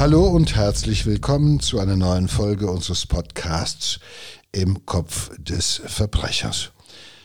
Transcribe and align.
Hallo 0.00 0.26
und 0.28 0.56
herzlich 0.56 1.04
willkommen 1.04 1.60
zu 1.60 1.78
einer 1.78 1.94
neuen 1.94 2.26
Folge 2.26 2.70
unseres 2.70 3.04
Podcasts 3.04 4.00
Im 4.50 4.86
Kopf 4.86 5.30
des 5.36 5.82
Verbrechers. 5.84 6.70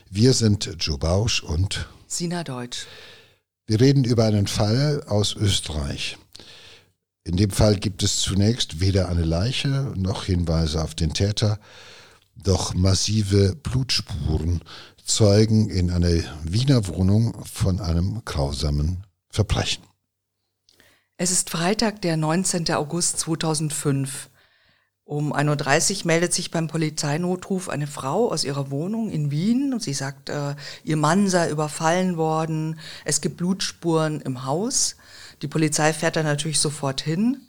Wir 0.09 0.33
sind 0.33 0.75
Joe 0.79 0.97
Bausch 0.97 1.41
und 1.41 1.87
Sina 2.05 2.43
Deutsch. 2.43 2.85
Wir 3.65 3.79
reden 3.79 4.03
über 4.03 4.25
einen 4.25 4.47
Fall 4.47 5.01
aus 5.07 5.37
Österreich. 5.37 6.17
In 7.23 7.37
dem 7.37 7.51
Fall 7.51 7.77
gibt 7.77 8.03
es 8.03 8.17
zunächst 8.17 8.81
weder 8.81 9.07
eine 9.07 9.23
Leiche 9.23 9.93
noch 9.95 10.25
Hinweise 10.25 10.83
auf 10.83 10.95
den 10.95 11.13
Täter, 11.13 11.61
doch 12.35 12.73
massive 12.73 13.55
Blutspuren 13.55 14.61
zeugen 15.01 15.69
in 15.69 15.91
einer 15.91 16.11
Wiener 16.43 16.85
Wohnung 16.89 17.41
von 17.45 17.79
einem 17.79 18.21
grausamen 18.25 19.05
Verbrechen. 19.29 19.94
Es 21.17 21.31
ist 21.31 21.49
Freitag, 21.49 22.01
der 22.01 22.17
19. 22.17 22.69
August 22.73 23.19
2005. 23.19 24.29
Um 25.05 25.31
1.30 25.33 25.99
Uhr 25.99 26.07
meldet 26.07 26.33
sich 26.33 26.51
beim 26.51 26.67
Polizeinotruf 26.67 27.69
eine 27.69 27.87
Frau 27.87 28.29
aus 28.29 28.43
ihrer 28.43 28.69
Wohnung 28.69 29.09
in 29.09 29.31
Wien 29.31 29.73
und 29.73 29.81
sie 29.81 29.93
sagt, 29.93 30.27
äh, 30.27 30.55
ihr 30.83 30.97
Mann 30.97 31.29
sei 31.29 31.49
überfallen 31.49 32.17
worden, 32.17 32.79
es 33.05 33.21
gibt 33.21 33.37
Blutspuren 33.37 34.19
im 34.19 34.43
Haus. 34.43 34.97
Die 35.41 35.47
Polizei 35.47 35.93
fährt 35.93 36.17
da 36.17 36.23
natürlich 36.23 36.59
sofort 36.59 36.99
hin 36.99 37.47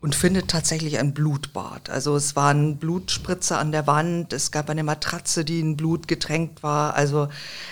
und 0.00 0.14
findet 0.14 0.48
tatsächlich 0.48 0.98
ein 0.98 1.12
Blutbad. 1.12 1.90
Also 1.90 2.14
es 2.14 2.36
waren 2.36 2.76
Blutspritze 2.76 3.58
an 3.58 3.72
der 3.72 3.86
Wand, 3.88 4.32
es 4.32 4.52
gab 4.52 4.70
eine 4.70 4.84
Matratze, 4.84 5.44
die 5.44 5.58
in 5.58 5.76
Blut 5.76 6.06
getränkt 6.06 6.62
war. 6.62 6.94
Also 6.94 7.28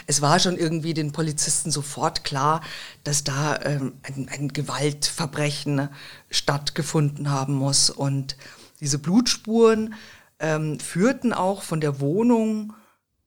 es 0.07 0.23
war 0.23 0.41
schon 0.41 0.57
irgendwie 0.57 0.93
den 0.93 1.13
Polizisten 1.13 1.71
sofort 1.71 2.25
klar, 2.25 2.63
dass 3.05 3.23
da 3.23 3.61
ähm, 3.63 3.95
ein, 4.03 4.29
ein 4.29 4.49
Gewaltverbrechen 4.49 5.89
stattgefunden 6.29 7.31
haben 7.31 7.55
muss. 7.55 7.91
Und 7.91 8.37
diese 8.81 8.99
Blutspuren 8.99 9.95
ähm, 10.41 10.81
führten 10.81 11.33
auch 11.33 11.63
von 11.63 11.81
der 11.81 12.01
Wohnung 12.01 12.75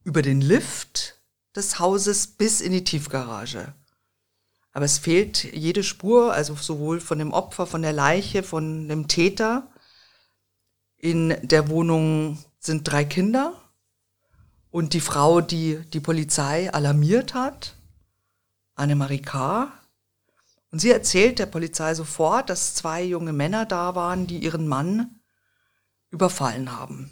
über 0.03 0.21
den 0.21 0.41
Lift 0.41 1.19
des 1.55 1.79
Hauses 1.79 2.27
bis 2.27 2.59
in 2.59 2.73
die 2.73 2.83
Tiefgarage. 2.83 3.73
Aber 4.79 4.85
es 4.85 4.97
fehlt 4.97 5.43
jede 5.43 5.83
Spur, 5.83 6.31
also 6.31 6.55
sowohl 6.55 7.01
von 7.01 7.19
dem 7.19 7.33
Opfer, 7.33 7.67
von 7.67 7.81
der 7.81 7.91
Leiche, 7.91 8.43
von 8.43 8.87
dem 8.87 9.09
Täter. 9.09 9.67
In 10.95 11.35
der 11.41 11.67
Wohnung 11.67 12.41
sind 12.59 12.89
drei 12.89 13.03
Kinder 13.03 13.61
und 14.71 14.93
die 14.93 15.01
Frau, 15.01 15.41
die 15.41 15.81
die 15.91 15.99
Polizei 15.99 16.71
alarmiert 16.71 17.33
hat, 17.33 17.75
Annemarie 18.75 19.21
K. 19.21 19.69
Und 20.71 20.79
sie 20.79 20.91
erzählt 20.91 21.39
der 21.39 21.47
Polizei 21.47 21.93
sofort, 21.93 22.49
dass 22.49 22.73
zwei 22.73 23.03
junge 23.03 23.33
Männer 23.33 23.65
da 23.65 23.95
waren, 23.95 24.27
die 24.27 24.37
ihren 24.37 24.65
Mann 24.65 25.19
überfallen 26.09 26.71
haben. 26.71 27.11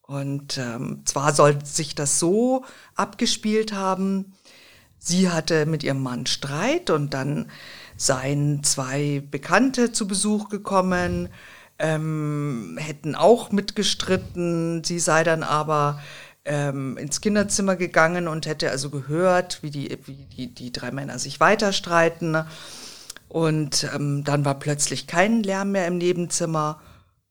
Und 0.00 0.56
ähm, 0.56 1.02
zwar 1.04 1.34
soll 1.34 1.62
sich 1.62 1.94
das 1.94 2.18
so 2.18 2.64
abgespielt 2.94 3.74
haben, 3.74 4.32
Sie 5.04 5.28
hatte 5.28 5.66
mit 5.66 5.82
ihrem 5.82 6.00
Mann 6.00 6.26
Streit 6.26 6.88
und 6.88 7.12
dann 7.12 7.50
seien 7.96 8.62
zwei 8.62 9.20
Bekannte 9.28 9.90
zu 9.90 10.06
Besuch 10.06 10.48
gekommen, 10.48 11.28
ähm, 11.80 12.78
hätten 12.80 13.16
auch 13.16 13.50
mitgestritten. 13.50 14.84
Sie 14.84 15.00
sei 15.00 15.24
dann 15.24 15.42
aber 15.42 16.00
ähm, 16.44 16.96
ins 16.98 17.20
Kinderzimmer 17.20 17.74
gegangen 17.74 18.28
und 18.28 18.46
hätte 18.46 18.70
also 18.70 18.90
gehört, 18.90 19.64
wie 19.64 19.70
die, 19.70 19.98
wie 20.06 20.24
die, 20.36 20.54
die 20.54 20.70
drei 20.70 20.92
Männer 20.92 21.18
sich 21.18 21.40
weiter 21.40 21.72
streiten. 21.72 22.36
Und 23.28 23.90
ähm, 23.92 24.22
dann 24.22 24.44
war 24.44 24.60
plötzlich 24.60 25.08
kein 25.08 25.42
Lärm 25.42 25.72
mehr 25.72 25.88
im 25.88 25.98
Nebenzimmer 25.98 26.80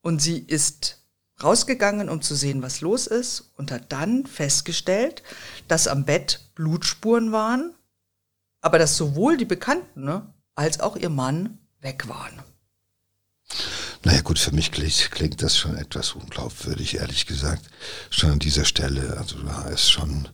und 0.02 0.22
sie 0.22 0.40
ist 0.40 1.01
rausgegangen, 1.44 2.10
um 2.10 2.22
zu 2.22 2.36
sehen, 2.36 2.62
was 2.62 2.82
los 2.82 3.08
ist 3.08 3.52
und 3.58 3.72
hat 3.72 3.92
dann 3.92 4.26
festgestellt, 4.26 5.24
dass 5.68 5.88
am 5.88 6.06
Bett 6.06 6.52
Blutspuren 6.56 7.32
waren, 7.32 7.74
aber 8.62 8.80
dass 8.80 8.98
sowohl 8.98 9.38
die 9.38 9.46
Bekannten 9.46 10.04
ne, 10.04 10.34
als 10.56 10.80
auch 10.80 10.96
ihr 10.96 11.10
Mann 11.10 11.58
weg 11.80 12.08
waren. 12.08 12.42
Naja 14.04 14.22
gut, 14.22 14.40
für 14.40 14.52
mich 14.52 14.72
klingt, 14.72 15.12
klingt 15.12 15.44
das 15.44 15.58
schon 15.58 15.78
etwas 15.78 16.14
unglaubwürdig, 16.14 16.98
ehrlich 16.98 17.28
gesagt. 17.28 17.70
Schon 18.10 18.32
an 18.32 18.40
dieser 18.40 18.66
Stelle, 18.66 19.18
also 19.18 19.40
da 19.44 19.64
ist 19.68 19.92
schon 19.92 20.28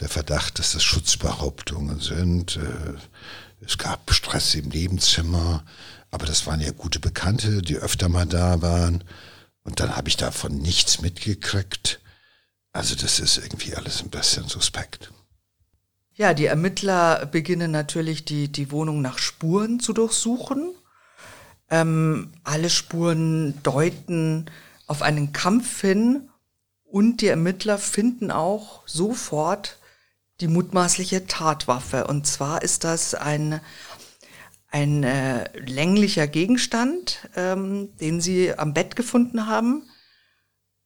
der 0.00 0.08
Verdacht, 0.08 0.58
dass 0.58 0.72
das 0.72 0.82
Schutzbehauptungen 0.82 2.00
sind. 2.00 2.56
Äh, 2.56 2.94
es 3.64 3.78
gab 3.78 4.12
Stress 4.12 4.54
im 4.54 4.68
Nebenzimmer, 4.68 5.64
aber 6.10 6.26
das 6.26 6.46
waren 6.46 6.60
ja 6.60 6.72
gute 6.72 7.00
Bekannte, 7.00 7.62
die 7.62 7.76
öfter 7.76 8.08
mal 8.08 8.26
da 8.26 8.60
waren. 8.60 9.04
Und 9.64 9.80
dann 9.80 9.96
habe 9.96 10.08
ich 10.08 10.16
davon 10.16 10.58
nichts 10.58 11.00
mitgekriegt. 11.00 12.00
Also 12.72 12.94
das 12.94 13.20
ist 13.20 13.38
irgendwie 13.38 13.74
alles 13.74 14.02
ein 14.02 14.10
bisschen 14.10 14.48
suspekt. 14.48 15.12
Ja, 16.14 16.34
die 16.34 16.46
Ermittler 16.46 17.26
beginnen 17.26 17.70
natürlich 17.70 18.24
die, 18.24 18.48
die 18.48 18.70
Wohnung 18.70 19.00
nach 19.00 19.18
Spuren 19.18 19.80
zu 19.80 19.92
durchsuchen. 19.92 20.74
Ähm, 21.70 22.32
alle 22.44 22.70
Spuren 22.70 23.62
deuten 23.62 24.46
auf 24.86 25.02
einen 25.02 25.32
Kampf 25.32 25.80
hin 25.80 26.28
und 26.84 27.22
die 27.22 27.28
Ermittler 27.28 27.78
finden 27.78 28.30
auch 28.30 28.86
sofort 28.86 29.78
die 30.40 30.48
mutmaßliche 30.48 31.26
Tatwaffe. 31.26 32.06
Und 32.06 32.26
zwar 32.26 32.62
ist 32.62 32.84
das 32.84 33.14
ein 33.14 33.60
ein 34.72 35.04
äh, 35.04 35.44
länglicher 35.58 36.26
Gegenstand, 36.26 37.28
ähm, 37.36 37.94
den 37.98 38.20
sie 38.20 38.58
am 38.58 38.72
Bett 38.72 38.96
gefunden 38.96 39.46
haben. 39.46 39.88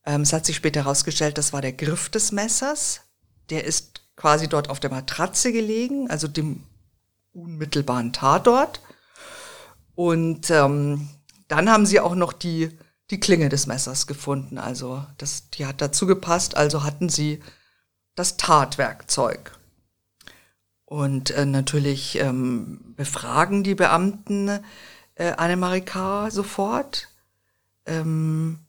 Ähm, 0.04 0.22
es 0.22 0.32
hat 0.32 0.44
sich 0.44 0.56
später 0.56 0.84
herausgestellt, 0.84 1.38
das 1.38 1.52
war 1.52 1.62
der 1.62 1.72
Griff 1.72 2.08
des 2.08 2.32
Messers. 2.32 3.02
Der 3.48 3.64
ist 3.64 4.02
quasi 4.16 4.48
dort 4.48 4.70
auf 4.70 4.80
der 4.80 4.90
Matratze 4.90 5.52
gelegen, 5.52 6.10
also 6.10 6.26
dem 6.26 6.64
unmittelbaren 7.32 8.12
Tatort. 8.12 8.80
Und 9.94 10.50
ähm, 10.50 11.08
dann 11.46 11.70
haben 11.70 11.86
sie 11.86 12.00
auch 12.00 12.16
noch 12.16 12.32
die, 12.32 12.76
die 13.10 13.20
Klinge 13.20 13.48
des 13.48 13.68
Messers 13.68 14.08
gefunden. 14.08 14.58
Also 14.58 15.06
das, 15.16 15.50
die 15.50 15.64
hat 15.64 15.80
dazu 15.80 16.06
gepasst. 16.06 16.56
Also 16.56 16.82
hatten 16.82 17.08
sie 17.08 17.40
das 18.16 18.36
Tatwerkzeug. 18.36 19.55
Und 20.86 21.32
äh, 21.32 21.44
natürlich 21.44 22.18
ähm, 22.20 22.94
befragen 22.96 23.64
die 23.64 23.74
Beamten 23.74 24.48
äh, 25.16 25.32
Annemarie 25.32 25.80
K. 25.80 26.30
sofort. 26.30 27.08
Ähm, 27.86 28.60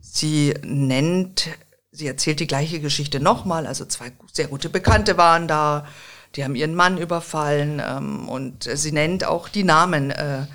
sie 0.00 0.54
nennt, 0.64 1.48
sie 1.92 2.08
erzählt 2.08 2.40
die 2.40 2.48
gleiche 2.48 2.80
Geschichte 2.80 3.20
nochmal, 3.20 3.66
also 3.68 3.84
zwei 3.84 4.12
sehr 4.32 4.48
gute 4.48 4.68
Bekannte 4.68 5.16
waren 5.16 5.46
da, 5.46 5.86
die 6.34 6.42
haben 6.42 6.56
ihren 6.56 6.74
Mann 6.74 6.98
überfallen 6.98 7.80
ähm, 7.84 8.28
und 8.28 8.64
sie 8.64 8.92
nennt 8.92 9.24
auch 9.24 9.48
die 9.48 9.64
Namen 9.64 10.10
äh, 10.10 10.46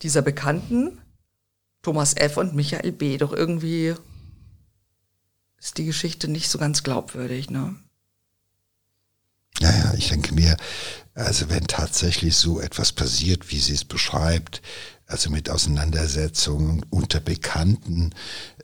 dieser 0.00 0.22
Bekannten, 0.22 1.00
Thomas 1.82 2.14
F. 2.14 2.38
und 2.38 2.54
Michael 2.54 2.92
B. 2.92 3.18
Doch 3.18 3.34
irgendwie 3.34 3.94
ist 5.58 5.76
die 5.76 5.84
Geschichte 5.84 6.28
nicht 6.28 6.48
so 6.48 6.58
ganz 6.58 6.82
glaubwürdig, 6.82 7.50
ne? 7.50 7.74
Naja, 9.60 9.94
ich 9.96 10.08
denke 10.08 10.34
mir, 10.34 10.56
also 11.14 11.48
wenn 11.48 11.66
tatsächlich 11.66 12.36
so 12.36 12.60
etwas 12.60 12.92
passiert, 12.92 13.50
wie 13.50 13.60
sie 13.60 13.74
es 13.74 13.84
beschreibt, 13.84 14.62
also 15.06 15.30
mit 15.30 15.50
Auseinandersetzungen 15.50 16.84
unter 16.90 17.20
Bekannten 17.20 18.10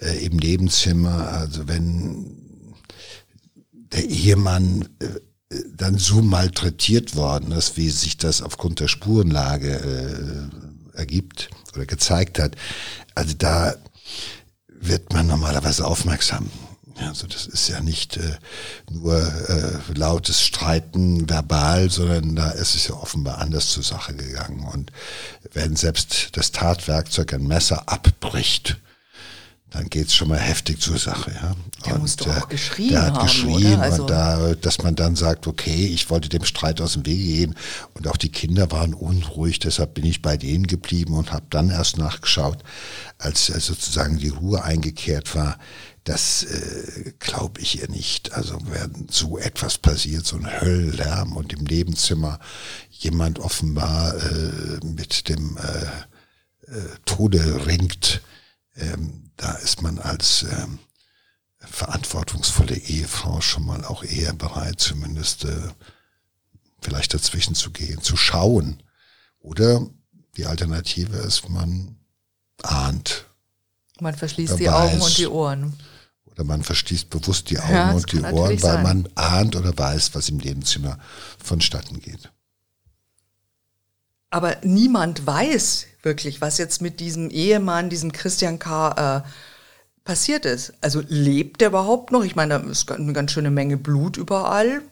äh, 0.01 0.25
im 0.25 0.37
Nebenzimmer, 0.37 1.29
also 1.29 1.69
wenn 1.69 2.75
der 3.73 4.05
Ehemann 4.05 4.89
äh, 5.01 5.59
dann 5.77 5.99
so 5.99 6.23
malträtiert 6.23 7.15
worden 7.17 7.53
ist, 7.53 7.77
wie 7.77 7.91
sich 7.91 8.17
das 8.17 8.43
aufgrund 8.43 8.81
der 8.81 8.89
Spurenlage 8.89 10.51
äh, 10.95 10.99
ergibt 10.99 11.51
oder 11.75 11.87
gezeigt 11.87 12.39
hat, 12.39 12.57
also 13.15 13.35
da 13.37 13.75
wird 14.67 15.13
man 15.13 15.27
normalerweise 15.27 15.87
aufmerksam. 15.87 16.51
Also 17.09 17.27
das 17.27 17.47
ist 17.47 17.69
ja 17.69 17.81
nicht 17.81 18.17
äh, 18.17 18.37
nur 18.91 19.17
äh, 19.17 19.93
lautes 19.95 20.43
Streiten 20.43 21.29
verbal, 21.29 21.91
sondern 21.91 22.37
da 22.37 22.51
ist 22.51 22.75
es 22.75 22.89
ja 22.89 22.95
offenbar 22.95 23.39
anders 23.39 23.71
zur 23.71 23.83
Sache 23.83 24.15
gegangen. 24.15 24.65
Und 24.65 24.93
wenn 25.53 25.77
selbst 25.77 26.37
das 26.37 26.53
Tatwerkzeug 26.53 27.33
ein 27.35 27.47
Messer 27.47 27.89
abbricht, 27.89 28.79
dann 29.71 29.89
geht's 29.89 30.15
schon 30.15 30.29
mal 30.29 30.39
heftig 30.39 30.81
zur 30.81 30.99
Sache. 30.99 31.31
Ja. 31.33 31.55
Der 31.87 31.95
und 31.95 32.03
muss 32.03 32.17
doch 32.17 32.37
auch 32.37 32.49
geschrien 32.49 32.91
der 32.91 33.03
hat 33.03 33.15
haben, 33.15 33.27
geschrien? 33.27 33.81
Also 33.81 34.03
und 34.03 34.11
da, 34.11 34.55
dass 34.55 34.83
man 34.83 34.97
dann 34.97 35.15
sagt, 35.15 35.47
okay, 35.47 35.87
ich 35.87 36.11
wollte 36.11 36.29
dem 36.29 36.45
Streit 36.45 36.81
aus 36.81 36.95
dem 36.95 37.07
Wege 37.07 37.23
gehen 37.23 37.55
und 37.95 38.09
auch 38.09 38.17
die 38.17 38.31
Kinder 38.31 38.71
waren 38.73 38.95
unruhig, 38.95 39.61
deshalb 39.61 39.95
bin 39.95 40.05
ich 40.05 40.23
bei 40.23 40.37
denen 40.37 40.67
geblieben 40.67 41.15
und 41.15 41.33
habe 41.33 41.47
dann 41.51 41.71
erst 41.71 41.99
nachgeschaut, 41.99 42.59
als 43.19 43.49
äh, 43.49 43.61
sozusagen 43.61 44.19
die 44.19 44.31
Ruhe 44.31 44.63
eingekehrt 44.65 45.35
war. 45.37 45.57
Das 46.05 46.45
äh, 46.45 47.13
glaube 47.19 47.61
ich 47.61 47.81
ihr 47.81 47.89
nicht. 47.89 48.33
Also 48.33 48.59
wenn 48.67 49.09
so 49.11 49.39
etwas 49.39 49.79
passiert, 49.79 50.27
so 50.27 50.37
ein 50.37 50.61
Höllenlärm 50.61 51.37
und 51.37 51.53
im 51.53 51.65
Nebenzimmer 51.65 52.41
jemand 52.91 53.39
offenbar 53.39 54.15
äh, 54.15 54.85
mit 54.85 55.29
dem 55.29 55.59
äh, 55.59 56.81
Tode 57.05 57.67
ringt, 57.67 58.23
ähm, 58.77 59.31
da 59.37 59.53
ist 59.53 59.83
man 59.83 59.99
als 59.99 60.45
ähm, 60.45 60.79
verantwortungsvolle 61.59 62.77
Ehefrau 62.77 63.41
schon 63.41 63.67
mal 63.67 63.85
auch 63.85 64.03
eher 64.03 64.33
bereit, 64.33 64.81
zumindest 64.81 65.45
äh, 65.45 65.69
vielleicht 66.81 67.13
dazwischen 67.13 67.55
zu 67.55 67.71
gehen, 67.71 68.01
zu 68.03 68.17
schauen. 68.17 68.83
Oder 69.41 69.87
die 70.37 70.47
Alternative 70.47 71.17
ist, 71.17 71.49
man 71.49 71.97
ahnt. 72.63 73.27
Man 74.01 74.15
verschließt 74.15 74.59
die 74.59 74.71
Augen 74.71 75.01
und 75.01 75.19
die 75.19 75.27
Ohren. 75.27 75.75
Oder 76.33 76.45
man 76.45 76.63
verschließt 76.63 77.11
bewusst 77.11 77.51
die 77.51 77.59
Augen 77.59 77.73
ja, 77.73 77.93
und 77.93 78.13
die 78.13 78.21
Ohren, 78.21 78.51
weil 78.51 78.59
sein. 78.59 78.83
man 78.83 79.09
ahnt 79.15 79.57
oder 79.57 79.77
weiß, 79.77 80.15
was 80.15 80.29
im 80.29 80.39
Nebenzimmer 80.39 80.99
vonstatten 81.43 82.01
geht. 82.01 82.31
Aber 84.31 84.57
niemand 84.63 85.27
weiß 85.27 85.87
wirklich, 86.03 86.41
was 86.41 86.59
jetzt 86.59 86.81
mit 86.81 87.01
diesem 87.01 87.31
Ehemann, 87.31 87.91
diesem 87.91 88.13
Christian 88.13 88.59
K. 88.59 89.23
Äh, 89.25 89.29
passiert 90.05 90.47
ist. 90.47 90.73
Also 90.81 91.03
lebt 91.07 91.63
er 91.63 91.69
überhaupt 91.69 92.11
noch? 92.11 92.25
Ich 92.25 92.37
meine, 92.37 92.59
da 92.59 92.71
ist 92.71 92.91
eine 92.91 93.13
ganz 93.13 93.33
schöne 93.33 93.51
Menge 93.51 93.77
Blut 93.77 94.17
überall. 94.17 94.83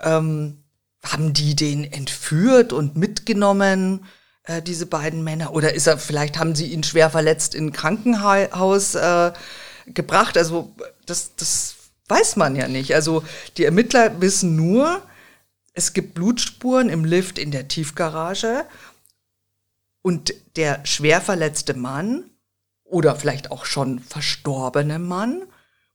Ähm, 0.00 0.62
haben 1.04 1.32
die 1.32 1.56
den 1.56 1.84
entführt 1.84 2.72
und 2.72 2.96
mitgenommen, 2.96 4.04
äh, 4.44 4.62
diese 4.62 4.86
beiden 4.86 5.24
Männer? 5.24 5.52
Oder 5.54 5.74
ist 5.74 5.86
er, 5.86 5.98
vielleicht 5.98 6.38
haben 6.38 6.54
sie 6.54 6.66
ihn 6.66 6.84
schwer 6.84 7.10
verletzt 7.10 7.54
in 7.54 7.68
ein 7.68 7.72
Krankenhaus 7.72 8.94
äh, 8.94 9.32
gebracht? 9.86 10.36
Also 10.36 10.74
das, 11.06 11.34
das 11.36 11.76
weiß 12.08 12.36
man 12.36 12.56
ja 12.56 12.68
nicht. 12.68 12.94
Also 12.94 13.24
die 13.56 13.64
Ermittler 13.64 14.20
wissen 14.20 14.56
nur, 14.56 15.02
es 15.74 15.92
gibt 15.92 16.14
Blutspuren 16.14 16.88
im 16.88 17.04
Lift 17.04 17.38
in 17.38 17.50
der 17.50 17.68
Tiefgarage 17.68 18.66
und 20.02 20.34
der 20.56 20.84
schwer 20.84 21.20
verletzte 21.20 21.74
Mann 21.74 22.30
oder 22.84 23.16
vielleicht 23.16 23.50
auch 23.50 23.64
schon 23.64 24.00
verstorbene 24.00 24.98
Mann 24.98 25.42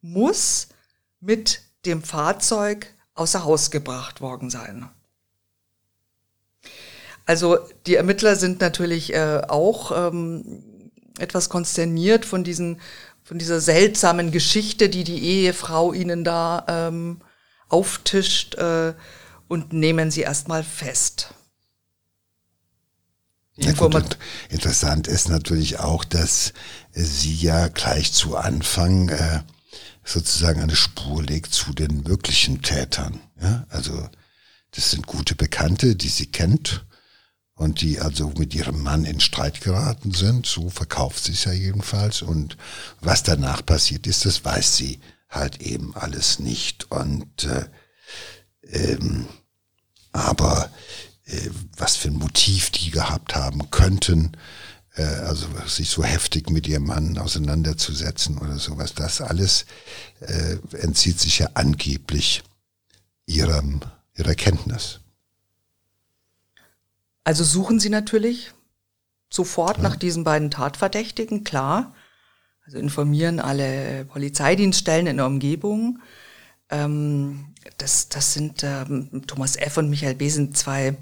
muss 0.01 0.69
mit 1.19 1.61
dem 1.85 2.01
Fahrzeug 2.01 2.87
außer 3.13 3.43
Haus 3.43 3.71
gebracht 3.71 4.21
worden 4.21 4.49
sein. 4.49 4.89
Also 7.25 7.59
die 7.85 7.95
Ermittler 7.95 8.35
sind 8.35 8.61
natürlich 8.61 9.13
äh, 9.13 9.41
auch 9.47 9.91
ähm, 9.91 10.91
etwas 11.19 11.49
konsterniert 11.49 12.25
von 12.25 12.43
diesen 12.43 12.79
von 13.27 13.37
dieser 13.37 13.59
seltsamen 13.59 14.31
Geschichte, 14.31 14.87
die 14.87 15.03
die 15.03 15.21
Ehefrau 15.21 15.91
ihnen 15.91 16.23
da 16.23 16.65
ähm, 16.67 17.19
auftischt. 17.67 18.55
Äh, 18.55 18.93
und 19.47 19.73
nehmen 19.73 20.11
sie 20.11 20.21
erstmal 20.21 20.63
fest. 20.63 21.33
Ja, 23.55 23.71
gut, 23.71 24.17
interessant 24.49 25.07
ist 25.07 25.29
natürlich 25.29 25.79
auch, 25.79 26.03
dass 26.03 26.53
sie 26.91 27.33
ja 27.33 27.69
gleich 27.69 28.13
zu 28.13 28.37
Anfang 28.37 29.09
äh, 29.09 29.41
sozusagen 30.03 30.61
eine 30.61 30.75
Spur 30.75 31.23
legt 31.23 31.53
zu 31.53 31.73
den 31.73 32.03
möglichen 32.03 32.61
Tätern. 32.61 33.19
Ja? 33.41 33.65
Also 33.69 34.07
das 34.71 34.91
sind 34.91 35.07
gute 35.07 35.33
Bekannte, 35.33 35.95
die 35.95 36.09
sie 36.09 36.27
kennt 36.27 36.85
und 37.57 37.81
die 37.81 37.99
also 37.99 38.31
mit 38.37 38.53
ihrem 38.53 38.83
Mann 38.83 39.03
in 39.03 39.19
Streit 39.19 39.61
geraten 39.61 40.11
sind. 40.11 40.45
So 40.45 40.69
verkauft 40.69 41.23
sie 41.23 41.33
es 41.33 41.43
ja 41.43 41.51
jedenfalls. 41.51 42.21
Und 42.21 42.55
was 43.01 43.23
danach 43.23 43.65
passiert 43.65 44.05
ist, 44.05 44.25
das 44.25 44.45
weiß 44.45 44.77
sie 44.77 44.99
halt 45.27 45.59
eben 45.59 45.95
alles 45.95 46.37
nicht. 46.39 46.91
Und 46.91 47.43
äh, 47.45 47.65
ähm, 48.71 49.27
aber 50.11 50.69
äh, 51.25 51.49
was 51.75 51.95
für 51.95 52.09
ein 52.09 52.17
Motiv 52.17 52.69
die 52.69 52.91
gehabt 52.91 53.35
haben 53.35 53.71
könnten, 53.71 54.33
äh, 54.95 55.03
also 55.03 55.47
sich 55.65 55.89
so 55.89 56.03
heftig 56.03 56.51
mit 56.51 56.67
ihrem 56.67 56.85
Mann 56.85 57.17
auseinanderzusetzen 57.17 58.37
oder 58.37 58.59
sowas, 58.59 58.93
das 58.93 59.19
alles 59.19 59.65
äh, 60.19 60.57
entzieht 60.77 61.19
sich 61.19 61.39
ja 61.39 61.49
angeblich 61.55 62.43
ihrem, 63.25 63.81
ihrer 64.15 64.35
Kenntnis. 64.35 64.99
Also 67.27 67.43
suchen 67.43 67.77
Sie 67.81 67.89
natürlich 67.89 68.53
sofort 69.29 69.75
ja. 69.77 69.83
nach 69.83 69.97
diesen 69.97 70.23
beiden 70.23 70.49
Tatverdächtigen, 70.49 71.43
klar. 71.43 71.93
Also 72.65 72.77
informieren 72.77 73.41
alle 73.41 74.05
Polizeidienststellen 74.05 75.07
in 75.07 75.17
der 75.17 75.25
Umgebung. 75.25 75.99
Ähm, 76.69 77.53
das, 77.79 78.07
das 78.07 78.33
sind 78.33 78.63
ähm, 78.63 79.23
Thomas 79.27 79.57
F. 79.57 79.75
und 79.75 79.89
Michael 79.89 80.15
B. 80.15 80.29
sind 80.29 80.55
zwei 80.57 80.95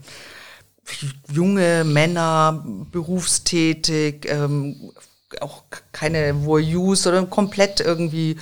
junge 1.32 1.84
Männer, 1.84 2.66
berufstätig, 2.92 4.26
ähm, 4.28 4.94
auch 5.42 5.66
keine 5.92 6.44
Voyous, 6.44 7.04
sondern 7.04 7.30
komplett 7.30 7.82
irgendwie 7.82 8.38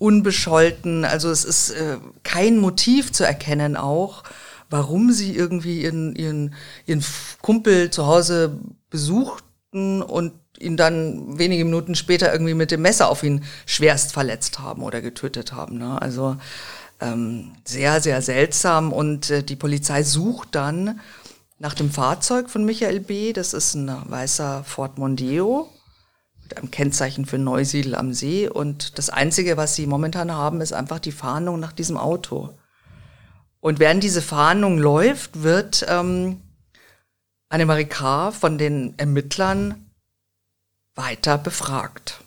unbescholten. 0.00 1.04
Also 1.04 1.30
es 1.30 1.44
ist 1.44 1.70
äh, 1.70 1.98
kein 2.24 2.58
Motiv 2.58 3.12
zu 3.12 3.22
erkennen 3.22 3.76
auch, 3.76 4.24
warum 4.70 5.12
sie 5.12 5.36
irgendwie 5.36 5.82
ihren, 5.82 6.14
ihren, 6.14 6.54
ihren 6.86 7.04
Kumpel 7.42 7.90
zu 7.90 8.06
Hause 8.06 8.58
besuchten 8.88 10.02
und 10.02 10.32
ihn 10.58 10.76
dann 10.76 11.38
wenige 11.38 11.64
Minuten 11.64 11.94
später 11.94 12.32
irgendwie 12.32 12.54
mit 12.54 12.70
dem 12.70 12.82
Messer 12.82 13.08
auf 13.08 13.22
ihn 13.22 13.44
schwerst 13.66 14.12
verletzt 14.12 14.58
haben 14.58 14.82
oder 14.82 15.00
getötet 15.00 15.52
haben. 15.52 15.78
Ne? 15.78 16.00
Also 16.00 16.36
ähm, 17.00 17.52
sehr, 17.64 18.00
sehr 18.00 18.22
seltsam. 18.22 18.92
Und 18.92 19.30
äh, 19.30 19.42
die 19.42 19.56
Polizei 19.56 20.02
sucht 20.02 20.48
dann 20.52 21.00
nach 21.58 21.74
dem 21.74 21.90
Fahrzeug 21.90 22.50
von 22.50 22.64
Michael 22.64 23.00
B. 23.00 23.32
Das 23.32 23.54
ist 23.54 23.74
ein 23.74 23.90
weißer 24.06 24.64
Ford 24.64 24.98
Mondeo 24.98 25.68
mit 26.42 26.56
einem 26.56 26.70
Kennzeichen 26.70 27.26
für 27.26 27.38
Neusiedl 27.38 27.94
am 27.94 28.12
See. 28.12 28.48
Und 28.48 28.98
das 28.98 29.10
Einzige, 29.10 29.56
was 29.56 29.74
sie 29.74 29.86
momentan 29.86 30.32
haben, 30.32 30.60
ist 30.60 30.72
einfach 30.72 30.98
die 30.98 31.12
Fahndung 31.12 31.58
nach 31.60 31.72
diesem 31.72 31.96
Auto. 31.96 32.50
Und 33.60 33.78
während 33.78 34.02
diese 34.02 34.22
Fahndung 34.22 34.78
läuft, 34.78 35.42
wird 35.42 35.84
ähm, 35.88 36.40
Annemarie 37.48 37.86
K. 37.86 38.32
von 38.32 38.58
den 38.58 38.98
Ermittlern 38.98 39.90
weiter 40.94 41.36
befragt. 41.38 42.22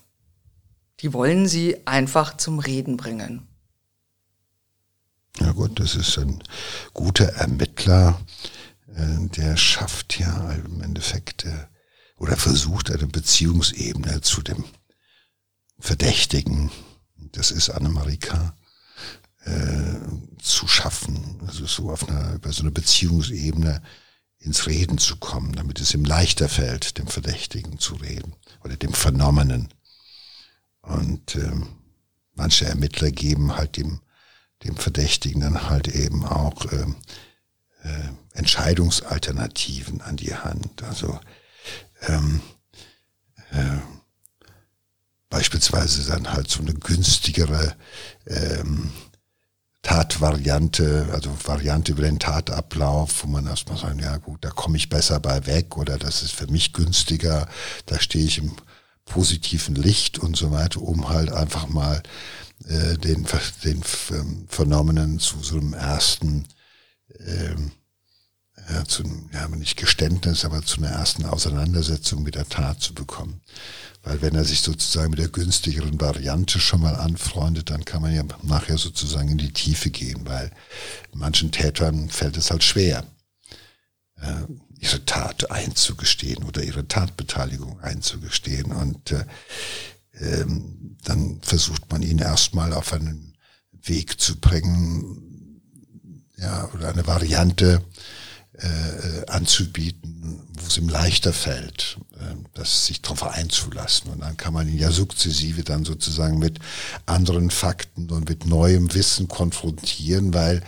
Die 1.00 1.12
wollen 1.14 1.48
sie 1.48 1.86
einfach 1.86 2.38
zum 2.38 2.60
Reden 2.60 2.98
bringen. 2.98 3.48
Ja 5.40 5.52
gut, 5.52 5.80
das 5.80 5.96
ist 5.96 6.18
ein 6.20 6.44
guter 6.94 7.26
Ermittler, 7.26 8.22
äh, 8.96 9.28
der 9.30 9.58
schafft 9.58 10.20
ja 10.20 10.52
im 10.52 10.82
Endeffekt 10.82 11.46
äh, 11.46 11.66
oder 12.18 12.38
versucht 12.38 12.92
eine 12.92 13.08
Beziehungsebene 13.08 14.22
zu 14.22 14.42
dem 14.42 14.64
Verdächtigen, 15.80 16.72
das 17.18 17.50
ist 17.50 17.72
Annemarika, 17.72 18.56
äh, 19.46 20.42
zu 20.42 20.68
schaffen, 20.68 21.40
also 21.46 21.66
so 21.66 21.92
auf 21.92 22.08
einer, 22.08 22.34
über 22.36 22.52
so 22.52 22.62
eine 22.62 22.72
Beziehungsebene 22.72 23.82
ins 24.40 24.68
Reden 24.68 24.98
zu 24.98 25.16
kommen, 25.18 25.54
damit 25.54 25.80
es 25.80 25.94
ihm 25.94 26.04
leichter 26.04 26.50
fällt, 26.50 26.98
dem 26.98 27.08
Verdächtigen 27.08 27.80
zu 27.80 27.96
reden 27.96 28.36
oder 28.64 28.76
dem 28.76 28.94
Vernommenen. 28.94 29.70
Und 30.82 31.36
ähm, 31.36 31.68
manche 32.34 32.66
Ermittler 32.66 33.12
geben 33.12 33.56
halt 33.56 33.78
dem, 33.78 34.02
dem 34.64 34.76
Verdächtigen 34.76 35.42
dann 35.42 35.70
halt 35.70 35.88
eben 35.88 36.26
auch 36.26 36.72
ähm, 36.74 36.96
äh, 37.84 38.38
Entscheidungsalternativen 38.38 40.02
an 40.02 40.18
die 40.18 40.36
Hand. 40.36 40.84
Also 40.84 41.20
ähm, 42.02 42.42
äh, 43.52 43.78
beispielsweise 45.30 46.06
dann 46.10 46.32
halt 46.32 46.50
so 46.50 46.62
eine 46.62 46.74
günstigere 46.74 47.76
ähm, 48.28 48.92
Tatvariante, 49.84 51.10
also 51.12 51.30
Variante 51.44 51.92
über 51.92 52.04
den 52.04 52.18
Tatablauf, 52.18 53.24
wo 53.24 53.28
man 53.28 53.46
erstmal 53.46 53.78
sagt, 53.78 54.02
ja 54.02 54.18
gut, 54.18 54.44
da 54.44 54.50
komme 54.50 54.78
ich 54.78 54.90
besser 54.90 55.20
bei 55.20 55.46
weg 55.46 55.78
oder 55.78 55.98
das 55.98 56.24
ist 56.24 56.34
für 56.34 56.48
mich 56.48 56.74
günstiger, 56.74 57.48
da 57.86 58.00
stehe 58.00 58.26
ich 58.26 58.38
im 58.38 58.54
positiven 59.06 59.76
Licht 59.76 60.20
und 60.20 60.38
so 60.38 60.52
weiter, 60.52 60.82
um 60.82 61.10
halt 61.10 61.32
einfach 61.34 61.68
mal 61.68 62.02
äh, 62.66 62.98
den, 62.98 63.28
den 63.66 63.84
ähm, 64.12 64.46
Vernommenen 64.48 65.20
zu 65.20 65.40
so 65.42 65.58
einem 65.58 65.74
ersten, 65.74 66.48
ähm, 67.20 67.72
ja, 68.70 68.86
zu, 68.86 69.04
ja, 69.34 69.48
nicht 69.50 69.78
Geständnis, 69.78 70.46
aber 70.46 70.64
zu 70.64 70.78
einer 70.78 70.92
ersten 70.92 71.26
Auseinandersetzung 71.26 72.24
mit 72.24 72.36
der 72.36 72.48
Tat 72.48 72.82
zu 72.82 72.94
bekommen. 72.94 73.42
Weil 74.04 74.22
wenn 74.22 74.36
er 74.36 74.44
sich 74.44 74.62
sozusagen 74.62 75.12
mit 75.12 75.20
der 75.20 75.30
günstigeren 75.30 76.00
Variante 76.00 76.60
schon 76.60 76.82
mal 76.82 76.96
anfreundet, 76.96 77.70
dann 77.70 77.86
kann 77.86 78.02
man 78.02 78.14
ja 78.14 78.24
nachher 78.42 78.78
sozusagen 78.78 79.30
in 79.30 79.38
die 79.38 79.54
Tiefe 79.54 79.90
gehen, 79.90 80.26
weil 80.26 80.52
manchen 81.14 81.52
Tätern 81.52 82.10
fällt 82.10 82.38
es 82.38 82.52
halt 82.52 82.64
schwer, 82.64 83.06
äh, 84.22 84.44
ihre 84.80 85.06
Tat 85.06 85.52
einzugestehen 85.52 86.44
oder 86.44 86.64
ihre 86.64 86.88
Tatbeteiligung 86.88 87.80
einzugestehen. 87.80 88.74
Und 88.74 89.12
äh, 89.12 89.26
ähm, 90.20 90.98
dann 91.04 91.40
versucht 91.42 91.92
man 91.92 92.02
ihn 92.02 92.20
erstmal 92.20 92.74
auf 92.74 92.94
einen 92.94 93.38
Weg 93.72 94.20
zu 94.20 94.38
bringen, 94.40 95.62
ja, 96.38 96.70
oder 96.74 96.90
eine 96.90 97.08
Variante, 97.08 97.82
äh, 98.60 99.26
anzubieten, 99.28 100.42
wo 100.54 100.68
es 100.68 100.78
ihm 100.78 100.88
leichter 100.88 101.34
fällt, 101.34 101.98
äh, 102.20 102.36
das 102.54 102.86
sich 102.86 103.02
darauf 103.02 103.24
einzulassen. 103.24 104.12
Und 104.12 104.22
dann 104.22 104.38
kann 104.38 104.54
man 104.54 104.68
ihn 104.68 104.78
ja 104.78 104.92
sukzessive 104.92 105.64
dann 105.64 105.86
sozusagen 105.86 106.38
mit 106.38 106.60
anderen 107.06 107.50
Fakten 107.50 108.12
und 108.12 108.30
mit 108.30 108.46
neuem 108.46 108.94
Wissen 108.94 109.28
konfrontieren, 109.28 110.34
weil 110.34 110.62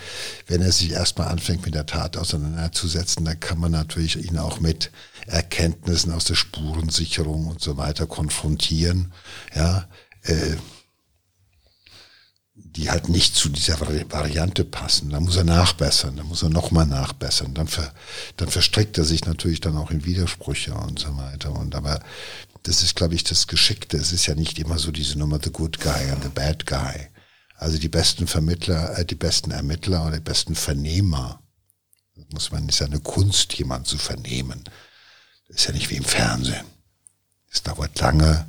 wenn 0.47 0.61
er 0.61 0.71
sich 0.71 0.91
erstmal 0.91 1.27
anfängt 1.27 1.63
mit 1.65 1.75
der 1.75 1.85
Tat 1.85 2.17
auseinanderzusetzen, 2.17 3.23
dann 3.23 3.39
kann 3.39 3.59
man 3.59 3.71
natürlich 3.71 4.17
ihn 4.17 4.39
auch 4.39 4.59
mit 4.59 4.91
Erkenntnissen 5.27 6.11
aus 6.11 6.25
der 6.25 6.35
Spurensicherung 6.35 7.47
und 7.47 7.61
so 7.61 7.77
weiter 7.77 8.07
konfrontieren. 8.07 9.13
Ja, 9.55 9.87
äh, 10.23 10.55
die 12.75 12.91
halt 12.91 13.07
nicht 13.07 13.35
zu 13.35 13.49
dieser 13.49 13.79
Variante 13.79 14.65
passen. 14.65 15.09
Da 15.09 15.19
muss 15.19 15.37
er 15.37 15.45
nachbessern, 15.45 16.17
da 16.17 16.23
muss 16.23 16.43
er 16.43 16.49
nochmal 16.49 16.85
nachbessern. 16.85 17.53
Dann, 17.53 17.67
ver, 17.67 17.93
dann 18.37 18.49
verstrickt 18.49 18.97
er 18.97 19.05
sich 19.05 19.25
natürlich 19.25 19.61
dann 19.61 19.77
auch 19.77 19.91
in 19.91 20.05
Widersprüche 20.05 20.73
und 20.73 20.99
so 20.99 21.15
weiter. 21.17 21.53
Und 21.53 21.73
aber 21.75 22.01
das 22.63 22.83
ist, 22.83 22.95
glaube 22.95 23.15
ich, 23.15 23.23
das 23.23 23.47
Geschickte. 23.47 23.97
Es 23.97 24.11
ist 24.11 24.25
ja 24.25 24.35
nicht 24.35 24.59
immer 24.59 24.77
so 24.77 24.91
diese 24.91 25.17
Nummer 25.17 25.39
the 25.41 25.51
good 25.51 25.79
guy 25.79 26.09
and 26.11 26.23
the 26.23 26.29
bad 26.29 26.65
guy. 26.65 27.07
Also 27.57 27.77
die 27.77 27.89
besten 27.89 28.27
Vermittler, 28.27 28.97
äh, 28.97 29.05
die 29.05 29.15
besten 29.15 29.51
Ermittler 29.51 30.05
oder 30.05 30.17
die 30.17 30.23
besten 30.23 30.55
Vernehmer. 30.55 31.41
Das 32.15 32.25
muss 32.31 32.51
man, 32.51 32.67
ist 32.67 32.79
ja 32.79 32.87
eine 32.87 32.99
Kunst, 32.99 33.53
jemanden 33.53 33.85
zu 33.85 33.97
vernehmen. 33.97 34.63
Das 35.47 35.57
ist 35.57 35.67
ja 35.67 35.73
nicht 35.73 35.89
wie 35.89 35.95
im 35.95 36.03
Fernsehen. 36.03 36.65
Es 37.49 37.63
dauert 37.63 37.97
lange, 37.99 38.47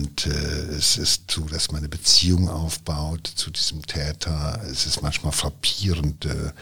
und 0.00 0.26
äh, 0.26 0.76
es 0.78 0.96
ist 0.96 1.30
so, 1.30 1.42
dass 1.42 1.70
man 1.70 1.80
eine 1.80 1.90
Beziehung 1.90 2.48
aufbaut 2.48 3.26
zu 3.26 3.50
diesem 3.50 3.84
Täter. 3.84 4.62
Es 4.70 4.86
ist 4.86 5.02
manchmal 5.02 5.32
frappierend 5.32 6.24
äh, 6.24 6.52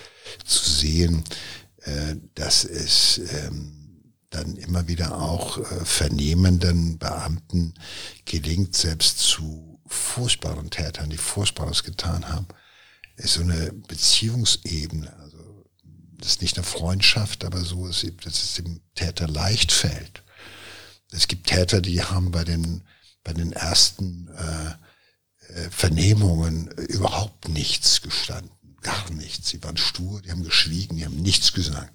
zu 0.45 0.68
sehen, 0.68 1.23
äh, 1.83 2.16
dass 2.35 2.64
es 2.64 3.18
ähm, 3.18 4.12
dann 4.30 4.57
immer 4.57 4.88
wieder 4.88 5.16
auch 5.21 5.59
äh, 5.59 5.85
vernehmenden 5.85 6.99
Beamten 6.99 7.75
gelingt, 8.25 8.75
selbst 8.75 9.21
zu 9.21 9.80
furchtbaren 9.87 10.71
Tätern, 10.71 11.11
die 11.11 11.16
Furchtbares 11.16 11.85
getan 11.85 12.28
haben, 12.28 12.49
ist 13.16 13.35
so 13.35 13.42
eine 13.42 13.73
Beziehungsebene. 13.87 15.16
Also 15.21 15.64
das 16.18 16.30
ist 16.30 16.42
nicht 16.42 16.57
eine 16.59 16.66
Freundschaft, 16.66 17.45
aber 17.45 17.61
so, 17.61 17.87
dass 17.87 18.02
es 18.26 18.54
dem 18.54 18.80
Täter 18.97 19.28
leicht 19.28 19.71
fällt. 19.71 20.25
Es 21.12 21.28
gibt 21.28 21.47
Täter, 21.47 21.80
die 21.80 22.02
haben 22.02 22.33
bei 22.33 22.42
den 22.42 22.83
bei 23.25 23.32
den 23.32 23.52
ersten 23.52 24.28
äh, 24.28 25.52
äh, 25.52 25.70
Vernehmungen 25.70 26.68
überhaupt 26.88 27.48
nichts 27.48 28.02
gestanden. 28.02 28.50
Gar 28.82 29.10
nichts. 29.10 29.48
Sie 29.48 29.62
waren 29.62 29.76
stur, 29.76 30.22
die 30.22 30.30
haben 30.30 30.44
geschwiegen, 30.44 30.96
die 30.96 31.04
haben 31.04 31.16
nichts 31.16 31.52
gesagt. 31.52 31.92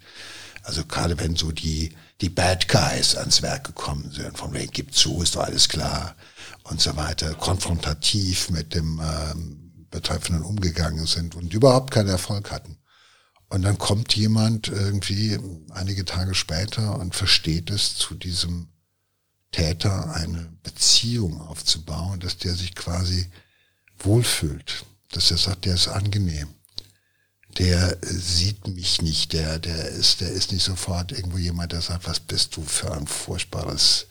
Also 0.63 0.85
gerade 0.85 1.19
wenn 1.19 1.35
so 1.35 1.51
die, 1.51 1.93
die 2.21 2.29
Bad 2.29 2.67
Guys 2.67 3.15
ans 3.15 3.41
Werk 3.41 3.65
gekommen 3.65 4.11
sind, 4.11 4.37
von 4.37 4.53
wegen 4.53 4.71
gibt 4.71 4.95
zu, 4.95 5.21
ist 5.21 5.35
doch 5.35 5.43
alles 5.43 5.67
klar 5.67 6.15
und 6.63 6.81
so 6.81 6.95
weiter, 6.95 7.33
konfrontativ 7.35 8.49
mit 8.49 8.73
dem 8.73 9.01
ähm, 9.03 9.87
Betreffenden 9.91 10.43
umgegangen 10.43 11.05
sind 11.05 11.35
und 11.35 11.53
überhaupt 11.53 11.91
keinen 11.91 12.09
Erfolg 12.09 12.51
hatten. 12.51 12.77
Und 13.49 13.61
dann 13.61 13.77
kommt 13.77 14.15
jemand 14.15 14.69
irgendwie 14.69 15.37
einige 15.71 16.05
Tage 16.05 16.33
später 16.33 16.97
und 16.97 17.13
versteht 17.13 17.69
es 17.69 17.95
zu 17.95 18.15
diesem 18.15 18.72
Täter 19.53 20.13
eine 20.13 20.51
Beziehung 20.63 21.39
aufzubauen, 21.39 22.19
dass 22.19 22.37
der 22.37 22.55
sich 22.55 22.75
quasi 22.75 23.29
wohlfühlt, 23.99 24.83
dass 25.11 25.31
er 25.31 25.37
sagt, 25.37 25.65
der 25.65 25.75
ist 25.75 25.87
angenehm. 25.87 26.49
Der 27.57 27.97
sieht 28.01 28.67
mich 28.67 29.01
nicht, 29.01 29.31
der, 29.31 29.59
der 29.59 29.87
ist, 29.89 30.21
der 30.21 30.31
ist 30.31 30.51
nicht 30.51 30.63
sofort 30.63 31.11
irgendwo 31.11 31.37
jemand, 31.37 31.71
der 31.71 31.81
sagt, 31.81 32.07
was 32.07 32.19
bist 32.19 32.55
du 32.57 32.63
für 32.63 32.91
ein 32.91 33.05
furchtbares 33.05 34.07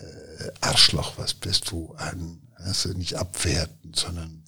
äh, 0.00 0.50
Arschloch, 0.62 1.18
was 1.18 1.34
bist 1.34 1.70
du 1.70 1.94
ein, 1.98 2.40
also 2.56 2.88
nicht 2.90 3.14
abwertend, 3.14 3.96
sondern 3.96 4.42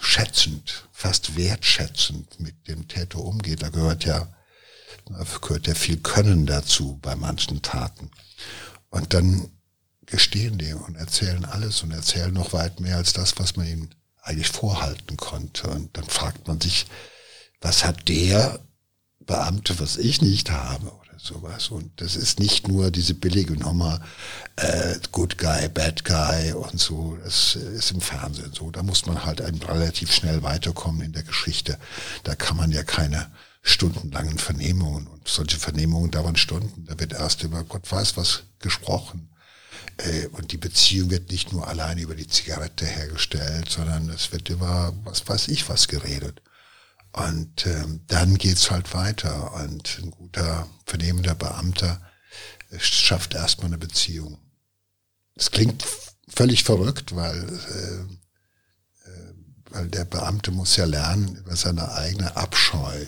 schätzend, 0.00 0.88
fast 0.90 1.36
wertschätzend 1.36 2.40
mit 2.40 2.66
dem 2.66 2.88
Täter 2.88 3.18
umgeht. 3.18 3.62
Da 3.62 3.68
gehört 3.68 4.06
ja, 4.06 4.26
da 5.06 5.24
gehört 5.42 5.66
ja 5.66 5.74
viel 5.74 5.98
Können 5.98 6.46
dazu 6.46 6.98
bei 7.02 7.14
manchen 7.14 7.60
Taten. 7.60 8.10
Und 8.92 9.14
dann 9.14 9.50
gestehen 10.04 10.58
die 10.58 10.74
und 10.74 10.96
erzählen 10.96 11.46
alles 11.46 11.82
und 11.82 11.92
erzählen 11.92 12.32
noch 12.32 12.52
weit 12.52 12.78
mehr 12.78 12.98
als 12.98 13.14
das, 13.14 13.38
was 13.38 13.56
man 13.56 13.66
ihnen 13.66 13.94
eigentlich 14.20 14.48
vorhalten 14.48 15.16
konnte. 15.16 15.68
Und 15.68 15.96
dann 15.96 16.04
fragt 16.04 16.46
man 16.46 16.60
sich, 16.60 16.86
was 17.60 17.84
hat 17.84 18.08
der 18.08 18.60
Beamte, 19.20 19.80
was 19.80 19.96
ich 19.96 20.20
nicht 20.20 20.50
habe 20.50 20.92
oder 20.92 21.18
sowas. 21.18 21.68
Und 21.68 22.02
das 22.02 22.16
ist 22.16 22.38
nicht 22.38 22.68
nur 22.68 22.90
diese 22.90 23.14
billige 23.14 23.54
Nummer, 23.54 24.02
äh, 24.56 24.96
Good 25.10 25.38
Guy, 25.38 25.70
Bad 25.70 26.04
Guy 26.04 26.52
und 26.52 26.78
so. 26.78 27.16
Das 27.24 27.54
ist 27.54 27.92
im 27.92 28.02
Fernsehen 28.02 28.52
so. 28.52 28.70
Da 28.70 28.82
muss 28.82 29.06
man 29.06 29.24
halt 29.24 29.40
relativ 29.40 30.12
schnell 30.12 30.42
weiterkommen 30.42 31.00
in 31.00 31.12
der 31.12 31.22
Geschichte. 31.22 31.78
Da 32.24 32.34
kann 32.34 32.58
man 32.58 32.72
ja 32.72 32.82
keine 32.82 33.32
stundenlangen 33.62 34.38
Vernehmungen 34.38 35.06
und 35.06 35.28
solche 35.28 35.58
Vernehmungen 35.58 36.10
dauern 36.10 36.36
Stunden. 36.36 36.84
Da 36.86 36.98
wird 36.98 37.12
erst 37.12 37.44
über 37.44 37.62
Gott 37.64 37.90
weiß 37.90 38.16
was 38.16 38.42
gesprochen. 38.58 39.30
Äh, 39.98 40.26
und 40.28 40.52
die 40.52 40.58
Beziehung 40.58 41.10
wird 41.10 41.30
nicht 41.30 41.52
nur 41.52 41.66
allein 41.68 41.98
über 41.98 42.14
die 42.14 42.26
Zigarette 42.26 42.84
hergestellt, 42.84 43.70
sondern 43.70 44.08
es 44.10 44.32
wird 44.32 44.48
über 44.48 44.92
was 45.04 45.26
weiß 45.28 45.48
ich 45.48 45.68
was 45.68 45.88
geredet. 45.88 46.42
Und 47.12 47.66
ähm, 47.66 48.00
dann 48.08 48.36
geht's 48.36 48.70
halt 48.70 48.94
weiter. 48.94 49.54
Und 49.54 49.98
ein 50.02 50.10
guter 50.10 50.68
vernehmender 50.86 51.34
Beamter 51.34 52.00
äh, 52.70 52.78
schafft 52.80 53.34
erstmal 53.34 53.68
eine 53.68 53.78
Beziehung. 53.78 54.38
Es 55.36 55.50
klingt 55.50 55.84
völlig 56.28 56.64
verrückt, 56.64 57.14
weil, 57.14 57.38
äh, 57.38 59.08
äh, 59.08 59.34
weil 59.70 59.88
der 59.88 60.04
Beamte 60.04 60.50
muss 60.50 60.76
ja 60.76 60.84
lernen 60.84 61.36
über 61.36 61.54
seine 61.54 61.92
eigene 61.92 62.36
Abscheu 62.36 63.06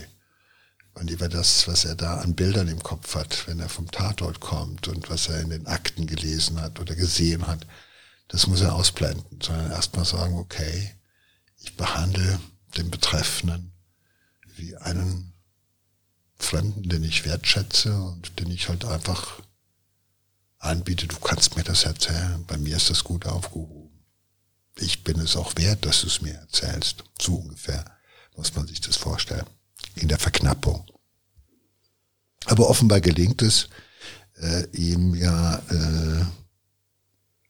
und 0.94 1.10
über 1.10 1.28
das, 1.28 1.66
was 1.66 1.84
er 1.84 1.96
da 1.96 2.18
an 2.18 2.34
Bildern 2.34 2.68
im 2.68 2.82
Kopf 2.82 3.14
hat, 3.16 3.48
wenn 3.48 3.58
er 3.58 3.68
vom 3.68 3.90
Tatort 3.90 4.40
kommt 4.40 4.86
und 4.88 5.10
was 5.10 5.28
er 5.28 5.40
in 5.40 5.50
den 5.50 5.66
Akten 5.66 6.06
gelesen 6.06 6.60
hat 6.60 6.78
oder 6.78 6.94
gesehen 6.94 7.46
hat, 7.46 7.66
das 8.28 8.46
muss 8.46 8.60
er 8.60 8.74
ausblenden, 8.74 9.40
sondern 9.42 9.72
erstmal 9.72 10.04
sagen, 10.04 10.38
okay, 10.38 10.94
ich 11.58 11.76
behandle 11.76 12.38
den 12.76 12.90
Betreffenden 12.90 13.72
wie 14.56 14.76
einen 14.76 15.32
Fremden, 16.36 16.88
den 16.88 17.02
ich 17.02 17.24
wertschätze 17.24 18.00
und 18.00 18.38
den 18.38 18.50
ich 18.50 18.68
halt 18.68 18.84
einfach 18.84 19.42
anbiete, 20.58 21.06
du 21.06 21.16
kannst 21.18 21.56
mir 21.56 21.64
das 21.64 21.84
erzählen, 21.84 22.44
bei 22.46 22.56
mir 22.56 22.76
ist 22.76 22.90
das 22.90 23.02
gut 23.02 23.26
aufgehoben. 23.26 23.90
Ich 24.76 25.04
bin 25.04 25.18
es 25.20 25.36
auch 25.36 25.56
wert, 25.56 25.84
dass 25.84 26.02
du 26.02 26.06
es 26.06 26.22
mir 26.22 26.34
erzählst. 26.34 27.04
So 27.20 27.36
ungefähr 27.36 27.84
muss 28.36 28.54
man 28.54 28.66
sich 28.66 28.80
das 28.80 28.96
vorstellen 28.96 29.46
in 29.94 30.08
der 30.08 30.18
Verknappung. 30.18 30.84
Aber 32.46 32.68
offenbar 32.68 33.00
gelingt 33.00 33.42
es 33.42 33.68
äh, 34.40 34.64
ihm 34.72 35.14
ja 35.14 35.56
äh, 35.70 36.24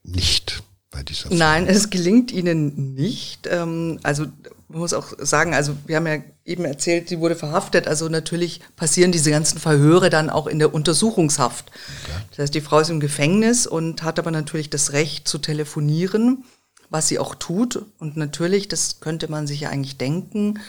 nicht 0.03 0.63
bei 0.91 1.03
dieser 1.03 1.29
Frage. 1.29 1.37
Nein, 1.37 1.67
es 1.67 1.91
gelingt 1.91 2.31
ihnen 2.31 2.95
nicht. 2.95 3.49
Ähm, 3.51 3.99
also 4.03 4.27
man 4.69 4.81
muss 4.81 4.93
auch 4.93 5.13
sagen, 5.19 5.55
also 5.55 5.77
wir 5.87 5.97
haben 5.97 6.07
ja 6.07 6.19
eben 6.45 6.65
erzählt, 6.65 7.09
sie 7.09 7.21
wurde 7.21 7.37
verhaftet. 7.37 7.89
Also 7.89 8.09
natürlich 8.09 8.61
passieren 8.77 9.13
diese 9.13 9.31
ganzen 9.31 9.59
Verhöre 9.59 10.11
dann 10.11 10.31
auch 10.31 10.47
in 10.47 10.59
der 10.59 10.75
Untersuchungshaft. 10.75 11.71
Okay. 11.71 12.25
Das 12.31 12.39
heißt, 12.39 12.55
die 12.55 12.61
Frau 12.61 12.81
ist 12.81 12.91
im 12.91 13.01
Gefängnis 13.01 13.67
und 13.67 14.03
hat 14.03 14.19
aber 14.19 14.31
natürlich 14.31 14.71
das 14.71 14.93
Recht 14.93 15.27
zu 15.27 15.39
telefonieren, 15.39 16.45
was 16.91 17.09
sie 17.09 17.19
auch 17.19 17.35
tut. 17.35 17.85
Und 17.99 18.17
natürlich, 18.17 18.69
das 18.69 19.01
könnte 19.01 19.29
man 19.29 19.47
sich 19.47 19.61
ja 19.61 19.71
eigentlich 19.71 19.97
denken, 19.97 20.61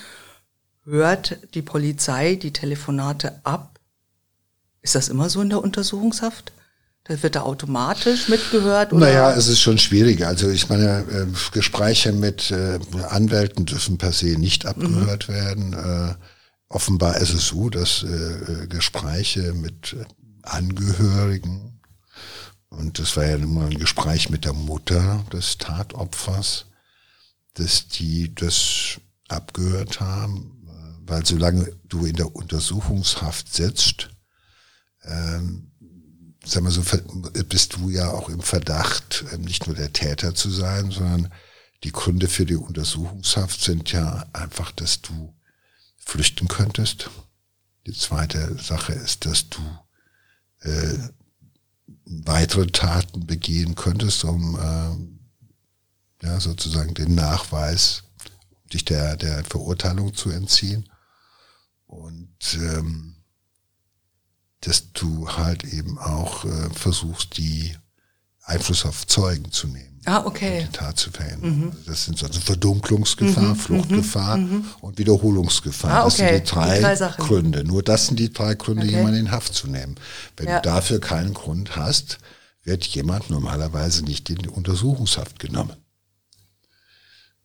hört 0.86 1.38
die 1.54 1.62
Polizei 1.62 2.36
die 2.36 2.54
Telefonate 2.54 3.39
ab? 3.44 3.80
Ist 4.82 4.96
das 4.96 5.10
immer 5.10 5.30
so 5.30 5.42
in 5.42 5.50
der 5.50 5.63
Untersuchungshaft? 5.63 6.54
Da 7.06 7.22
wird 7.22 7.36
da 7.36 7.42
automatisch 7.42 8.30
mitgehört? 8.30 8.92
Oder? 8.92 9.06
Naja, 9.06 9.32
es 9.34 9.48
ist 9.48 9.60
schon 9.62 9.77
schwierig. 9.77 10.25
Also 10.25 10.50
ich 10.50 10.70
meine, 10.70 11.01
äh, 11.01 11.27
Gespräche 11.51 12.12
mit 12.12 12.50
äh, 12.51 12.80
Anwälten 13.10 13.65
dürfen 13.65 13.98
per 13.98 14.12
se 14.12 14.39
nicht 14.39 14.65
abgehört 14.65 15.27
mhm. 15.27 15.34
werden. 15.34 15.74
Äh, 15.74 16.15
offenbar 16.68 17.18
ist 17.18 17.34
es 17.34 17.48
so, 17.48 17.70
dass 17.70 18.04
äh, 18.04 18.68
Gespräche 18.68 19.54
mit 19.54 19.96
Angehörigen, 20.42 21.80
und 22.70 23.00
das 23.00 23.15
war 23.18 23.25
ja 23.25 23.38
nun 23.38 23.54
mal 23.54 23.68
ein 23.68 23.80
Gespräch 23.80 24.30
mit 24.30 24.46
der 24.46 24.54
Mutter 24.54 25.24
des 25.32 25.58
Tatopfers, 25.60 26.65
dass 27.54 27.88
die 27.88 28.34
das 28.34 29.00
abgehört 29.27 30.00
haben 30.00 30.54
weil 31.07 31.25
solange 31.25 31.71
du 31.83 32.05
in 32.05 32.15
der 32.15 32.35
Untersuchungshaft 32.35 33.53
sitzt, 33.53 34.09
ähm, 35.03 35.71
sag 36.43 36.63
mal 36.63 36.71
so, 36.71 36.83
bist 37.50 37.75
du 37.75 37.89
ja 37.89 38.09
auch 38.09 38.29
im 38.29 38.41
Verdacht, 38.41 39.25
ähm, 39.31 39.41
nicht 39.41 39.67
nur 39.67 39.75
der 39.75 39.93
Täter 39.93 40.35
zu 40.35 40.50
sein, 40.50 40.91
sondern 40.91 41.31
die 41.83 41.91
Gründe 41.91 42.27
für 42.27 42.45
die 42.45 42.55
Untersuchungshaft 42.55 43.62
sind 43.62 43.91
ja 43.91 44.25
einfach, 44.33 44.71
dass 44.71 45.01
du 45.01 45.35
flüchten 45.97 46.47
könntest, 46.47 47.09
Die 47.88 47.93
zweite 47.93 48.57
Sache 48.57 48.93
ist, 48.93 49.27
dass 49.27 49.50
du 49.50 49.62
äh, 50.62 50.97
weitere 52.05 52.65
Taten 52.67 53.27
begehen 53.27 53.75
könntest, 53.75 54.24
um 54.24 54.55
äh, 54.55 56.25
ja, 56.25 56.39
sozusagen 56.39 56.95
den 56.95 57.13
Nachweis, 57.13 58.03
dich 58.74 58.85
der, 58.85 59.17
der 59.17 59.43
Verurteilung 59.43 60.15
zu 60.15 60.31
entziehen. 60.31 60.89
Und 61.95 62.57
ähm, 62.59 63.15
dass 64.61 64.91
du 64.93 65.29
halt 65.29 65.63
eben 65.63 65.97
auch 65.97 66.45
äh, 66.45 66.69
versuchst, 66.73 67.37
die 67.37 67.75
Einfluss 68.43 68.85
auf 68.85 69.07
Zeugen 69.07 69.51
zu 69.51 69.67
nehmen. 69.67 70.01
Ah, 70.05 70.23
okay. 70.23 70.59
Um 70.59 70.65
die 70.65 70.71
Tat 70.71 70.99
zu 70.99 71.09
verhindern. 71.09 71.59
Mhm. 71.59 71.71
Das 71.87 72.05
sind 72.05 72.17
so 72.17 72.27
also 72.27 72.39
Verdunklungsgefahr, 72.39 73.43
mhm, 73.43 73.55
Fluchtgefahr 73.55 74.37
mhm. 74.37 74.65
und 74.81 74.99
Wiederholungsgefahr. 74.99 75.91
Ah, 75.91 76.05
okay. 76.05 76.07
Das 76.07 76.17
sind 76.17 76.33
die 76.33 76.51
drei, 76.51 76.77
die 76.77 76.99
drei 76.99 77.11
Gründe. 77.17 77.63
Nur 77.63 77.81
das 77.81 78.07
sind 78.07 78.19
die 78.19 78.31
drei 78.31 78.53
Gründe, 78.53 78.83
okay. 78.83 78.95
jemanden 78.97 79.19
in 79.19 79.31
Haft 79.31 79.55
zu 79.55 79.67
nehmen. 79.67 79.95
Wenn 80.37 80.47
ja. 80.47 80.59
du 80.59 80.69
dafür 80.69 80.99
keinen 80.99 81.33
Grund 81.33 81.75
hast, 81.75 82.19
wird 82.63 82.85
jemand 82.85 83.29
normalerweise 83.29 84.03
nicht 84.03 84.29
in 84.29 84.47
Untersuchungshaft 84.47 85.39
genommen. 85.39 85.75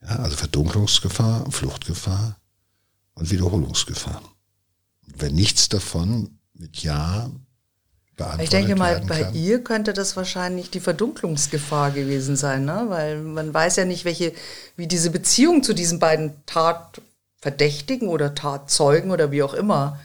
Ja, 0.03 0.17
also 0.17 0.37
Verdunklungsgefahr, 0.37 1.51
Fluchtgefahr 1.51 2.37
und 3.15 3.31
Wiederholungsgefahr. 3.31 4.23
Wenn 5.17 5.35
nichts 5.35 5.69
davon 5.69 6.39
mit 6.55 6.83
Ja 6.83 7.31
beantwortet 8.17 8.45
Ich 8.45 8.51
denke 8.51 8.77
mal, 8.77 9.01
bei 9.07 9.23
kann. 9.23 9.35
ihr 9.35 9.65
könnte 9.65 9.93
das 9.93 10.17
wahrscheinlich 10.17 10.71
die 10.71 10.81
Verdunklungsgefahr 10.81 11.91
gewesen 11.91 12.37
sein, 12.37 12.65
ne? 12.65 12.87
weil 12.89 13.19
man 13.19 13.53
weiß 13.53 13.77
ja 13.77 13.85
nicht, 13.85 14.05
welche, 14.05 14.33
wie 14.77 14.87
diese 14.87 15.11
Beziehung 15.11 15.63
zu 15.63 15.73
diesen 15.73 15.99
beiden 15.99 16.35
Tatverdächtigen 16.47 18.09
oder 18.09 18.35
Tatzeugen 18.35 19.11
oder 19.11 19.31
wie 19.31 19.43
auch 19.43 19.55
immer 19.55 19.99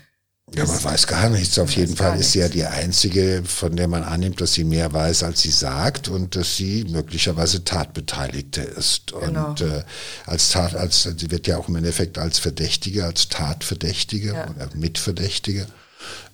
ja, 0.53 0.65
man 0.65 0.83
weiß 0.83 1.07
gar 1.07 1.29
nichts. 1.29 1.57
Auf 1.57 1.75
jeden 1.75 1.95
Fall 1.95 2.19
ist 2.19 2.33
sie 2.33 2.39
ja 2.39 2.47
die 2.47 2.65
einzige, 2.65 3.43
von 3.45 3.75
der 3.75 3.87
man 3.87 4.03
annimmt, 4.03 4.39
dass 4.41 4.53
sie 4.53 4.63
mehr 4.63 4.93
weiß, 4.93 5.23
als 5.23 5.41
sie 5.41 5.49
sagt 5.49 6.07
und 6.07 6.35
dass 6.35 6.55
sie 6.55 6.85
möglicherweise 6.85 7.63
Tatbeteiligte 7.63 8.61
ist. 8.61 9.13
Genau. 9.19 9.49
Und 9.49 9.61
äh, 9.61 9.83
als 10.25 10.49
Tat, 10.49 10.75
als 10.75 11.03
sie 11.03 11.31
wird 11.31 11.47
ja 11.47 11.57
auch 11.57 11.67
im 11.67 11.77
Endeffekt 11.77 12.19
als 12.19 12.37
Verdächtige, 12.37 13.05
als 13.05 13.27
Tatverdächtige 13.29 14.33
ja. 14.33 14.49
oder 14.49 14.69
Mitverdächtige 14.75 15.65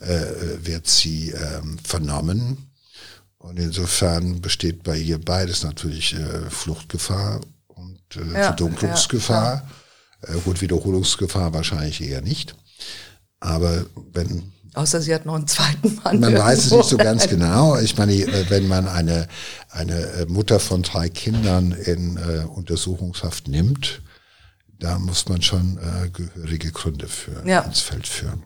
äh, 0.01 0.25
wird 0.61 0.87
sie 0.87 1.29
ähm, 1.29 1.79
vernommen. 1.81 2.69
Und 3.37 3.57
insofern 3.57 4.41
besteht 4.41 4.83
bei 4.83 4.97
ihr 4.97 5.19
beides 5.19 5.63
natürlich 5.63 6.13
äh, 6.13 6.49
Fluchtgefahr 6.49 7.41
und 7.67 8.01
äh, 8.17 8.33
ja, 8.33 8.43
Verdunklungsgefahr. 8.43 9.67
Ja, 10.27 10.35
äh, 10.35 10.37
gut, 10.41 10.61
Wiederholungsgefahr 10.61 11.53
wahrscheinlich 11.53 12.01
eher 12.01 12.21
nicht. 12.21 12.55
Aber 13.41 13.85
wenn 14.13 14.51
Außer 14.73 15.01
sie 15.01 15.13
hat 15.13 15.25
noch 15.25 15.35
einen 15.35 15.47
zweiten 15.47 15.99
Mann. 16.01 16.21
Man 16.21 16.33
weiß 16.37 16.65
es 16.65 16.71
nicht 16.71 16.85
so 16.85 16.95
ganz 16.95 17.27
genau. 17.27 17.77
Ich 17.77 17.97
meine, 17.97 18.13
äh, 18.13 18.49
wenn 18.49 18.69
man 18.69 18.87
eine, 18.87 19.27
eine 19.69 19.99
äh, 19.99 20.25
Mutter 20.27 20.61
von 20.61 20.81
drei 20.81 21.09
Kindern 21.09 21.73
in 21.73 22.15
äh, 22.15 22.45
Untersuchungshaft 22.45 23.49
nimmt, 23.49 24.01
da 24.79 24.97
muss 24.97 25.27
man 25.27 25.41
schon 25.41 25.77
äh, 25.77 26.09
gehörige 26.09 26.71
Gründe 26.71 27.07
für 27.07 27.45
ja. 27.45 27.61
ins 27.61 27.81
Feld 27.81 28.07
führen. 28.07 28.43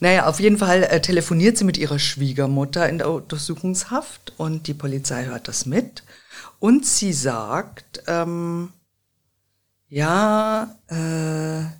Naja, 0.00 0.26
auf 0.26 0.40
jeden 0.40 0.58
Fall 0.58 0.82
äh, 0.82 1.00
telefoniert 1.00 1.56
sie 1.56 1.64
mit 1.64 1.78
ihrer 1.78 1.98
Schwiegermutter 1.98 2.88
in 2.88 2.98
der 2.98 3.10
Untersuchungshaft 3.10 4.32
und 4.38 4.66
die 4.66 4.74
Polizei 4.74 5.26
hört 5.26 5.46
das 5.46 5.66
mit. 5.66 6.02
Und 6.58 6.84
sie 6.84 7.12
sagt, 7.12 8.02
ähm, 8.06 8.72
ja, 9.88 10.74
äh, 10.88 11.79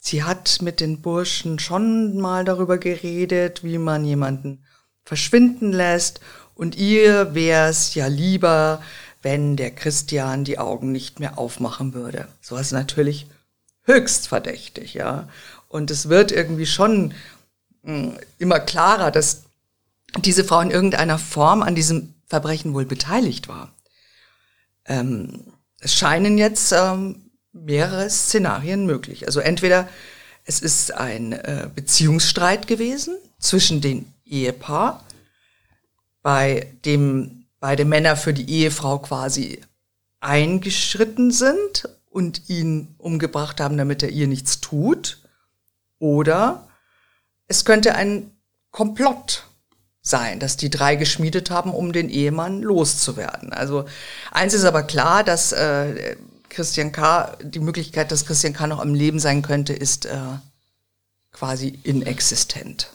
sie 0.00 0.24
hat 0.24 0.60
mit 0.62 0.80
den 0.80 1.00
Burschen 1.00 1.60
schon 1.60 2.18
mal 2.18 2.44
darüber 2.44 2.78
geredet, 2.78 3.62
wie 3.62 3.78
man 3.78 4.04
jemanden 4.04 4.64
verschwinden 5.04 5.72
lässt. 5.72 6.20
Und 6.54 6.74
ihr 6.74 7.34
wär's 7.34 7.94
ja 7.94 8.06
lieber, 8.08 8.82
wenn 9.22 9.56
der 9.56 9.70
Christian 9.70 10.44
die 10.44 10.58
Augen 10.58 10.90
nicht 10.90 11.20
mehr 11.20 11.38
aufmachen 11.38 11.94
würde. 11.94 12.26
So 12.40 12.56
ist 12.56 12.72
natürlich 12.72 13.26
höchst 13.82 14.28
verdächtig, 14.28 14.94
ja. 14.94 15.28
Und 15.68 15.90
es 15.90 16.08
wird 16.08 16.32
irgendwie 16.32 16.66
schon 16.66 17.14
hm, 17.84 18.18
immer 18.38 18.58
klarer, 18.58 19.10
dass 19.10 19.44
diese 20.18 20.44
Frau 20.44 20.60
in 20.60 20.70
irgendeiner 20.70 21.18
Form 21.18 21.62
an 21.62 21.74
diesem 21.74 22.14
Verbrechen 22.26 22.74
wohl 22.74 22.86
beteiligt 22.86 23.48
war. 23.48 23.72
Ähm, 24.86 25.44
es 25.78 25.94
scheinen 25.94 26.38
jetzt 26.38 26.72
ähm, 26.72 27.29
mehrere 27.52 28.08
Szenarien 28.08 28.86
möglich. 28.86 29.26
Also 29.26 29.40
entweder 29.40 29.88
es 30.44 30.60
ist 30.60 30.94
ein 30.94 31.32
äh, 31.32 31.68
Beziehungsstreit 31.74 32.66
gewesen 32.66 33.16
zwischen 33.38 33.80
den 33.80 34.12
Ehepaar, 34.24 35.04
bei 36.22 36.72
dem 36.84 37.46
beide 37.60 37.84
Männer 37.84 38.16
für 38.16 38.32
die 38.32 38.50
Ehefrau 38.50 38.98
quasi 38.98 39.60
eingeschritten 40.20 41.30
sind 41.30 41.88
und 42.10 42.48
ihn 42.48 42.94
umgebracht 42.98 43.60
haben, 43.60 43.76
damit 43.76 44.02
er 44.02 44.10
ihr 44.10 44.26
nichts 44.26 44.60
tut. 44.60 45.18
Oder 45.98 46.68
es 47.46 47.64
könnte 47.64 47.94
ein 47.94 48.30
Komplott 48.70 49.44
sein, 50.02 50.40
dass 50.40 50.56
die 50.56 50.70
drei 50.70 50.96
geschmiedet 50.96 51.50
haben, 51.50 51.72
um 51.74 51.92
den 51.92 52.08
Ehemann 52.08 52.62
loszuwerden. 52.62 53.52
Also 53.52 53.84
eins 54.30 54.54
ist 54.54 54.64
aber 54.64 54.82
klar, 54.82 55.24
dass 55.24 55.52
äh, 55.52 56.16
Christian 56.50 56.92
K., 56.92 57.36
die 57.42 57.60
Möglichkeit, 57.60 58.12
dass 58.12 58.26
Christian 58.26 58.52
K. 58.52 58.66
noch 58.66 58.80
am 58.80 58.94
Leben 58.94 59.18
sein 59.18 59.42
könnte, 59.42 59.72
ist 59.72 60.06
äh, 60.06 60.18
quasi 61.32 61.78
inexistent. 61.84 62.90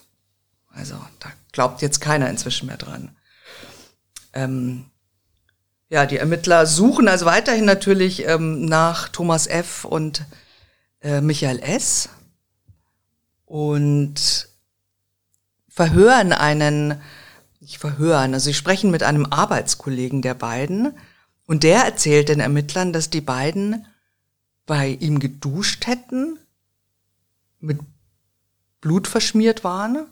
Also 0.69 0.95
da 1.19 1.31
glaubt 1.51 1.81
jetzt 1.81 2.01
keiner 2.01 2.29
inzwischen 2.29 2.67
mehr 2.67 2.77
dran. 2.77 3.15
Ähm, 4.33 4.85
ja, 5.89 6.05
die 6.05 6.17
Ermittler 6.17 6.65
suchen 6.65 7.07
also 7.07 7.25
weiterhin 7.25 7.65
natürlich 7.65 8.27
ähm, 8.27 8.65
nach 8.65 9.07
Thomas 9.09 9.47
F. 9.47 9.85
und 9.85 10.25
äh, 11.01 11.21
Michael 11.21 11.59
S 11.59 12.09
und 13.45 14.49
verhören 15.69 16.33
einen, 16.33 17.01
nicht 17.59 17.77
verhören, 17.77 18.33
also 18.33 18.45
sie 18.45 18.53
sprechen 18.53 18.91
mit 18.91 19.03
einem 19.03 19.25
Arbeitskollegen 19.25 20.21
der 20.21 20.33
beiden 20.33 20.97
und 21.45 21.63
der 21.63 21.83
erzählt 21.83 22.29
den 22.29 22.39
Ermittlern, 22.39 22.93
dass 22.93 23.09
die 23.09 23.21
beiden 23.21 23.85
bei 24.65 24.89
ihm 24.89 25.19
geduscht 25.19 25.87
hätten, 25.87 26.39
mit 27.59 27.79
Blut 28.81 29.07
verschmiert 29.07 29.63
waren 29.63 30.07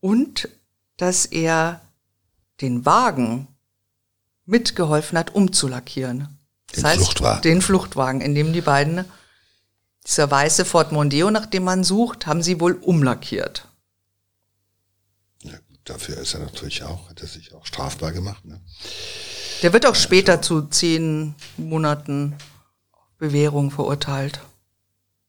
und 0.00 0.48
dass 0.96 1.26
er 1.26 1.80
den 2.60 2.86
Wagen 2.86 3.48
mitgeholfen 4.46 5.18
hat, 5.18 5.34
umzulackieren. 5.34 6.38
Das 6.68 6.76
den 6.76 6.84
heißt, 6.84 6.96
Fluchtwagen. 6.96 7.42
Den 7.42 7.62
Fluchtwagen, 7.62 8.20
in 8.20 8.34
dem 8.34 8.52
die 8.52 8.60
beiden 8.60 9.04
dieser 10.06 10.30
weiße 10.30 10.64
Ford 10.64 10.92
Mondeo, 10.92 11.30
nach 11.30 11.46
dem 11.46 11.64
man 11.64 11.82
sucht, 11.82 12.26
haben 12.26 12.42
sie 12.42 12.60
wohl 12.60 12.74
umlackiert. 12.74 13.68
Ja, 15.42 15.58
dafür 15.84 16.18
ist 16.18 16.34
er 16.34 16.40
natürlich 16.40 16.82
auch, 16.82 17.08
hat 17.08 17.22
er 17.22 17.28
sich 17.28 17.54
auch 17.54 17.64
strafbar 17.64 18.12
gemacht. 18.12 18.44
Ne? 18.44 18.60
Der 19.64 19.72
wird 19.72 19.86
auch 19.86 19.94
später 19.94 20.42
zu 20.42 20.60
zehn 20.60 21.34
Monaten 21.56 22.34
Bewährung 23.16 23.70
verurteilt. 23.70 24.40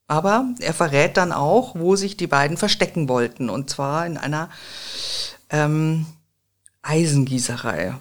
Aber 0.07 0.53
er 0.59 0.73
verrät 0.73 1.15
dann 1.15 1.31
auch, 1.31 1.73
wo 1.75 1.95
sich 1.95 2.17
die 2.17 2.27
beiden 2.27 2.57
verstecken 2.57 3.07
wollten. 3.07 3.49
Und 3.49 3.69
zwar 3.69 4.05
in 4.05 4.17
einer 4.17 4.49
ähm, 5.49 6.05
Eisengießerei. 6.81 7.95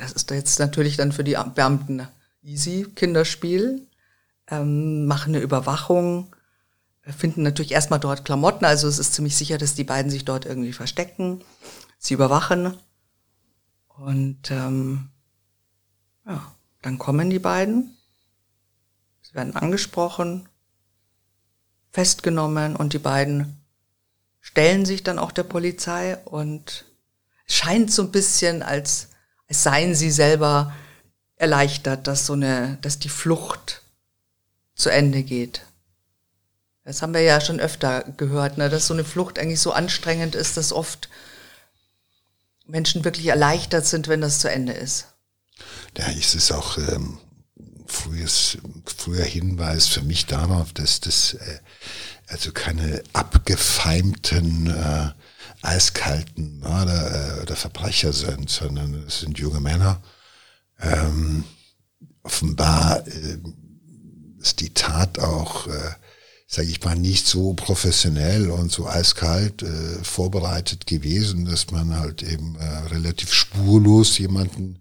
Das 0.00 0.10
ist 0.10 0.28
jetzt 0.32 0.58
natürlich 0.58 0.96
dann 0.96 1.12
für 1.12 1.22
die 1.22 1.36
Beamten 1.54 2.08
easy, 2.42 2.88
Kinderspiel 2.96 3.86
ähm, 4.50 5.06
machen 5.06 5.36
eine 5.36 5.44
Überwachung, 5.44 6.34
finden 7.16 7.44
natürlich 7.44 7.70
erstmal 7.70 8.00
dort 8.00 8.24
Klamotten, 8.24 8.64
also 8.64 8.88
es 8.88 8.98
ist 8.98 9.14
ziemlich 9.14 9.36
sicher, 9.36 9.56
dass 9.56 9.76
die 9.76 9.84
beiden 9.84 10.10
sich 10.10 10.24
dort 10.24 10.46
irgendwie 10.46 10.72
verstecken. 10.72 11.42
Sie 11.96 12.14
überwachen 12.14 12.76
und 13.86 14.50
ähm, 14.50 15.10
ja, 16.28 16.54
dann 16.82 16.98
kommen 16.98 17.30
die 17.30 17.38
beiden, 17.38 17.96
sie 19.22 19.34
werden 19.34 19.56
angesprochen, 19.56 20.48
festgenommen 21.90 22.76
und 22.76 22.92
die 22.92 22.98
beiden 22.98 23.60
stellen 24.40 24.84
sich 24.84 25.02
dann 25.02 25.18
auch 25.18 25.32
der 25.32 25.42
Polizei 25.42 26.16
und 26.18 26.84
es 27.46 27.54
scheint 27.54 27.90
so 27.90 28.02
ein 28.02 28.12
bisschen, 28.12 28.62
als, 28.62 29.08
als 29.48 29.62
seien 29.62 29.94
sie 29.94 30.10
selber 30.10 30.72
erleichtert, 31.36 32.06
dass 32.06 32.26
so 32.26 32.34
eine, 32.34 32.78
dass 32.82 32.98
die 32.98 33.08
Flucht 33.08 33.82
zu 34.74 34.90
Ende 34.90 35.22
geht. 35.22 35.62
Das 36.84 37.02
haben 37.02 37.14
wir 37.14 37.22
ja 37.22 37.40
schon 37.40 37.60
öfter 37.60 38.04
gehört, 38.16 38.58
ne, 38.58 38.68
dass 38.68 38.86
so 38.86 38.94
eine 38.94 39.04
Flucht 39.04 39.38
eigentlich 39.38 39.60
so 39.60 39.72
anstrengend 39.72 40.34
ist, 40.34 40.56
dass 40.56 40.72
oft 40.72 41.08
Menschen 42.66 43.04
wirklich 43.04 43.26
erleichtert 43.26 43.86
sind, 43.86 44.08
wenn 44.08 44.20
das 44.20 44.40
zu 44.40 44.50
Ende 44.50 44.72
ist. 44.72 45.08
Es 45.94 46.34
ist 46.34 46.52
auch 46.52 46.78
ähm, 46.78 47.18
frühes, 47.86 48.58
früher 48.84 49.24
Hinweis 49.24 49.86
für 49.88 50.02
mich 50.02 50.26
darauf, 50.26 50.72
dass 50.72 51.00
das 51.00 51.34
äh, 51.34 51.58
also 52.28 52.52
keine 52.52 53.02
abgefeimten, 53.12 54.68
äh, 54.68 55.10
eiskalten 55.62 56.60
Mörder 56.60 57.38
äh, 57.38 57.42
oder 57.42 57.56
Verbrecher 57.56 58.12
sind, 58.12 58.50
sondern 58.50 58.94
es 59.06 59.20
sind 59.20 59.38
junge 59.38 59.60
Männer. 59.60 60.00
Ähm, 60.78 61.44
offenbar 62.22 63.06
äh, 63.06 63.38
ist 64.40 64.60
die 64.60 64.72
Tat 64.74 65.18
auch, 65.18 65.66
äh, 65.66 65.90
sage 66.50 66.68
ich 66.68 66.82
mal, 66.82 66.96
nicht 66.96 67.26
so 67.26 67.52
professionell 67.52 68.50
und 68.50 68.72
so 68.72 68.88
eiskalt 68.88 69.62
äh, 69.62 70.02
vorbereitet 70.02 70.86
gewesen, 70.86 71.44
dass 71.44 71.70
man 71.70 71.98
halt 71.98 72.22
eben 72.22 72.56
äh, 72.56 72.64
relativ 72.88 73.34
spurlos 73.34 74.16
jemanden 74.16 74.78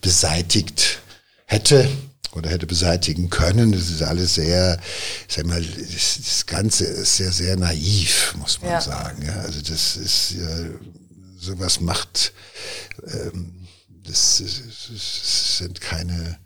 beseitigt 0.00 0.98
hätte 1.46 1.88
oder 2.32 2.50
hätte 2.50 2.66
beseitigen 2.66 3.30
können. 3.30 3.70
Das 3.70 3.88
ist 3.88 4.02
alles 4.02 4.34
sehr, 4.34 4.80
sag 5.28 5.46
mal, 5.46 5.62
das, 5.62 6.18
das 6.18 6.46
Ganze 6.46 6.84
ist 6.84 7.16
sehr, 7.16 7.30
sehr 7.30 7.56
naiv, 7.56 8.34
muss 8.36 8.60
man 8.60 8.72
ja. 8.72 8.80
sagen. 8.80 9.24
Ja, 9.24 9.34
also 9.34 9.60
das 9.60 9.96
ist 9.96 10.32
ja, 10.32 10.66
sowas 11.38 11.80
macht, 11.80 12.32
ähm, 13.06 13.68
das, 14.04 14.42
das 14.90 15.58
sind 15.58 15.80
keine, 15.80 16.38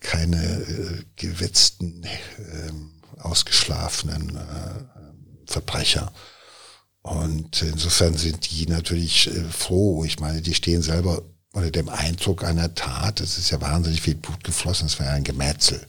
keine 0.00 0.42
äh, 0.42 1.02
gewetzten, 1.16 2.04
äh, 2.04 2.72
ausgeschlafenen 3.18 4.36
äh, 4.36 5.50
Verbrecher. 5.50 6.12
Und 7.02 7.62
insofern 7.62 8.14
sind 8.14 8.50
die 8.50 8.66
natürlich 8.66 9.28
äh, 9.28 9.44
froh. 9.44 10.04
Ich 10.04 10.18
meine, 10.18 10.42
die 10.42 10.54
stehen 10.54 10.82
selber 10.82 11.22
unter 11.52 11.70
dem 11.70 11.88
Eindruck 11.88 12.44
einer 12.44 12.74
Tat. 12.74 13.20
Es 13.20 13.38
ist 13.38 13.50
ja 13.50 13.60
wahnsinnig 13.60 14.02
viel 14.02 14.16
Blut 14.16 14.42
geflossen, 14.44 14.86
es 14.86 14.98
war 14.98 15.06
ja 15.06 15.12
ein 15.12 15.24
Gemetzel. 15.24 15.86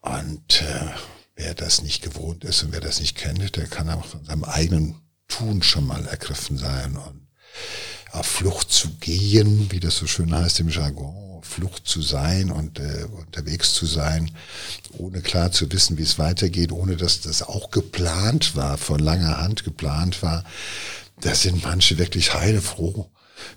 Und 0.00 0.62
äh, 0.62 0.90
wer 1.34 1.54
das 1.54 1.82
nicht 1.82 2.02
gewohnt 2.02 2.44
ist 2.44 2.62
und 2.62 2.72
wer 2.72 2.80
das 2.80 3.00
nicht 3.00 3.16
kennt, 3.16 3.56
der 3.56 3.66
kann 3.66 3.90
auch 3.90 4.04
von 4.04 4.24
seinem 4.24 4.44
eigenen 4.44 4.94
Tun 5.28 5.62
schon 5.62 5.86
mal 5.86 6.06
ergriffen 6.06 6.56
sein. 6.56 6.96
Und 6.96 7.26
auf 8.12 8.26
Flucht 8.26 8.70
zu 8.70 8.90
gehen, 9.00 9.70
wie 9.70 9.80
das 9.80 9.96
so 9.96 10.06
schön 10.06 10.34
heißt 10.34 10.60
im 10.60 10.68
Jargon, 10.68 11.25
Flucht 11.46 11.86
zu 11.86 12.02
sein 12.02 12.50
und 12.50 12.78
äh, 12.78 13.06
unterwegs 13.10 13.72
zu 13.74 13.86
sein, 13.86 14.30
ohne 14.98 15.20
klar 15.20 15.52
zu 15.52 15.70
wissen, 15.72 15.98
wie 15.98 16.02
es 16.02 16.18
weitergeht, 16.18 16.72
ohne 16.72 16.96
dass 16.96 17.20
das 17.20 17.42
auch 17.42 17.70
geplant 17.70 18.56
war, 18.56 18.78
von 18.78 18.98
langer 18.98 19.38
Hand 19.38 19.64
geplant 19.64 20.22
war, 20.22 20.44
da 21.20 21.34
sind 21.34 21.64
manche 21.64 21.98
wirklich 21.98 22.34
heilfroh 22.34 23.08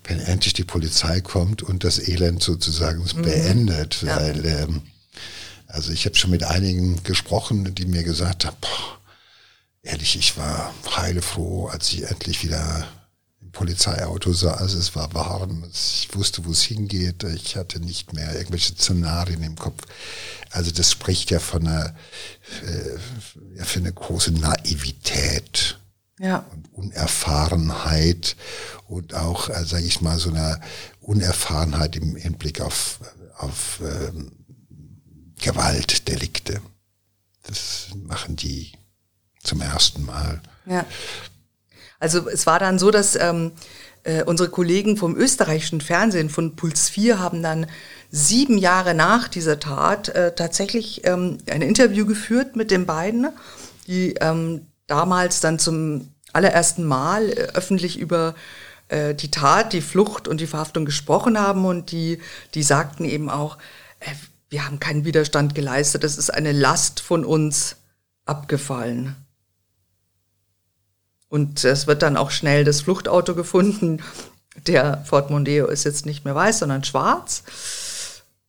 wenn 0.04 0.20
endlich 0.20 0.54
die 0.54 0.64
Polizei 0.64 1.22
kommt 1.22 1.64
und 1.64 1.84
das 1.84 2.00
Elend 2.00 2.44
sozusagen 2.44 3.04
mhm. 3.16 3.22
beendet. 3.22 4.02
Ja. 4.02 4.18
Weil, 4.18 4.46
ähm, 4.46 4.82
also 5.68 5.92
ich 5.92 6.06
habe 6.06 6.16
schon 6.16 6.32
mit 6.32 6.44
einigen 6.44 7.02
gesprochen, 7.04 7.76
die 7.76 7.86
mir 7.86 8.04
gesagt 8.04 8.46
haben, 8.46 8.58
boah, 8.62 9.00
ehrlich, 9.84 10.18
ich 10.18 10.38
war 10.38 10.74
heilefroh, 10.96 11.68
als 11.68 11.94
ich 11.94 12.04
endlich 12.04 12.44
wieder 12.44 12.88
Polizeiauto 13.52 14.34
saß. 14.34 14.74
Es 14.74 14.96
war 14.96 15.14
warm, 15.14 15.66
ich 15.72 16.10
wusste, 16.14 16.46
wo 16.46 16.52
es 16.52 16.64
hingeht. 16.64 17.24
Ich 17.24 17.56
hatte 17.56 17.80
nicht 17.80 18.14
mehr 18.14 18.36
irgendwelche 18.36 18.74
Szenarien 18.74 19.44
im 19.44 19.56
Kopf. 19.56 19.84
Also 20.52 20.72
das 20.72 20.92
spricht 20.92 21.32
ja 21.32 21.40
von 21.40 21.68
einer, 21.68 21.96
äh, 22.64 23.64
für 23.64 23.80
eine 23.80 23.94
große 23.94 24.32
Naivität 24.32 25.80
ja. 26.20 26.46
und 26.52 26.74
Unerfahrenheit 26.74 28.36
und 28.88 29.14
auch, 29.14 29.50
äh, 29.50 29.66
sage 29.66 29.86
ich 29.86 30.02
mal, 30.02 30.20
so 30.20 30.30
eine 30.30 30.60
Unerfahrenheit 31.02 31.96
im 31.96 32.16
Hinblick 32.16 32.62
auf, 32.62 33.00
auf 33.38 33.82
ähm, 33.82 34.32
Gewaltdelikte. 35.40 36.62
Das 37.44 37.88
machen 37.96 38.36
die 38.36 38.74
zum 39.44 39.62
ersten 39.62 40.06
Mal. 40.06 40.42
Ja. 40.66 40.86
Also 42.00 42.28
es 42.30 42.46
war 42.46 42.60
dann 42.60 42.80
so, 42.80 42.92
dass 42.92 43.16
ähm, 43.16 43.52
äh, 44.04 44.24
unsere 44.24 44.50
Kollegen 44.50 44.98
vom 44.98 45.16
österreichischen 45.16 45.82
Fernsehen 45.82 46.30
von 46.30 46.56
Puls 46.56 46.90
4 46.90 47.20
haben 47.20 47.44
dann 47.44 47.68
sieben 48.10 48.58
Jahre 48.58 48.94
nach 48.94 49.28
dieser 49.28 49.60
Tat 49.60 50.10
äh, 50.10 50.34
tatsächlich 50.34 51.06
ähm, 51.06 51.38
ein 51.50 51.62
Interview 51.62 52.06
geführt 52.06 52.56
mit 52.56 52.72
den 52.72 52.86
beiden, 52.86 53.28
die 53.88 54.16
ähm, 54.22 54.68
damals 54.88 55.42
dann 55.42 55.60
zum 55.60 56.10
allerersten 56.34 56.86
Mal 56.86 57.30
äh, 57.30 57.34
öffentlich 57.54 58.00
über 58.00 58.36
äh, 58.88 59.14
die 59.14 59.32
Tat, 59.32 59.74
die 59.74 59.82
Flucht 59.82 60.28
und 60.28 60.42
die 60.42 60.48
Verhaftung 60.48 60.86
gesprochen 60.86 61.40
haben 61.40 61.66
und 61.66 61.92
die, 61.92 62.20
die 62.54 62.64
sagten 62.64 63.06
eben 63.06 63.30
auch, 63.30 63.58
äh, 64.00 64.12
wir 64.50 64.66
haben 64.66 64.80
keinen 64.80 65.06
Widerstand 65.06 65.54
geleistet, 65.54 66.04
das 66.04 66.18
ist 66.18 66.34
eine 66.34 66.52
Last 66.52 67.02
von 67.02 67.24
uns 67.24 67.76
abgefallen. 68.26 69.16
Und 71.30 71.64
es 71.64 71.88
wird 71.88 72.02
dann 72.02 72.18
auch 72.18 72.32
schnell 72.32 72.64
das 72.64 72.82
Fluchtauto 72.82 73.36
gefunden. 73.36 74.02
Der 74.68 75.04
Ford 75.06 75.30
Mondeo 75.30 75.68
ist 75.68 75.86
jetzt 75.86 76.06
nicht 76.06 76.26
mehr 76.26 76.36
weiß, 76.36 76.60
sondern 76.60 76.84
schwarz. 76.84 77.44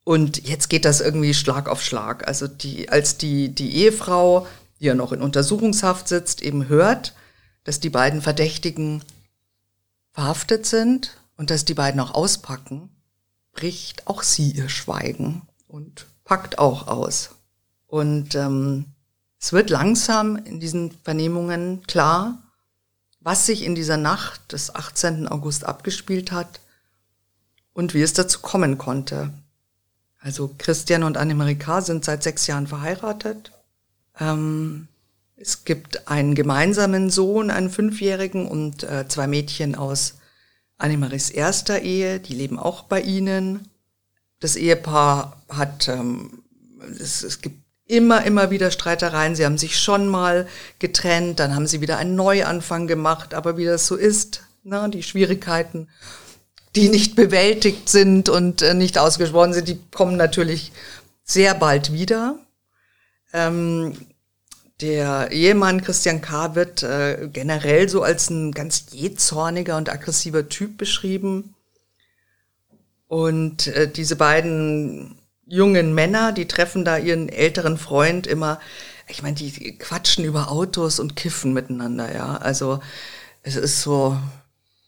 Und 0.04 0.48
jetzt 0.48 0.68
geht 0.68 0.84
das 0.84 1.00
irgendwie 1.00 1.34
Schlag 1.34 1.68
auf 1.68 1.82
Schlag. 1.82 2.26
Also 2.26 2.48
die, 2.48 2.88
als 2.88 3.18
die, 3.18 3.50
die 3.54 3.76
Ehefrau, 3.76 4.46
die 4.80 4.86
ja 4.86 4.94
noch 4.94 5.12
in 5.12 5.20
Untersuchungshaft 5.20 6.08
sitzt, 6.08 6.42
eben 6.42 6.68
hört, 6.68 7.14
dass 7.64 7.80
die 7.80 7.90
beiden 7.90 8.22
Verdächtigen 8.22 9.04
verhaftet 10.12 10.66
sind 10.66 11.16
und 11.36 11.50
dass 11.50 11.66
die 11.66 11.74
beiden 11.74 12.00
auch 12.00 12.14
auspacken, 12.14 12.88
bricht 13.52 14.06
auch 14.06 14.22
sie 14.22 14.50
ihr 14.52 14.68
Schweigen 14.68 15.42
und 15.68 16.06
packt 16.24 16.58
auch 16.58 16.88
aus. 16.88 17.30
Und 17.86 18.34
ähm, 18.34 18.86
es 19.38 19.52
wird 19.52 19.68
langsam 19.70 20.36
in 20.36 20.60
diesen 20.60 20.92
Vernehmungen 21.02 21.82
klar, 21.86 22.38
was 23.20 23.46
sich 23.46 23.64
in 23.64 23.74
dieser 23.74 23.96
Nacht 23.96 24.52
des 24.52 24.74
18. 24.74 25.28
August 25.28 25.64
abgespielt 25.64 26.32
hat 26.32 26.60
und 27.72 27.94
wie 27.94 28.02
es 28.02 28.12
dazu 28.12 28.40
kommen 28.40 28.78
konnte. 28.78 29.32
Also 30.18 30.54
Christian 30.58 31.02
und 31.02 31.16
Annemarie 31.16 31.56
K. 31.56 31.80
sind 31.80 32.04
seit 32.04 32.22
sechs 32.22 32.46
Jahren 32.46 32.66
verheiratet. 32.66 33.52
Ähm, 34.18 34.88
es 35.36 35.64
gibt 35.64 36.08
einen 36.08 36.34
gemeinsamen 36.34 37.08
Sohn, 37.10 37.50
einen 37.50 37.70
Fünfjährigen 37.70 38.46
und 38.46 38.82
äh, 38.82 39.08
zwei 39.08 39.26
Mädchen 39.26 39.74
aus 39.74 40.18
Annemaries 40.76 41.30
erster 41.30 41.80
Ehe, 41.80 42.20
die 42.20 42.34
leben 42.34 42.58
auch 42.58 42.84
bei 42.84 43.00
ihnen. 43.00 43.68
Das 44.40 44.56
Ehepaar 44.56 45.42
hat, 45.48 45.88
ähm, 45.88 46.42
es, 46.98 47.22
es 47.22 47.40
gibt 47.40 47.62
immer, 47.90 48.24
immer 48.24 48.50
wieder 48.50 48.70
Streitereien. 48.70 49.34
Sie 49.34 49.44
haben 49.44 49.58
sich 49.58 49.78
schon 49.78 50.08
mal 50.08 50.46
getrennt, 50.78 51.40
dann 51.40 51.54
haben 51.54 51.66
sie 51.66 51.80
wieder 51.80 51.98
einen 51.98 52.14
Neuanfang 52.14 52.86
gemacht, 52.86 53.34
aber 53.34 53.56
wie 53.56 53.64
das 53.64 53.86
so 53.86 53.96
ist, 53.96 54.44
ne, 54.62 54.88
die 54.92 55.02
Schwierigkeiten, 55.02 55.88
die 56.76 56.88
nicht 56.88 57.16
bewältigt 57.16 57.88
sind 57.88 58.28
und 58.28 58.62
äh, 58.62 58.74
nicht 58.74 58.96
ausgesprochen 58.96 59.52
sind, 59.52 59.68
die 59.68 59.80
kommen 59.90 60.16
natürlich 60.16 60.72
sehr 61.24 61.54
bald 61.54 61.92
wieder. 61.92 62.38
Ähm, 63.32 63.96
der 64.80 65.30
Ehemann 65.30 65.82
Christian 65.82 66.22
K. 66.22 66.54
wird 66.54 66.82
äh, 66.82 67.28
generell 67.32 67.88
so 67.88 68.02
als 68.02 68.30
ein 68.30 68.52
ganz 68.52 68.86
jähzorniger 68.92 69.76
und 69.76 69.90
aggressiver 69.90 70.48
Typ 70.48 70.78
beschrieben. 70.78 71.54
Und 73.08 73.66
äh, 73.66 73.90
diese 73.90 74.16
beiden 74.16 75.19
jungen 75.50 75.94
Männer, 75.94 76.32
die 76.32 76.46
treffen 76.46 76.84
da 76.84 76.96
ihren 76.96 77.28
älteren 77.28 77.76
Freund 77.76 78.26
immer, 78.26 78.60
ich 79.08 79.22
meine, 79.22 79.34
die 79.34 79.76
quatschen 79.76 80.24
über 80.24 80.50
Autos 80.50 81.00
und 81.00 81.16
kiffen 81.16 81.52
miteinander, 81.52 82.14
ja. 82.14 82.36
Also 82.36 82.80
es 83.42 83.56
ist 83.56 83.82
so, 83.82 84.16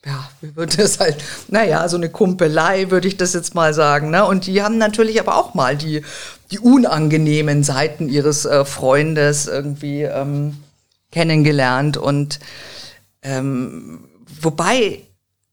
ja, 0.07 0.29
wie 0.41 0.55
würde 0.57 0.77
das 0.77 1.01
halt, 1.01 1.17
naja, 1.49 1.89
so 1.89 1.97
eine 1.97 2.11
Kumpelei, 2.11 2.91
würde 2.91 3.09
ich 3.09 3.17
das 3.17 3.35
jetzt 3.35 3.55
mal 3.55 3.75
sagen. 3.75 4.11
Ne? 4.11 4.25
Und 4.25 4.47
die 4.47 4.63
haben 4.63 4.79
natürlich 4.79 5.21
aber 5.21 5.37
auch 5.37 5.55
mal 5.55 5.77
die, 5.77 6.03
die 6.51 6.59
unangenehmen 6.59 7.65
Seiten 7.65 8.09
ihres 8.09 8.45
äh, 8.45 8.65
Freundes 8.65 9.47
irgendwie 9.47 10.03
ähm, 10.03 10.63
kennengelernt. 11.11 11.97
Und 11.97 12.41
ähm, 13.23 14.05
wobei, 14.41 15.03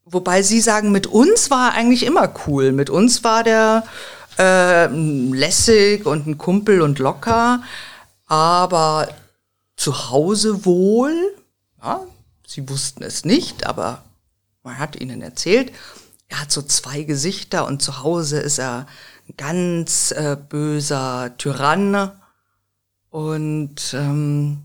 wobei 0.06 0.42
sie 0.42 0.62
sagen, 0.62 0.92
mit 0.92 1.08
uns 1.08 1.52
war 1.52 1.74
eigentlich 1.74 2.06
immer 2.06 2.32
cool. 2.48 2.72
Mit 2.72 2.90
uns 2.90 3.24
war 3.24 3.44
der 3.44 3.84
äh, 4.40 4.88
lässig 4.88 6.06
und 6.06 6.26
ein 6.26 6.38
Kumpel 6.38 6.82
und 6.82 6.98
locker. 6.98 7.62
Aber 8.26 9.10
zu 9.76 10.10
Hause 10.10 10.66
wohl, 10.66 11.14
ja, 11.82 12.02
sie 12.48 12.68
wussten 12.70 13.04
es 13.04 13.26
nicht, 13.26 13.68
aber 13.68 14.04
man 14.64 14.78
hat 14.80 14.96
ihnen 14.96 15.22
erzählt, 15.22 15.72
er 16.30 16.42
hat 16.42 16.52
so 16.52 16.62
zwei 16.62 17.04
Gesichter 17.04 17.66
und 17.66 17.82
zu 17.82 18.04
Hause 18.04 18.40
ist 18.40 18.60
er 18.60 18.88
ein 19.28 19.34
ganz 19.36 20.12
äh, 20.12 20.38
böser 20.38 21.36
Tyrann. 21.38 22.12
Und 23.10 23.94
ähm, 23.94 24.64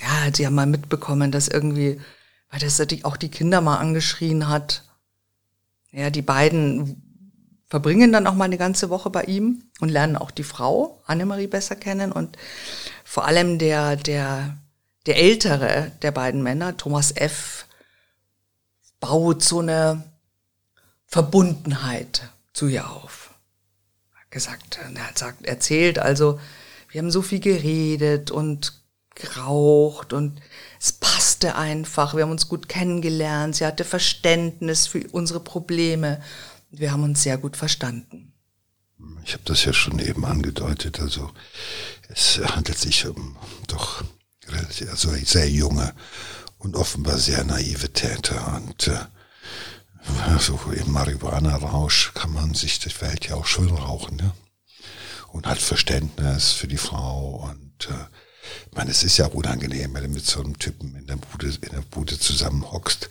ja, 0.00 0.34
sie 0.34 0.46
haben 0.46 0.54
mal 0.54 0.66
mitbekommen, 0.66 1.32
dass 1.32 1.48
irgendwie, 1.48 2.00
weil 2.50 2.60
das 2.60 2.80
auch 3.04 3.16
die 3.16 3.30
Kinder 3.30 3.60
mal 3.62 3.78
angeschrien 3.78 4.48
hat. 4.48 4.84
Ja, 5.90 6.10
die 6.10 6.22
beiden 6.22 7.03
verbringen 7.68 8.12
dann 8.12 8.26
auch 8.26 8.34
mal 8.34 8.44
eine 8.44 8.58
ganze 8.58 8.90
Woche 8.90 9.10
bei 9.10 9.24
ihm 9.24 9.64
und 9.80 9.88
lernen 9.88 10.16
auch 10.16 10.30
die 10.30 10.44
Frau, 10.44 11.02
Annemarie, 11.06 11.46
besser 11.46 11.76
kennen. 11.76 12.12
Und 12.12 12.36
vor 13.04 13.26
allem 13.26 13.58
der, 13.58 13.96
der, 13.96 14.56
der 15.06 15.16
ältere 15.16 15.92
der 16.02 16.12
beiden 16.12 16.42
Männer, 16.42 16.76
Thomas 16.76 17.12
F., 17.16 17.66
baut 19.00 19.42
so 19.42 19.60
eine 19.60 20.02
Verbundenheit 21.06 22.28
zu 22.52 22.68
ihr 22.68 22.90
auf. 22.90 23.30
Er 24.14 24.20
hat 24.20 24.30
gesagt, 24.30 24.78
er 24.94 25.08
hat 25.08 25.18
sagt, 25.18 25.44
erzählt, 25.44 25.98
also 25.98 26.40
wir 26.88 27.00
haben 27.00 27.10
so 27.10 27.22
viel 27.22 27.40
geredet 27.40 28.30
und 28.30 28.72
geraucht 29.14 30.12
und 30.12 30.40
es 30.80 30.92
passte 30.92 31.56
einfach. 31.56 32.14
Wir 32.14 32.22
haben 32.22 32.30
uns 32.30 32.48
gut 32.48 32.68
kennengelernt. 32.68 33.56
Sie 33.56 33.66
hatte 33.66 33.84
Verständnis 33.84 34.86
für 34.86 35.04
unsere 35.12 35.40
Probleme. 35.40 36.20
Wir 36.78 36.92
haben 36.92 37.04
uns 37.04 37.22
sehr 37.22 37.38
gut 37.38 37.56
verstanden. 37.56 38.32
Ich 39.24 39.32
habe 39.32 39.44
das 39.44 39.64
ja 39.64 39.72
schon 39.72 39.98
eben 39.98 40.24
angedeutet. 40.24 41.00
Also 41.00 41.30
es 42.08 42.38
handelt 42.38 42.78
sich 42.78 43.06
um 43.06 43.36
doch 43.66 44.04
also 44.90 45.10
sehr 45.14 45.48
junge 45.48 45.94
und 46.58 46.76
offenbar 46.76 47.18
sehr 47.18 47.44
naive 47.44 47.92
Täter. 47.92 48.56
Und 48.56 48.88
äh, 48.88 50.38
so 50.38 50.58
im 50.72 50.92
Marihuana-Rausch 50.92 52.12
kann 52.14 52.32
man 52.32 52.54
sich 52.54 52.78
die 52.78 53.00
Welt 53.00 53.28
ja 53.28 53.36
auch 53.36 53.46
schön 53.46 53.70
rauchen. 53.70 54.16
Ne? 54.16 54.32
Und 55.28 55.46
hat 55.46 55.58
Verständnis 55.58 56.52
für 56.52 56.68
die 56.68 56.78
Frau. 56.78 57.48
Und 57.50 57.88
äh, 57.90 58.23
ich 58.70 58.76
meine, 58.76 58.90
es 58.90 59.04
ist 59.04 59.16
ja 59.16 59.26
unangenehm, 59.26 59.94
wenn 59.94 60.04
du 60.04 60.08
mit 60.08 60.26
so 60.26 60.40
einem 60.40 60.58
Typen 60.58 60.94
in 60.96 61.06
der 61.06 61.16
Bude, 61.16 61.46
in 61.46 61.72
der 61.72 61.82
Bude 61.82 62.18
zusammenhockst, 62.18 63.08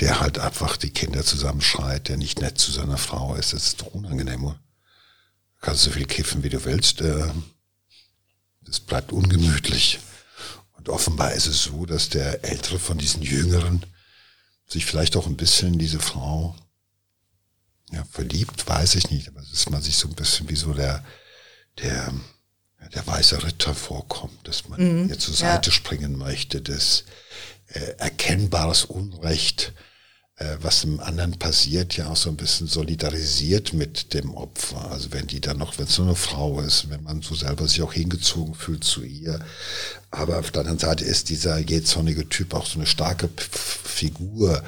der 0.00 0.20
halt 0.20 0.38
einfach 0.38 0.76
die 0.76 0.90
Kinder 0.90 1.24
zusammenschreit, 1.24 2.08
der 2.08 2.16
nicht 2.16 2.40
nett 2.40 2.58
zu 2.58 2.72
seiner 2.72 2.98
Frau 2.98 3.34
ist. 3.34 3.52
Das 3.52 3.66
ist 3.66 3.80
doch 3.80 3.94
unangenehm, 3.94 4.44
oder? 4.44 4.54
Du 4.54 5.66
kannst 5.66 5.82
so 5.82 5.90
viel 5.90 6.06
kiffen, 6.06 6.42
wie 6.42 6.50
du 6.50 6.64
willst. 6.64 7.00
Äh, 7.00 7.30
das 8.62 8.80
bleibt 8.80 9.12
ungemütlich. 9.12 10.00
Und 10.72 10.88
offenbar 10.88 11.32
ist 11.32 11.46
es 11.46 11.64
so, 11.64 11.86
dass 11.86 12.08
der 12.08 12.44
ältere 12.44 12.78
von 12.78 12.98
diesen 12.98 13.22
Jüngeren 13.22 13.84
sich 14.66 14.86
vielleicht 14.86 15.16
auch 15.16 15.26
ein 15.26 15.36
bisschen 15.36 15.74
in 15.74 15.78
diese 15.78 16.00
Frau 16.00 16.56
ja, 17.92 18.04
verliebt, 18.10 18.66
weiß 18.66 18.96
ich 18.96 19.10
nicht, 19.10 19.28
aber 19.28 19.40
es 19.40 19.52
ist 19.52 19.70
man 19.70 19.82
sich 19.82 19.96
so 19.96 20.08
ein 20.08 20.14
bisschen 20.14 20.48
wie 20.48 20.56
so 20.56 20.72
der, 20.72 21.04
der 21.78 22.12
der 22.88 23.06
weiße 23.06 23.42
Ritter 23.42 23.74
vorkommt, 23.74 24.46
dass 24.46 24.68
man 24.68 24.80
mhm, 24.80 25.08
ihr 25.08 25.18
zur 25.18 25.34
Seite 25.34 25.70
ja. 25.70 25.72
springen 25.72 26.16
möchte, 26.16 26.60
dass 26.60 27.04
äh, 27.68 27.80
erkennbares 27.98 28.84
Unrecht, 28.84 29.72
äh, 30.36 30.56
was 30.60 30.82
dem 30.82 31.00
anderen 31.00 31.38
passiert, 31.38 31.96
ja 31.96 32.08
auch 32.08 32.16
so 32.16 32.30
ein 32.30 32.36
bisschen 32.36 32.66
solidarisiert 32.66 33.72
mit 33.72 34.14
dem 34.14 34.34
Opfer. 34.34 34.90
Also 34.90 35.12
wenn 35.12 35.26
die 35.26 35.40
dann 35.40 35.58
noch, 35.58 35.78
wenn 35.78 35.86
es 35.86 35.98
nur 35.98 36.08
eine 36.08 36.16
Frau 36.16 36.60
ist, 36.60 36.90
wenn 36.90 37.02
man 37.02 37.22
so 37.22 37.34
selber 37.34 37.66
sich 37.68 37.82
auch 37.82 37.92
hingezogen 37.92 38.54
fühlt 38.54 38.84
zu 38.84 39.02
ihr. 39.02 39.40
Aber 40.10 40.38
auf 40.38 40.50
der 40.50 40.60
anderen 40.60 40.78
Seite 40.78 41.04
ist 41.04 41.28
dieser 41.28 41.58
jähzornige 41.58 42.28
Typ 42.28 42.54
auch 42.54 42.66
so 42.66 42.78
eine 42.78 42.86
starke 42.86 43.28
P 43.28 43.44
Figur, 43.94 44.62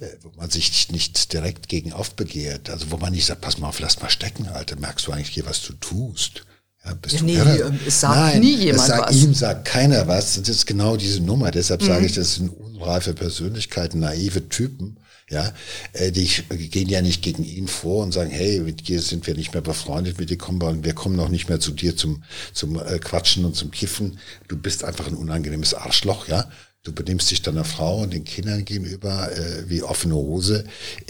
äh, 0.00 0.06
wo 0.22 0.32
man 0.36 0.50
sich 0.50 0.90
nicht 0.90 1.32
direkt 1.32 1.68
gegen 1.68 1.92
aufbegehrt. 1.92 2.68
Also 2.68 2.90
wo 2.90 2.96
man 2.96 3.12
nicht 3.12 3.26
sagt, 3.26 3.40
pass 3.40 3.58
mal 3.58 3.68
auf, 3.68 3.78
lass 3.78 4.00
mal 4.00 4.10
stecken, 4.10 4.48
Alter, 4.48 4.76
merkst 4.76 5.06
du 5.06 5.12
eigentlich 5.12 5.30
hier, 5.30 5.46
was 5.46 5.62
du 5.62 5.72
tust? 5.74 6.44
Ja, 6.86 6.94
bist 6.94 7.16
ja, 7.16 7.22
nee, 7.22 7.34
irre? 7.34 7.78
es 7.86 8.00
sagt 8.00 8.14
Nein, 8.14 8.40
nie 8.40 8.56
jemand 8.56 8.86
sagt, 8.86 9.08
was. 9.10 9.16
Ihm 9.16 9.34
sagt 9.34 9.64
keiner 9.64 10.06
was. 10.06 10.36
Das 10.36 10.48
ist 10.48 10.66
genau 10.66 10.96
diese 10.96 11.20
Nummer. 11.20 11.50
Deshalb 11.50 11.82
mhm. 11.82 11.86
sage 11.86 12.06
ich, 12.06 12.14
das 12.14 12.34
sind 12.34 12.48
unreife 12.48 13.12
Persönlichkeiten, 13.14 14.00
naive 14.00 14.48
Typen. 14.48 14.96
Ja, 15.28 15.52
äh, 15.92 16.12
die 16.12 16.28
gehen 16.68 16.88
ja 16.88 17.02
nicht 17.02 17.20
gegen 17.20 17.42
ihn 17.42 17.66
vor 17.66 18.04
und 18.04 18.12
sagen, 18.12 18.30
hey, 18.30 18.60
mit 18.60 18.86
dir 18.86 19.02
sind 19.02 19.26
wir 19.26 19.34
nicht 19.34 19.54
mehr 19.54 19.62
befreundet, 19.62 20.20
mit 20.20 20.30
dir 20.30 20.38
kommen 20.38 20.62
wir, 20.62 20.84
wir 20.84 20.94
kommen 20.94 21.16
noch 21.16 21.30
nicht 21.30 21.48
mehr 21.48 21.58
zu 21.58 21.72
dir 21.72 21.96
zum, 21.96 22.22
zum 22.52 22.78
äh, 22.78 23.00
Quatschen 23.00 23.44
und 23.44 23.56
zum 23.56 23.72
Kiffen. 23.72 24.20
Du 24.46 24.56
bist 24.56 24.84
einfach 24.84 25.08
ein 25.08 25.16
unangenehmes 25.16 25.74
Arschloch, 25.74 26.28
ja. 26.28 26.48
Du 26.86 26.92
benimmst 26.92 27.32
dich 27.32 27.42
deiner 27.42 27.64
Frau 27.64 28.02
und 28.02 28.12
den 28.12 28.22
Kindern 28.22 28.64
gegenüber 28.64 29.28
äh, 29.32 29.68
wie 29.68 29.82
offene 29.82 30.14
Hose. 30.14 30.62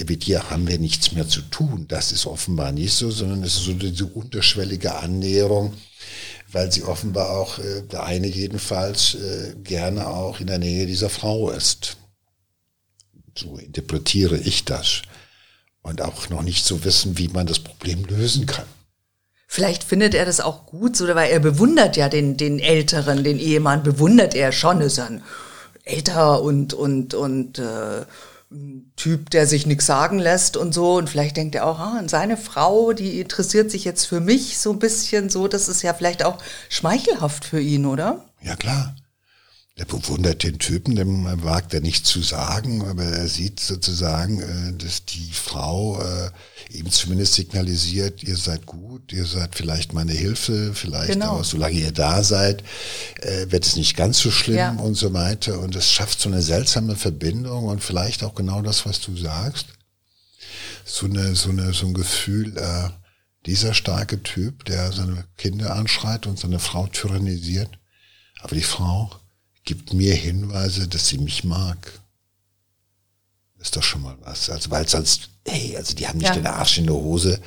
Mit 0.08 0.24
dir 0.24 0.48
haben 0.48 0.66
wir 0.66 0.78
nichts 0.78 1.12
mehr 1.12 1.28
zu 1.28 1.42
tun. 1.42 1.84
Das 1.86 2.12
ist 2.12 2.24
offenbar 2.24 2.72
nicht 2.72 2.94
so, 2.94 3.10
sondern 3.10 3.42
es 3.42 3.56
ist 3.56 3.64
so 3.64 3.74
diese 3.74 4.06
unterschwellige 4.06 4.94
Annäherung, 4.94 5.74
weil 6.50 6.72
sie 6.72 6.82
offenbar 6.82 7.28
auch, 7.28 7.58
äh, 7.58 7.82
der 7.92 8.04
eine 8.04 8.26
jedenfalls, 8.26 9.16
äh, 9.16 9.54
gerne 9.64 10.06
auch 10.06 10.40
in 10.40 10.46
der 10.46 10.56
Nähe 10.56 10.86
dieser 10.86 11.10
Frau 11.10 11.50
ist. 11.50 11.98
So 13.36 13.58
interpretiere 13.58 14.38
ich 14.38 14.64
das. 14.64 15.02
Und 15.82 16.00
auch 16.00 16.30
noch 16.30 16.40
nicht 16.40 16.64
so 16.64 16.84
wissen, 16.84 17.18
wie 17.18 17.28
man 17.28 17.46
das 17.46 17.58
Problem 17.58 18.02
lösen 18.06 18.46
kann. 18.46 18.64
Vielleicht 19.46 19.84
findet 19.84 20.14
er 20.14 20.24
das 20.24 20.40
auch 20.40 20.64
gut, 20.64 20.96
so, 20.96 21.06
weil 21.06 21.30
er 21.30 21.40
bewundert 21.40 21.98
ja 21.98 22.08
den, 22.08 22.38
den 22.38 22.60
Älteren, 22.60 23.24
den 23.24 23.38
Ehemann, 23.38 23.82
bewundert 23.82 24.34
er 24.34 24.52
schon, 24.52 24.80
ist 24.80 24.98
ein 24.98 25.22
älter 25.86 26.42
und, 26.42 26.74
und, 26.74 27.14
und 27.14 27.58
äh, 27.58 28.04
Typ, 28.94 29.30
der 29.30 29.46
sich 29.46 29.66
nichts 29.66 29.86
sagen 29.86 30.18
lässt 30.18 30.56
und 30.56 30.72
so. 30.72 30.94
Und 30.94 31.10
vielleicht 31.10 31.36
denkt 31.36 31.54
er 31.54 31.66
auch, 31.66 31.80
ah, 31.80 32.02
seine 32.06 32.36
Frau, 32.36 32.92
die 32.92 33.20
interessiert 33.20 33.70
sich 33.70 33.84
jetzt 33.84 34.04
für 34.04 34.20
mich 34.20 34.58
so 34.58 34.72
ein 34.72 34.78
bisschen 34.78 35.30
so. 35.30 35.48
Das 35.48 35.68
ist 35.68 35.82
ja 35.82 35.94
vielleicht 35.94 36.24
auch 36.24 36.38
schmeichelhaft 36.68 37.44
für 37.44 37.60
ihn, 37.60 37.86
oder? 37.86 38.24
Ja, 38.42 38.54
klar. 38.54 38.94
Der 39.78 39.84
bewundert 39.84 40.42
den 40.42 40.58
Typen, 40.58 40.96
dem 40.96 41.26
wagt 41.42 41.74
er 41.74 41.82
nicht 41.82 42.06
zu 42.06 42.22
sagen, 42.22 42.82
aber 42.86 43.04
er 43.04 43.28
sieht 43.28 43.60
sozusagen, 43.60 44.40
äh, 44.40 44.72
dass 44.72 45.04
die 45.04 45.30
Frau 45.30 46.00
äh, 46.00 46.30
ihm 46.70 46.90
zumindest 46.90 47.34
signalisiert, 47.34 48.22
ihr 48.22 48.38
seid 48.38 48.64
gut, 48.64 49.12
ihr 49.12 49.26
seid 49.26 49.54
vielleicht 49.54 49.92
meine 49.92 50.12
Hilfe, 50.12 50.72
vielleicht 50.72 51.12
genau. 51.12 51.34
aber 51.34 51.44
solange 51.44 51.76
ihr 51.76 51.92
da 51.92 52.22
seid, 52.22 52.64
äh, 53.20 53.50
wird 53.50 53.66
es 53.66 53.76
nicht 53.76 53.98
ganz 53.98 54.18
so 54.18 54.30
schlimm 54.30 54.56
ja. 54.56 54.72
und 54.72 54.94
so 54.94 55.12
weiter. 55.12 55.60
Und 55.60 55.76
es 55.76 55.92
schafft 55.92 56.20
so 56.20 56.30
eine 56.30 56.40
seltsame 56.40 56.96
Verbindung 56.96 57.66
und 57.66 57.84
vielleicht 57.84 58.24
auch 58.24 58.34
genau 58.34 58.62
das, 58.62 58.86
was 58.86 59.02
du 59.02 59.14
sagst. 59.14 59.66
So 60.86 61.04
eine, 61.04 61.34
so 61.34 61.50
eine, 61.50 61.74
so 61.74 61.86
ein 61.86 61.94
Gefühl, 61.94 62.54
dieser 63.44 63.74
starke 63.74 64.22
Typ, 64.22 64.64
der 64.64 64.92
seine 64.92 65.24
Kinder 65.36 65.74
anschreit 65.74 66.26
und 66.26 66.38
seine 66.38 66.60
Frau 66.60 66.86
tyrannisiert, 66.86 67.70
aber 68.40 68.54
die 68.54 68.62
Frau 68.62 69.10
gibt 69.66 69.92
mir 69.92 70.14
Hinweise, 70.14 70.88
dass 70.88 71.08
sie 71.08 71.18
mich 71.18 71.44
mag. 71.44 72.00
Ist 73.58 73.76
doch 73.76 73.82
schon 73.82 74.02
mal 74.02 74.16
was. 74.22 74.48
Also, 74.48 74.70
weil 74.70 74.88
sonst, 74.88 75.28
hey, 75.46 75.76
also 75.76 75.94
die 75.94 76.06
haben 76.06 76.18
nicht 76.18 76.28
ja. 76.28 76.34
den 76.34 76.46
Arsch 76.46 76.78
in 76.78 76.86
der 76.86 76.94
Hose, 76.94 77.40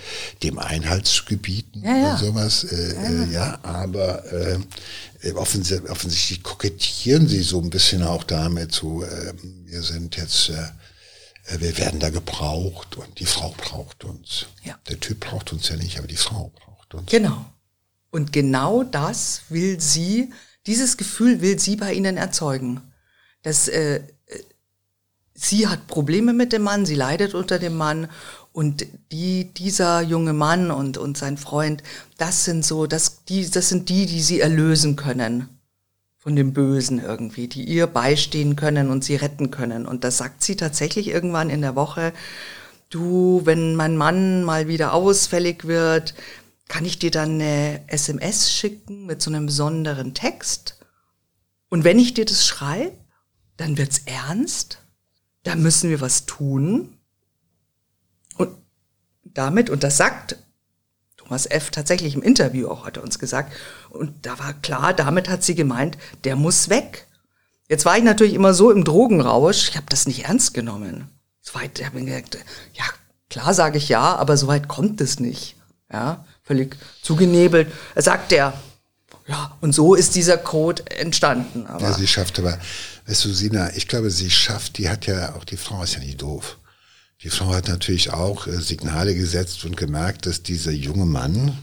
dem 0.43 0.59
Einhalt 0.59 1.07
zu 1.07 1.23
gebieten 1.25 1.81
ja, 1.83 1.95
ja. 1.95 2.13
oder 2.13 2.17
sowas. 2.17 2.63
Äh, 2.65 2.93
ja. 2.93 3.23
Äh, 3.23 3.31
ja, 3.31 3.59
aber 3.63 4.31
äh, 4.31 5.31
offens 5.31 5.71
offensichtlich 5.71 6.43
kokettieren 6.43 7.27
sie 7.27 7.41
so 7.41 7.61
ein 7.61 7.69
bisschen 7.69 8.03
auch 8.03 8.23
damit, 8.23 8.73
so, 8.73 9.01
äh, 9.03 9.33
wir 9.65 9.81
sind 9.81 10.17
jetzt, 10.17 10.49
äh, 10.49 10.61
äh, 11.45 11.61
wir 11.61 11.77
werden 11.77 12.01
da 12.01 12.09
gebraucht 12.09 12.97
und 12.97 13.19
die 13.19 13.25
Frau 13.25 13.53
braucht 13.57 14.03
uns. 14.03 14.47
Ja. 14.63 14.77
Der 14.89 14.99
Typ 14.99 15.21
braucht 15.21 15.53
uns 15.53 15.69
ja 15.69 15.77
nicht, 15.77 15.97
aber 15.97 16.07
die 16.07 16.17
Frau 16.17 16.51
braucht 16.65 16.93
uns. 16.95 17.09
Genau. 17.09 17.45
Und 18.11 18.33
genau 18.33 18.83
das 18.83 19.43
will 19.49 19.79
sie 19.79 20.33
dieses 20.67 20.97
Gefühl 20.97 21.41
will 21.41 21.59
sie 21.59 21.75
bei 21.75 21.93
ihnen 21.93 22.17
erzeugen. 22.17 22.81
Dass 23.43 23.67
äh, 23.67 24.01
sie 25.33 25.67
hat 25.67 25.87
Probleme 25.87 26.33
mit 26.33 26.51
dem 26.53 26.63
Mann, 26.63 26.85
sie 26.85 26.95
leidet 26.95 27.33
unter 27.33 27.59
dem 27.59 27.77
Mann 27.77 28.09
und 28.51 28.85
die, 29.11 29.53
dieser 29.53 30.01
junge 30.01 30.33
Mann 30.33 30.71
und, 30.71 30.97
und 30.97 31.17
sein 31.17 31.37
Freund, 31.37 31.83
das 32.17 32.45
sind 32.45 32.65
so, 32.65 32.87
das, 32.87 33.23
die, 33.25 33.49
das 33.49 33.69
sind 33.69 33.89
die, 33.89 34.05
die 34.05 34.21
sie 34.21 34.41
erlösen 34.41 34.95
können 34.95 35.47
von 36.17 36.35
dem 36.35 36.51
Bösen 36.51 36.99
irgendwie, 36.99 37.47
die 37.47 37.63
ihr 37.63 37.87
beistehen 37.87 38.57
können 38.57 38.89
und 38.89 39.05
sie 39.05 39.15
retten 39.15 39.51
können. 39.51 39.85
Und 39.85 40.03
das 40.03 40.17
sagt 40.17 40.43
sie 40.43 40.57
tatsächlich 40.57 41.07
irgendwann 41.07 41.49
in 41.49 41.61
der 41.61 41.75
Woche. 41.75 42.11
Du, 42.89 43.41
wenn 43.45 43.75
mein 43.75 43.95
Mann 43.95 44.43
mal 44.43 44.67
wieder 44.67 44.93
ausfällig 44.93 45.65
wird, 45.65 46.13
kann 46.69 46.85
ich 46.85 46.99
dir 46.99 47.11
dann 47.11 47.33
eine 47.33 47.83
SMS 47.87 48.53
schicken 48.53 49.05
mit 49.05 49.21
so 49.21 49.29
einem 49.29 49.47
besonderen 49.47 50.13
Text? 50.13 50.77
Und 51.67 51.83
wenn 51.83 51.99
ich 51.99 52.13
dir 52.13 52.23
das 52.23 52.47
schreibe, 52.47 52.95
dann 53.57 53.77
wird's 53.77 54.03
ernst, 54.05 54.77
da 55.43 55.55
müssen 55.55 55.89
wir 55.89 55.99
was 55.99 56.25
tun. 56.25 56.97
Und 58.37 58.51
damit, 59.25 59.69
und 59.69 59.83
das 59.83 59.97
sagt 59.97 60.37
Thomas 61.17 61.45
F. 61.47 61.71
tatsächlich 61.71 62.15
im 62.15 62.21
Interview 62.21 62.69
auch, 62.69 62.85
hat 62.85 62.97
er 62.97 63.03
uns 63.03 63.19
gesagt, 63.19 63.51
und 63.89 64.25
da 64.25 64.39
war 64.39 64.53
klar, 64.53 64.93
damit 64.93 65.27
hat 65.27 65.43
sie 65.43 65.55
gemeint, 65.55 65.97
der 66.23 66.35
muss 66.35 66.69
weg. 66.69 67.07
Jetzt 67.67 67.85
war 67.85 67.97
ich 67.97 68.03
natürlich 68.03 68.33
immer 68.33 68.53
so 68.53 68.71
im 68.71 68.83
Drogenrausch, 68.83 69.69
ich 69.69 69.75
habe 69.75 69.87
das 69.89 70.07
nicht 70.07 70.25
ernst 70.25 70.53
genommen. 70.53 71.09
Soweit 71.41 71.83
habe 71.83 71.99
ich 71.99 72.05
gesagt, 72.05 72.37
ja, 72.73 72.85
klar 73.29 73.53
sage 73.53 73.79
ich 73.79 73.89
ja, 73.89 74.15
aber 74.15 74.37
soweit 74.37 74.67
kommt 74.67 75.01
es 75.01 75.19
nicht. 75.19 75.55
Ja, 75.91 76.25
völlig 76.49 76.75
zugenebelt. 77.03 77.71
Er 77.93 78.01
sagt 78.01 78.31
er, 78.31 78.59
ja, 79.27 79.55
und 79.61 79.73
so 79.75 79.93
ist 79.93 80.15
dieser 80.15 80.39
Code 80.39 80.83
entstanden. 80.89 81.67
Aber 81.67 81.83
ja, 81.83 81.93
sie 81.93 82.07
schafft 82.07 82.39
aber, 82.39 82.57
weißt 83.05 83.25
du, 83.25 83.33
Sina, 83.33 83.71
ich 83.75 83.87
glaube, 83.87 84.09
sie 84.09 84.31
schafft, 84.31 84.79
die 84.79 84.89
hat 84.89 85.05
ja, 85.05 85.35
auch 85.35 85.45
die 85.45 85.57
Frau 85.57 85.83
ist 85.83 85.93
ja 85.93 85.99
nicht 85.99 86.23
doof. 86.23 86.57
Die 87.21 87.29
Frau 87.29 87.53
hat 87.53 87.67
natürlich 87.67 88.11
auch 88.11 88.47
äh, 88.47 88.59
Signale 88.61 89.13
gesetzt 89.13 89.63
und 89.63 89.77
gemerkt, 89.77 90.25
dass 90.25 90.41
dieser 90.41 90.71
junge 90.71 91.05
Mann, 91.05 91.55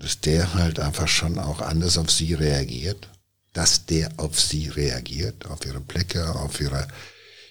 dass 0.00 0.20
der 0.20 0.54
halt 0.54 0.80
einfach 0.80 1.06
schon 1.06 1.38
auch 1.38 1.60
anders 1.60 1.98
auf 1.98 2.10
sie 2.10 2.34
reagiert, 2.34 3.08
dass 3.52 3.86
der 3.86 4.10
auf 4.16 4.40
sie 4.40 4.66
reagiert, 4.68 5.46
auf 5.46 5.64
ihre 5.64 5.80
Blicke, 5.80 6.34
auf 6.34 6.60
ihre 6.60 6.88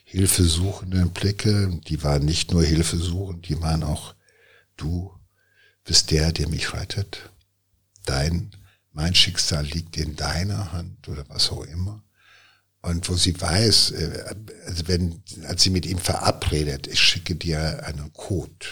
hilfesuchenden 0.03 1.11
Blicke. 1.11 1.79
Die 1.87 2.03
waren 2.03 2.25
nicht 2.25 2.51
nur 2.51 2.63
hilfesuchend, 2.63 3.47
die 3.47 3.61
waren 3.61 3.83
auch, 3.83 4.13
du 4.75 5.16
bist 5.87 6.11
der, 6.11 6.31
der 6.31 6.47
mich 6.49 6.73
rettet. 6.73 7.31
Dein, 8.05 8.51
mein 8.91 9.15
Schicksal 9.15 9.65
liegt 9.65 9.97
in 9.97 10.15
deiner 10.15 10.73
Hand 10.73 11.07
oder 11.07 11.27
was 11.29 11.49
auch 11.49 11.63
immer. 11.63 12.03
Und 12.81 13.09
wo 13.09 13.15
sie 13.15 13.39
weiß, 13.39 13.91
äh, 13.91 14.35
also 14.65 14.87
wenn, 14.87 15.23
als 15.47 15.63
sie 15.63 15.71
mit 15.71 15.85
ihm 15.85 15.97
verabredet, 15.97 16.87
ich 16.87 16.99
schicke 16.99 17.35
dir 17.35 17.85
einen 17.85 18.13
Code. 18.13 18.65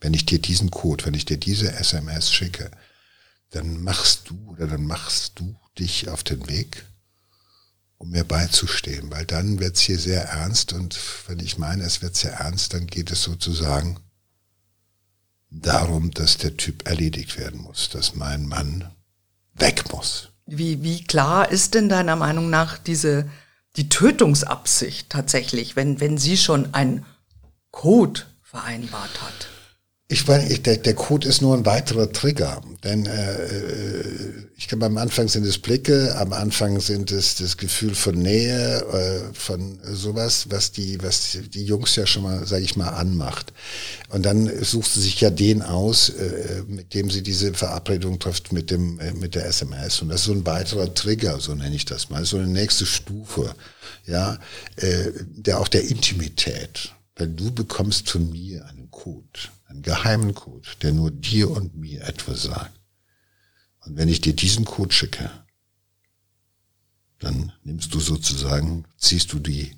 Wenn 0.00 0.14
ich 0.14 0.26
dir 0.26 0.40
diesen 0.40 0.70
Code, 0.70 1.04
wenn 1.04 1.14
ich 1.14 1.24
dir 1.26 1.38
diese 1.38 1.72
SMS 1.72 2.32
schicke, 2.32 2.70
dann 3.50 3.82
machst 3.82 4.30
du 4.30 4.50
oder 4.50 4.66
dann 4.66 4.84
machst 4.84 5.38
du 5.38 5.54
dich 5.78 6.08
auf 6.08 6.24
den 6.24 6.48
Weg, 6.48 6.84
um 7.98 8.10
mir 8.10 8.24
beizustehen, 8.24 9.10
weil 9.10 9.24
dann 9.24 9.60
wird's 9.60 9.80
hier 9.80 9.98
sehr 9.98 10.24
ernst 10.24 10.72
und 10.72 10.98
wenn 11.26 11.40
ich 11.40 11.58
meine, 11.58 11.84
es 11.84 12.02
wird 12.02 12.16
sehr 12.16 12.32
ernst, 12.32 12.74
dann 12.74 12.86
geht 12.86 13.10
es 13.10 13.22
sozusagen 13.22 13.98
darum, 15.66 16.12
dass 16.12 16.38
der 16.38 16.56
Typ 16.56 16.88
erledigt 16.88 17.38
werden 17.38 17.60
muss, 17.60 17.88
dass 17.90 18.14
mein 18.14 18.46
Mann 18.46 18.90
weg 19.54 19.92
muss. 19.92 20.30
Wie, 20.46 20.82
wie 20.82 21.02
klar 21.02 21.50
ist 21.50 21.74
denn 21.74 21.88
deiner 21.88 22.14
Meinung 22.16 22.50
nach 22.50 22.78
diese, 22.78 23.28
die 23.76 23.88
Tötungsabsicht 23.88 25.10
tatsächlich, 25.10 25.74
wenn, 25.74 26.00
wenn 26.00 26.18
sie 26.18 26.36
schon 26.36 26.72
ein 26.72 27.04
Code 27.72 28.22
vereinbart 28.42 29.22
hat? 29.22 29.48
Ich 30.08 30.28
meine, 30.28 30.48
ich, 30.48 30.62
der, 30.62 30.76
der 30.76 30.94
Code 30.94 31.26
ist 31.26 31.42
nur 31.42 31.56
ein 31.56 31.66
weiterer 31.66 32.12
Trigger. 32.12 32.62
Denn 32.84 33.06
äh, 33.06 33.42
äh, 33.42 34.46
ich 34.56 34.68
glaube, 34.68 34.86
am 34.86 34.98
Anfang 34.98 35.26
sind 35.26 35.44
es 35.44 35.58
Blicke, 35.58 36.14
am 36.16 36.32
Anfang 36.32 36.78
sind 36.78 37.10
es 37.10 37.34
das 37.34 37.56
Gefühl 37.56 37.96
von 37.96 38.14
Nähe, 38.14 38.84
äh, 38.84 39.34
von 39.34 39.80
sowas, 39.82 40.46
was 40.48 40.70
die, 40.70 41.02
was 41.02 41.36
die 41.52 41.64
Jungs 41.64 41.96
ja 41.96 42.06
schon 42.06 42.22
mal, 42.22 42.46
sage 42.46 42.62
ich 42.62 42.76
mal, 42.76 42.90
anmacht. 42.90 43.52
Und 44.10 44.24
dann 44.24 44.48
sucht 44.62 44.92
sie 44.92 45.00
sich 45.00 45.20
ja 45.20 45.30
den 45.30 45.62
aus, 45.62 46.10
äh, 46.10 46.62
mit 46.68 46.94
dem 46.94 47.10
sie 47.10 47.24
diese 47.24 47.52
Verabredung 47.52 48.20
trifft 48.20 48.52
mit 48.52 48.70
dem, 48.70 49.00
äh, 49.00 49.12
mit 49.12 49.34
der 49.34 49.46
SMS. 49.46 50.02
Und 50.02 50.10
das 50.10 50.20
ist 50.20 50.26
so 50.26 50.32
ein 50.32 50.46
weiterer 50.46 50.94
Trigger, 50.94 51.40
so 51.40 51.52
nenne 51.56 51.74
ich 51.74 51.84
das 51.84 52.10
mal, 52.10 52.24
so 52.24 52.36
eine 52.36 52.46
nächste 52.46 52.86
Stufe, 52.86 53.56
ja, 54.06 54.38
äh, 54.76 55.10
der 55.34 55.58
auch 55.58 55.68
der 55.68 55.82
Intimität. 55.82 56.92
Weil 57.16 57.28
du 57.28 57.50
bekommst 57.50 58.08
von 58.08 58.30
mir 58.30 58.66
einen 58.66 58.88
Code 58.92 59.40
einen 59.66 59.82
geheimen 59.82 60.34
Code, 60.34 60.68
der 60.82 60.92
nur 60.92 61.10
dir 61.10 61.50
und 61.50 61.74
mir 61.76 62.02
etwas 62.02 62.42
sagt. 62.42 62.78
Und 63.80 63.96
wenn 63.96 64.08
ich 64.08 64.20
dir 64.20 64.34
diesen 64.34 64.64
Code 64.64 64.92
schicke, 64.92 65.30
dann 67.18 67.52
nimmst 67.62 67.94
du 67.94 68.00
sozusagen, 68.00 68.84
ziehst 68.98 69.32
du 69.32 69.38
die 69.38 69.76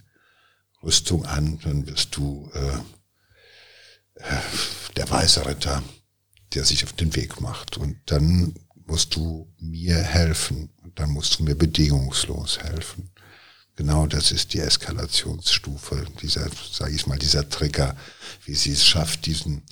Rüstung 0.83 1.24
an, 1.27 1.59
dann 1.61 1.87
wirst 1.87 2.16
du 2.16 2.51
äh, 2.55 2.79
äh, 4.14 4.40
der 4.96 5.11
weiße 5.11 5.46
Ritter, 5.46 5.83
der 6.55 6.64
sich 6.64 6.85
auf 6.85 6.92
den 6.92 7.14
Weg 7.14 7.40
macht. 7.40 7.77
Und 7.77 7.98
dann 8.07 8.55
musst 8.87 9.14
du 9.14 9.53
mir 9.59 9.96
helfen 9.96 10.70
und 10.83 10.98
dann 10.98 11.11
musst 11.11 11.38
du 11.38 11.44
mir 11.44 11.55
bedingungslos 11.55 12.59
helfen. 12.59 13.11
Genau 13.78 14.08
das 14.08 14.32
ist 14.32 14.54
die 14.54 14.58
Eskalationsstufe, 14.58 16.04
dieser, 16.20 16.48
sage 16.72 16.96
ich 16.96 17.06
mal, 17.06 17.16
dieser 17.16 17.48
Trigger, 17.48 17.96
wie 18.44 18.56
sie 18.56 18.72
es 18.72 18.84
schafft, 18.84 19.26
diesen 19.26 19.62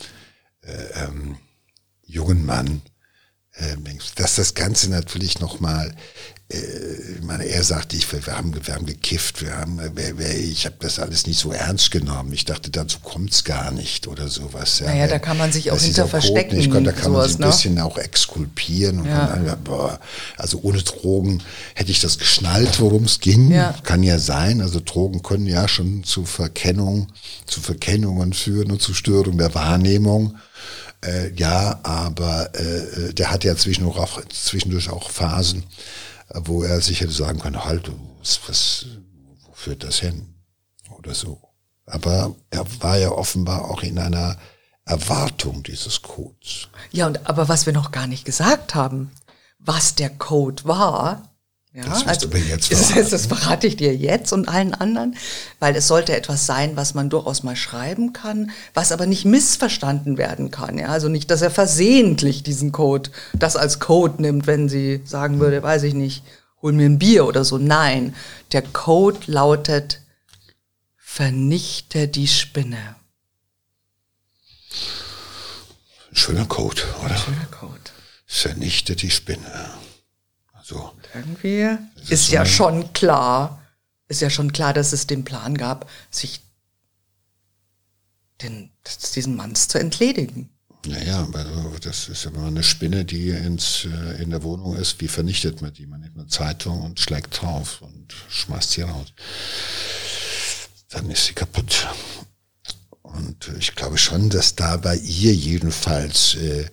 äh, 0.61 1.03
ähm, 1.03 1.39
jungen 2.05 2.47
Mann, 2.47 2.83
äh, 3.55 3.77
dass 4.15 4.37
das 4.37 4.55
Ganze 4.55 4.91
natürlich 4.91 5.41
nochmal 5.41 5.93
ich 6.49 7.23
meine, 7.23 7.45
er 7.45 7.65
sagte, 7.65 7.97
ich, 7.97 8.13
wir, 8.13 8.25
haben, 8.37 8.55
wir 8.55 8.75
haben 8.75 8.87
gekifft, 8.87 9.43
wir 9.43 9.57
haben, 9.57 9.81
ich 10.39 10.65
habe 10.65 10.77
das 10.79 11.01
alles 11.01 11.27
nicht 11.27 11.41
so 11.41 11.51
ernst 11.51 11.91
genommen. 11.91 12.33
Ich 12.33 12.45
dachte, 12.45 12.71
dazu 12.71 13.01
kommt's 13.01 13.43
gar 13.43 13.73
nicht 13.73 14.07
oder 14.07 14.29
sowas. 14.29 14.79
Ja, 14.79 14.87
naja, 14.87 15.09
da 15.09 15.19
kann 15.19 15.39
man 15.39 15.51
sich 15.51 15.73
auch 15.73 15.81
hinter 15.81 16.07
verstecken. 16.07 16.57
Nicht, 16.57 16.73
da 16.73 16.93
kann 16.93 17.13
sowas, 17.13 17.13
man 17.13 17.29
sich 17.29 17.37
ein 17.37 17.41
ne? 17.41 17.47
bisschen 17.49 17.79
auch 17.81 17.99
exkulpieren. 17.99 19.01
Und 19.01 19.07
ja. 19.07 19.27
kann, 19.27 19.59
boah, 19.65 19.99
also 20.37 20.61
ohne 20.63 20.83
Drogen 20.83 21.43
hätte 21.75 21.91
ich 21.91 22.01
das 22.01 22.17
geschnallt, 22.17 22.79
worum 22.79 23.05
es 23.05 23.19
ging. 23.19 23.51
Ja. 23.51 23.75
Kann 23.83 24.05
ja 24.05 24.21
sein. 24.21 24.61
Also 24.61 24.79
Drogen 24.79 25.25
können 25.25 25.47
ja 25.47 25.67
schon 25.67 26.05
zu 26.05 26.25
Verkennung, 26.25 27.09
zu 27.47 27.61
Verkennungen 27.61 28.33
führen 28.33 28.71
und 28.71 28.81
zu 28.81 28.95
Störung 28.95 29.37
der 29.37 29.53
Wahrnehmung. 29.57 30.37
Äh, 31.05 31.33
ja, 31.35 31.81
aber 31.83 32.55
äh, 32.55 33.13
der 33.13 33.33
hat 33.33 33.43
ja 33.43 33.57
zwischendurch 33.57 33.99
auch, 33.99 34.21
zwischendurch 34.29 34.91
auch 34.91 35.11
Phasen, 35.11 35.65
wo 36.35 36.63
er 36.63 36.81
sich 36.81 37.01
hätte 37.01 37.13
sagen 37.13 37.41
können, 37.41 37.65
halt, 37.65 37.91
was, 38.19 38.41
was, 38.49 38.87
wo 39.45 39.53
führt 39.53 39.85
das 39.85 39.99
hin? 39.99 40.35
Oder 40.99 41.15
so. 41.15 41.41
Aber 41.87 42.35
er 42.51 42.67
war 42.81 42.99
ja 42.99 43.11
offenbar 43.11 43.71
auch 43.71 43.83
in 43.83 43.99
einer 43.99 44.37
Erwartung 44.85 45.63
dieses 45.63 46.03
Codes. 46.03 46.69
Ja, 46.91 47.07
und 47.07 47.29
aber 47.29 47.49
was 47.49 47.67
wir 47.67 47.73
noch 47.73 47.91
gar 47.91 48.07
nicht 48.07 48.25
gesagt 48.25 48.75
haben, 48.75 49.13
was 49.59 49.95
der 49.95 50.11
Code 50.11 50.65
war, 50.65 51.36
ja, 51.77 51.85
das 51.85 52.07
also, 52.07 52.29
du 52.29 52.39
mir 52.39 52.43
jetzt 52.43 52.69
verraten. 52.69 53.11
Das, 53.11 53.27
verrate 53.27 53.67
ich 53.67 53.77
dir 53.77 53.95
jetzt 53.95 54.33
und 54.33 54.49
allen 54.49 54.73
anderen, 54.73 55.15
weil 55.61 55.77
es 55.77 55.87
sollte 55.87 56.17
etwas 56.17 56.47
sein, 56.47 56.75
was 56.75 56.95
man 56.95 57.11
durchaus 57.11 57.43
mal 57.43 57.55
schreiben 57.55 58.15
kann, 58.15 58.51
was 58.73 58.93
aber 58.93 59.05
nicht 59.05 59.27
missverstanden 59.27 60.17
werden 60.17 60.51
kann. 60.51 60.79
Ja? 60.79 60.87
Also 60.87 61.11
nicht, 61.11 61.31
dass 61.31 61.43
er 61.43 61.51
versehentlich 61.51 62.43
diesen 62.43 62.73
Code, 62.73 63.11
das 63.35 63.57
als 63.57 63.79
Code 63.79 64.23
nimmt, 64.23 64.47
wenn 64.47 64.71
sie 64.71 65.03
sagen 65.05 65.39
würde, 65.39 65.63
weiß 65.63 65.83
ich 65.83 65.93
nicht, 65.93 66.23
hol 66.63 66.73
mir 66.73 66.87
ein 66.87 66.99
Bier 66.99 67.27
oder 67.27 67.45
so. 67.45 67.59
Nein, 67.59 68.15
der 68.53 68.63
Code 68.63 69.19
lautet, 69.27 70.01
vernichte 70.97 72.09
die 72.09 72.27
Spinne. 72.27 72.97
Schöner 76.11 76.47
Code, 76.47 76.81
oder? 77.05 77.19
Schöner 77.19 77.47
Code. 77.51 77.91
Vernichte 78.25 78.97
die 78.97 79.11
Spinne. 79.11 79.75
So. 80.67 80.91
Irgendwie 81.15 81.79
ist, 82.03 82.11
ist 82.11 82.31
ja 82.33 82.45
schon 82.45 82.93
klar, 82.93 83.63
ist 84.09 84.21
ja 84.21 84.31
schon 84.31 84.53
klar, 84.53 84.75
dass 84.75 84.93
es 84.93 85.07
den 85.07 85.25
Plan 85.25 85.57
gab, 85.57 85.89
sich 86.11 86.41
den, 88.43 88.73
diesen 89.15 89.37
Manns 89.37 89.69
zu 89.69 89.79
entledigen. 89.79 90.51
Naja, 90.85 91.25
das 91.83 92.09
ist 92.09 92.25
ja 92.25 92.33
immer 92.33 92.49
eine 92.49 92.65
Spinne, 92.65 93.05
die 93.05 93.29
ins, 93.31 93.85
äh, 93.85 94.21
in 94.21 94.31
der 94.31 94.43
Wohnung 94.43 94.75
ist. 94.75 95.01
Wie 95.01 95.07
vernichtet 95.07 95.63
man 95.63 95.73
die? 95.73 95.87
Man 95.87 96.01
nimmt 96.01 96.19
eine 96.19 96.27
Zeitung 96.27 96.83
und 96.83 96.99
schlägt 96.99 97.41
drauf 97.41 97.81
und 97.83 98.13
schmeißt 98.29 98.73
sie 98.73 98.83
raus. 98.83 99.13
Dann 100.91 101.09
ist 101.11 101.27
sie 101.27 101.33
kaputt. 101.33 101.87
Und 103.03 103.53
ich 103.57 103.77
glaube 103.77 103.99
schon, 103.99 104.31
dass 104.31 104.57
da 104.57 104.77
bei 104.79 104.97
ihr 104.97 105.33
jedenfalls 105.33 106.35
äh, 106.35 106.63
äh, 106.63 106.69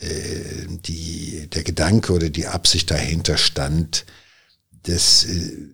die, 0.00 1.48
der 1.48 1.62
Gedanke 1.62 2.12
oder 2.12 2.28
die 2.28 2.46
Absicht 2.46 2.90
dahinter 2.90 3.36
stand, 3.36 4.04
dass 4.82 5.24
äh, 5.24 5.68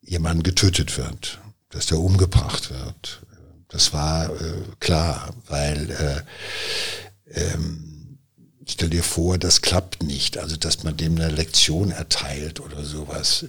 jemand 0.00 0.44
getötet 0.44 0.96
wird, 0.96 1.40
dass 1.70 1.86
der 1.86 1.98
umgebracht 1.98 2.70
wird. 2.70 3.22
Das 3.68 3.92
war 3.92 4.30
äh, 4.30 4.62
klar, 4.80 5.34
weil 5.48 5.90
äh, 5.90 7.40
ähm, 7.40 8.18
stell 8.66 8.90
dir 8.90 9.02
vor, 9.02 9.38
das 9.38 9.62
klappt 9.62 10.02
nicht, 10.02 10.38
also 10.38 10.56
dass 10.56 10.84
man 10.84 10.96
dem 10.96 11.16
eine 11.16 11.30
Lektion 11.30 11.90
erteilt 11.90 12.60
oder 12.60 12.84
sowas. 12.84 13.46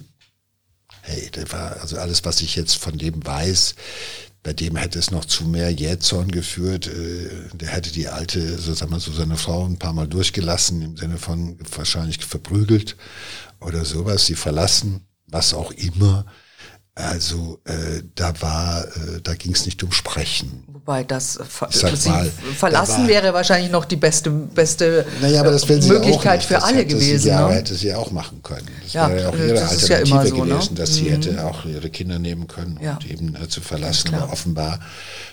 Hey, 1.02 1.30
das 1.32 1.52
war 1.52 1.80
also 1.80 1.98
alles, 1.98 2.24
was 2.24 2.40
ich 2.40 2.56
jetzt 2.56 2.76
von 2.76 2.98
dem 2.98 3.24
weiß, 3.24 3.74
bei 4.42 4.52
dem 4.52 4.76
hätte 4.76 4.98
es 4.98 5.10
noch 5.10 5.24
zu 5.24 5.44
mehr 5.44 5.70
Jähzorn 5.70 6.30
geführt. 6.30 6.86
Äh, 6.86 7.28
der 7.54 7.68
hätte 7.68 7.92
die 7.92 8.08
alte, 8.08 8.58
so 8.58 8.72
sagen 8.72 8.92
wir 8.92 9.00
so, 9.00 9.12
seine 9.12 9.36
Frau 9.36 9.64
ein 9.64 9.78
paar 9.78 9.92
Mal 9.92 10.08
durchgelassen, 10.08 10.82
im 10.82 10.96
Sinne 10.96 11.18
von 11.18 11.58
wahrscheinlich 11.76 12.24
verprügelt 12.24 12.96
oder 13.60 13.84
sowas, 13.84 14.26
sie 14.26 14.36
verlassen, 14.36 15.06
was 15.26 15.54
auch 15.54 15.72
immer. 15.72 16.26
Also 16.98 17.60
äh, 17.64 18.02
da 18.16 18.32
war, 18.40 18.84
äh, 18.84 19.20
da 19.22 19.34
ging 19.34 19.52
es 19.52 19.64
nicht 19.66 19.80
um 19.84 19.92
Sprechen. 19.92 20.64
Wobei 20.66 21.04
das 21.04 21.38
ver 21.48 21.68
mal, 22.06 22.28
verlassen 22.56 23.02
war, 23.02 23.08
wäre 23.08 23.32
wahrscheinlich 23.32 23.70
noch 23.70 23.84
die 23.84 23.94
beste 23.94 24.30
beste 24.30 25.06
naja, 25.20 25.40
aber 25.40 25.52
das 25.52 25.68
will 25.68 25.80
sie 25.80 25.90
Möglichkeit 25.90 26.40
auch 26.40 26.46
für 26.46 26.62
alle 26.64 26.84
gewesen. 26.84 27.20
Sie, 27.20 27.28
ja, 27.28 27.46
ne? 27.46 27.54
hätte 27.54 27.76
sie 27.76 27.94
auch 27.94 28.10
machen 28.10 28.42
können. 28.42 28.66
Das 28.82 28.94
ja, 28.94 29.08
wäre 29.08 29.22
ja 29.22 29.28
auch 29.28 29.34
ihre 29.34 29.68
Alternative 29.68 29.94
ja 29.94 30.26
so, 30.26 30.44
ne? 30.44 30.50
gewesen, 30.50 30.74
ne? 30.74 30.80
dass 30.80 30.94
sie 30.94 31.02
mhm. 31.02 31.10
hätte 31.10 31.44
auch 31.44 31.64
ihre 31.66 31.88
Kinder 31.88 32.18
nehmen 32.18 32.48
können 32.48 32.80
ja. 32.82 32.94
und 32.94 33.08
eben 33.08 33.36
äh, 33.36 33.48
zu 33.48 33.60
verlassen. 33.60 34.12
Aber 34.16 34.32
offenbar 34.32 34.80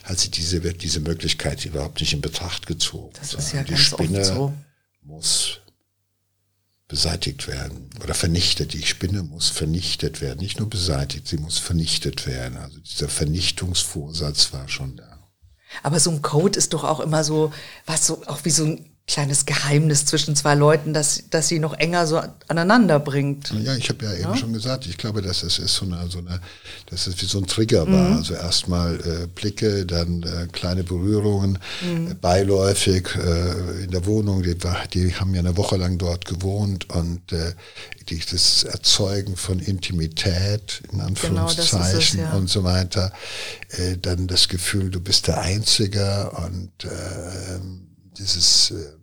hat 0.03 0.20
sie 0.20 0.30
diese 0.30 0.59
diese 0.59 0.99
Möglichkeit 0.99 1.66
überhaupt 1.66 1.99
nicht 1.99 2.13
in 2.13 2.22
Betracht 2.22 2.68
gezogen. 2.68 3.11
Das 3.20 3.34
ist 3.34 3.53
ja 3.53 3.63
die 3.63 3.72
ganz 3.72 3.82
Spinne 3.82 4.24
so. 4.24 4.53
muss 5.01 5.61
beseitigt 6.88 7.48
werden 7.48 7.90
oder 8.04 8.14
vernichtet. 8.14 8.74
Die 8.74 8.86
Spinne 8.86 9.24
muss 9.24 9.50
vernichtet 9.50 10.22
werden, 10.22 10.40
nicht 10.40 10.60
nur 10.60 10.70
beseitigt, 10.70 11.28
sie 11.28 11.38
muss 11.38 11.58
vernichtet 11.58 12.28
werden. 12.28 12.58
Also 12.58 12.80
dieser 12.80 13.10
Vernichtungsvorsatz 13.10 14.54
war 14.54 14.68
schon 14.68 14.96
da. 14.98 15.30
Aber 15.84 16.00
so 16.00 16.12
ein 16.12 16.22
Code 16.22 16.58
ist 16.58 16.74
doch 16.74 16.84
auch 16.84 17.00
immer 17.00 17.24
so, 17.24 17.52
was 17.86 18.06
so, 18.08 18.24
auch 18.28 18.40
wie 18.44 18.52
so 18.52 18.66
ein 18.66 18.95
kleines 19.08 19.45
Geheimnis 19.45 20.06
zwischen 20.06 20.36
zwei 20.36 20.56
Leuten, 20.56 20.91
dass, 20.91 21.24
dass 21.30 21.47
sie 21.47 21.60
noch 21.60 21.76
enger 21.76 22.08
so 22.08 22.20
aneinander 22.47 22.99
bringt. 22.99 23.51
Ja, 23.64 23.76
ich 23.76 23.89
habe 23.89 24.03
ja 24.03 24.14
eben 24.14 24.34
ja? 24.34 24.36
schon 24.36 24.51
gesagt, 24.51 24.88
ich 24.88 24.97
glaube, 24.97 25.22
dass 25.22 25.43
es 25.43 25.60
ist 25.60 25.76
so 25.76 25.86
eine, 25.86 26.10
so 26.10 26.18
eine, 26.18 26.41
dass 26.88 27.06
es 27.06 27.22
wie 27.22 27.26
so 27.26 27.38
ein 27.38 27.45
Trigger 27.45 27.86
war. 27.86 28.10
Mhm. 28.10 28.18
Also 28.18 28.34
erstmal 28.34 28.95
äh, 29.01 29.28
Blicke, 29.28 29.86
dann 29.86 30.24
äh, 30.24 30.47
kleine 30.51 30.84
Berührungen, 30.84 31.60
mhm. 31.84 32.12
äh, 32.12 32.14
beiläufig 32.16 33.10
äh, 33.16 33.84
in 33.84 33.91
der 33.91 34.08
Wohnung. 34.08 34.41
Die, 34.41 34.58
die 34.93 35.14
haben 35.14 35.36
ja 35.36 35.39
eine 35.39 35.56
Woche 35.56 35.78
lang 35.78 35.99
dort 35.99 36.26
gewohnt 36.26 36.89
und 36.89 37.32
äh, 37.32 37.53
die, 38.10 38.20
das 38.20 38.64
Erzeugen 38.64 39.38
von 39.38 39.60
Intimität 39.60 40.82
in 40.86 40.97
genau, 40.97 41.06
Anführungszeichen 41.06 42.18
genau, 42.18 42.28
es, 42.28 42.34
ja. 42.34 42.38
und 42.38 42.49
so 42.49 42.64
weiter. 42.64 43.14
Äh, 43.70 43.97
dann 43.97 44.26
das 44.26 44.47
Gefühl, 44.47 44.89
du 44.89 44.99
bist 44.99 45.28
der 45.28 45.41
Einzige 45.41 46.32
und 46.32 46.86
äh, 46.86 47.60
dieses 48.18 48.72
äh, 48.72 48.93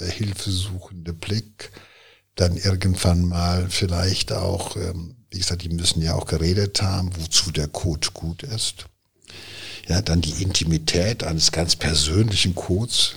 der 0.00 0.08
hilfesuchende 0.08 1.12
Blick, 1.12 1.70
dann 2.34 2.56
irgendwann 2.56 3.24
mal 3.26 3.68
vielleicht 3.70 4.32
auch, 4.32 4.76
ähm, 4.76 5.16
wie 5.30 5.38
gesagt, 5.38 5.62
die 5.62 5.68
müssen 5.68 6.02
ja 6.02 6.14
auch 6.14 6.26
geredet 6.26 6.82
haben, 6.82 7.10
wozu 7.16 7.50
der 7.52 7.68
Code 7.68 8.08
gut 8.12 8.42
ist. 8.42 8.86
Ja, 9.86 10.02
dann 10.02 10.20
die 10.20 10.42
Intimität 10.42 11.24
eines 11.24 11.52
ganz 11.52 11.76
persönlichen 11.76 12.54
Codes, 12.54 13.16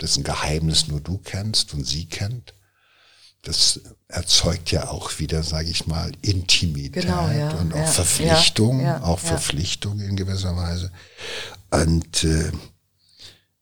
dessen 0.00 0.24
Geheimnis 0.24 0.88
nur 0.88 1.00
du 1.00 1.18
kennst 1.18 1.72
und 1.72 1.86
sie 1.86 2.06
kennt. 2.06 2.54
Das 3.42 3.80
erzeugt 4.08 4.70
ja 4.70 4.88
auch 4.88 5.18
wieder, 5.18 5.42
sage 5.42 5.70
ich 5.70 5.86
mal, 5.86 6.12
Intimität 6.20 7.04
genau, 7.04 7.30
ja, 7.30 7.50
und 7.52 7.72
auch 7.72 7.78
ja, 7.78 7.86
Verpflichtung, 7.86 8.82
ja, 8.82 9.02
auch 9.02 9.18
Verpflichtung 9.18 10.00
in 10.00 10.16
gewisser 10.16 10.56
Weise. 10.56 10.90
Und 11.70 12.24
äh, 12.24 12.52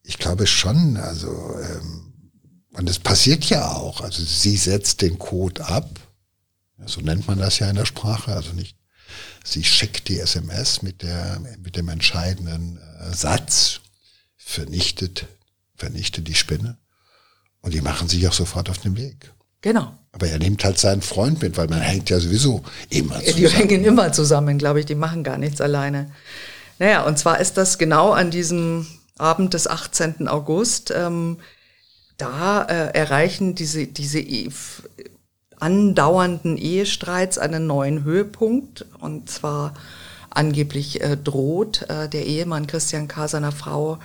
ich 0.09 0.17
glaube 0.17 0.47
schon, 0.47 0.97
also 0.97 1.29
ähm, 1.63 2.13
und 2.73 2.89
es 2.89 2.99
passiert 2.99 3.45
ja 3.45 3.73
auch. 3.73 4.01
Also 4.01 4.23
sie 4.25 4.57
setzt 4.57 5.03
den 5.03 5.19
Code 5.19 5.67
ab, 5.67 5.91
so 6.87 7.03
nennt 7.03 7.29
man 7.29 7.39
das 7.39 7.59
ja 7.59 7.69
in 7.69 7.77
der 7.77 7.85
Sprache, 7.85 8.33
also 8.35 8.53
nicht. 8.53 8.77
Sie 9.45 9.65
schickt 9.65 10.09
die 10.09 10.19
SMS 10.19 10.83
mit 10.83 11.03
der 11.03 11.41
mit 11.63 11.77
dem 11.77 11.89
entscheidenden 11.89 12.79
äh, 12.79 13.15
Satz, 13.15 13.81
vernichtet 14.37 15.27
vernichtet 15.77 16.27
die 16.27 16.35
Spinne 16.35 16.79
und 17.61 17.75
die 17.75 17.83
machen 17.83 18.09
sich 18.09 18.27
auch 18.27 18.33
sofort 18.33 18.71
auf 18.71 18.79
den 18.79 18.97
Weg. 18.97 19.31
Genau. 19.61 19.93
Aber 20.13 20.27
er 20.27 20.39
nimmt 20.39 20.65
halt 20.65 20.79
seinen 20.79 21.03
Freund 21.03 21.43
mit, 21.43 21.57
weil 21.59 21.69
man 21.69 21.81
hängt 21.81 22.09
ja 22.09 22.19
sowieso 22.19 22.63
immer 22.89 23.21
zusammen. 23.21 23.37
Die 23.37 23.49
hängen 23.49 23.85
immer 23.85 24.13
zusammen, 24.13 24.59
glaube 24.59 24.81
ich. 24.81 24.87
Die 24.87 24.95
machen 24.95 25.23
gar 25.23 25.37
nichts 25.37 25.61
alleine. 25.61 26.11
Naja, 26.79 27.05
und 27.05 27.19
zwar 27.19 27.41
ist 27.41 27.59
das 27.59 27.77
genau 27.77 28.13
an 28.13 28.31
diesem 28.31 28.87
Abend 29.19 29.55
des 29.55 29.67
18. 29.67 30.29
August. 30.29 30.93
Ähm, 30.95 31.39
da 32.17 32.63
äh, 32.63 32.95
erreichen 32.95 33.55
diese, 33.55 33.87
diese 33.87 34.21
e 34.21 34.51
andauernden 35.61 36.57
Ehestreits 36.57 37.39
einen 37.39 37.67
neuen 37.67 38.05
Höhepunkt. 38.05 38.87
Und 39.01 39.29
zwar 39.29 39.75
angeblich 40.31 41.01
äh, 41.01 41.17
droht 41.17 41.83
äh, 41.89 42.09
der 42.09 42.27
Ehemann 42.27 42.67
Christian 42.67 43.09
K. 43.09 43.29
seiner 43.29 43.53
Frau, 43.53 43.99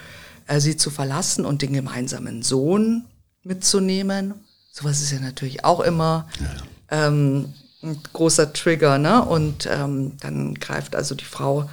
äh, 0.47 0.59
sie 0.59 0.77
zu 0.77 0.89
verlassen 0.89 1.45
und 1.45 1.61
den 1.61 1.73
gemeinsamen 1.73 2.43
Sohn 2.43 3.05
mitzunehmen. 3.43 4.33
Sowas 4.71 5.01
ist 5.01 5.11
ja 5.11 5.19
natürlich 5.19 5.63
auch 5.65 5.81
immer 5.81 6.27
ja. 6.39 7.07
ähm, 7.07 7.53
ein 7.83 7.99
großer 8.13 8.53
Trigger. 8.53 8.97
Ne? 8.97 9.23
Und 9.23 9.67
ähm, 9.71 10.13
dann 10.19 10.55
greift 10.55 10.95
also 10.95 11.13
die 11.13 11.25
Frau 11.25 11.69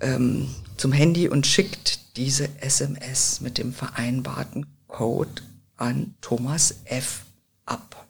ähm, 0.00 0.48
zum 0.76 0.92
Handy 0.92 1.28
und 1.28 1.46
schickt 1.46 2.16
diese 2.16 2.48
SMS 2.60 3.40
mit 3.40 3.58
dem 3.58 3.72
vereinbarten 3.72 4.66
Code 4.88 5.42
an 5.76 6.14
Thomas 6.20 6.76
F. 6.84 7.22
ab. 7.64 8.06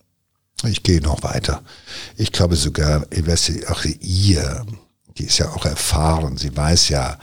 Ich 0.65 0.83
gehe 0.83 1.01
noch 1.01 1.23
weiter. 1.23 1.63
Ich 2.17 2.33
glaube 2.33 2.57
sogar, 2.57 3.07
auch 3.69 3.85
ihr, 3.85 4.67
die 5.19 5.25
ist 5.25 5.39
ja 5.39 5.51
auch 5.51 5.67
erfahren, 5.67 6.37
sie 6.37 6.57
weiß 6.57 6.89
ja, 6.89 7.19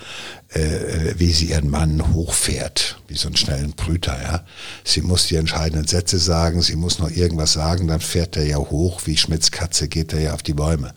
äh, 0.50 1.16
wie 1.18 1.32
sie 1.32 1.50
ihren 1.50 1.70
Mann 1.70 2.14
hochfährt, 2.14 3.02
wie 3.08 3.16
so 3.16 3.28
einen 3.28 3.38
schnellen 3.38 3.72
Brüter, 3.72 4.22
ja. 4.22 4.46
Sie 4.84 5.02
muss 5.02 5.28
die 5.28 5.36
entscheidenden 5.36 5.88
Sätze 5.88 6.20
sagen, 6.20 6.62
sie 6.62 6.76
muss 6.76 7.00
noch 7.00 7.10
irgendwas 7.10 7.54
sagen, 7.54 7.88
dann 7.88 8.02
fährt 8.02 8.38
er 8.38 8.46
ja 8.46 8.58
hoch, 8.58 9.02
wie 9.06 9.18
Schmitz 9.18 9.52
Katze 9.52 9.88
geht 9.88 10.14
er 10.14 10.20
ja 10.20 10.34
auf 10.34 10.44
die 10.44 10.54
Bäume. 10.54 10.94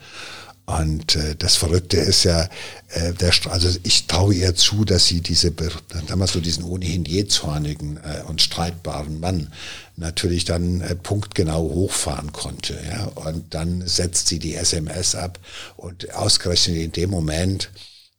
Und 0.67 1.15
äh, 1.15 1.37
das 1.37 1.55
Verrückte 1.55 1.97
ist 1.97 2.25
ja, 2.25 2.49
äh, 2.89 3.13
der, 3.13 3.33
also 3.51 3.69
ich 3.85 4.09
traue 4.09 4.35
ihr 4.35 4.57
zu, 4.57 4.85
dass 4.85 5.07
sie 5.07 5.21
diese, 5.21 5.53
damals 6.09 6.33
so 6.33 6.41
diesen 6.41 6.65
ohnehin 6.65 7.05
jähzornigen 7.05 7.99
äh, 7.99 8.23
und 8.27 8.43
streitbaren 8.43 9.21
Mann 9.21 9.53
natürlich 9.95 10.45
dann 10.45 10.81
äh, 10.81 10.97
punktgenau 10.97 11.63
hochfahren 11.63 12.33
konnte. 12.33 12.77
Ja? 12.85 13.05
Und 13.15 13.55
dann 13.55 13.87
setzt 13.87 14.27
sie 14.27 14.41
die 14.41 14.57
SMS 14.57 15.15
ab 15.15 15.39
und 15.77 16.13
ausgerechnet 16.13 16.79
in 16.79 16.93
dem 16.93 17.11
Moment, 17.11 17.71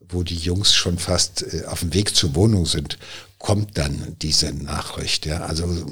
wo 0.07 0.23
die 0.23 0.37
Jungs 0.37 0.73
schon 0.73 0.97
fast 0.97 1.53
äh, 1.53 1.65
auf 1.65 1.81
dem 1.81 1.93
Weg 1.93 2.15
zur 2.15 2.33
Wohnung 2.35 2.65
sind, 2.65 2.97
kommt 3.39 3.77
dann 3.77 4.15
diese 4.21 4.53
Nachricht. 4.53 5.25
Ja? 5.25 5.41
Also 5.41 5.85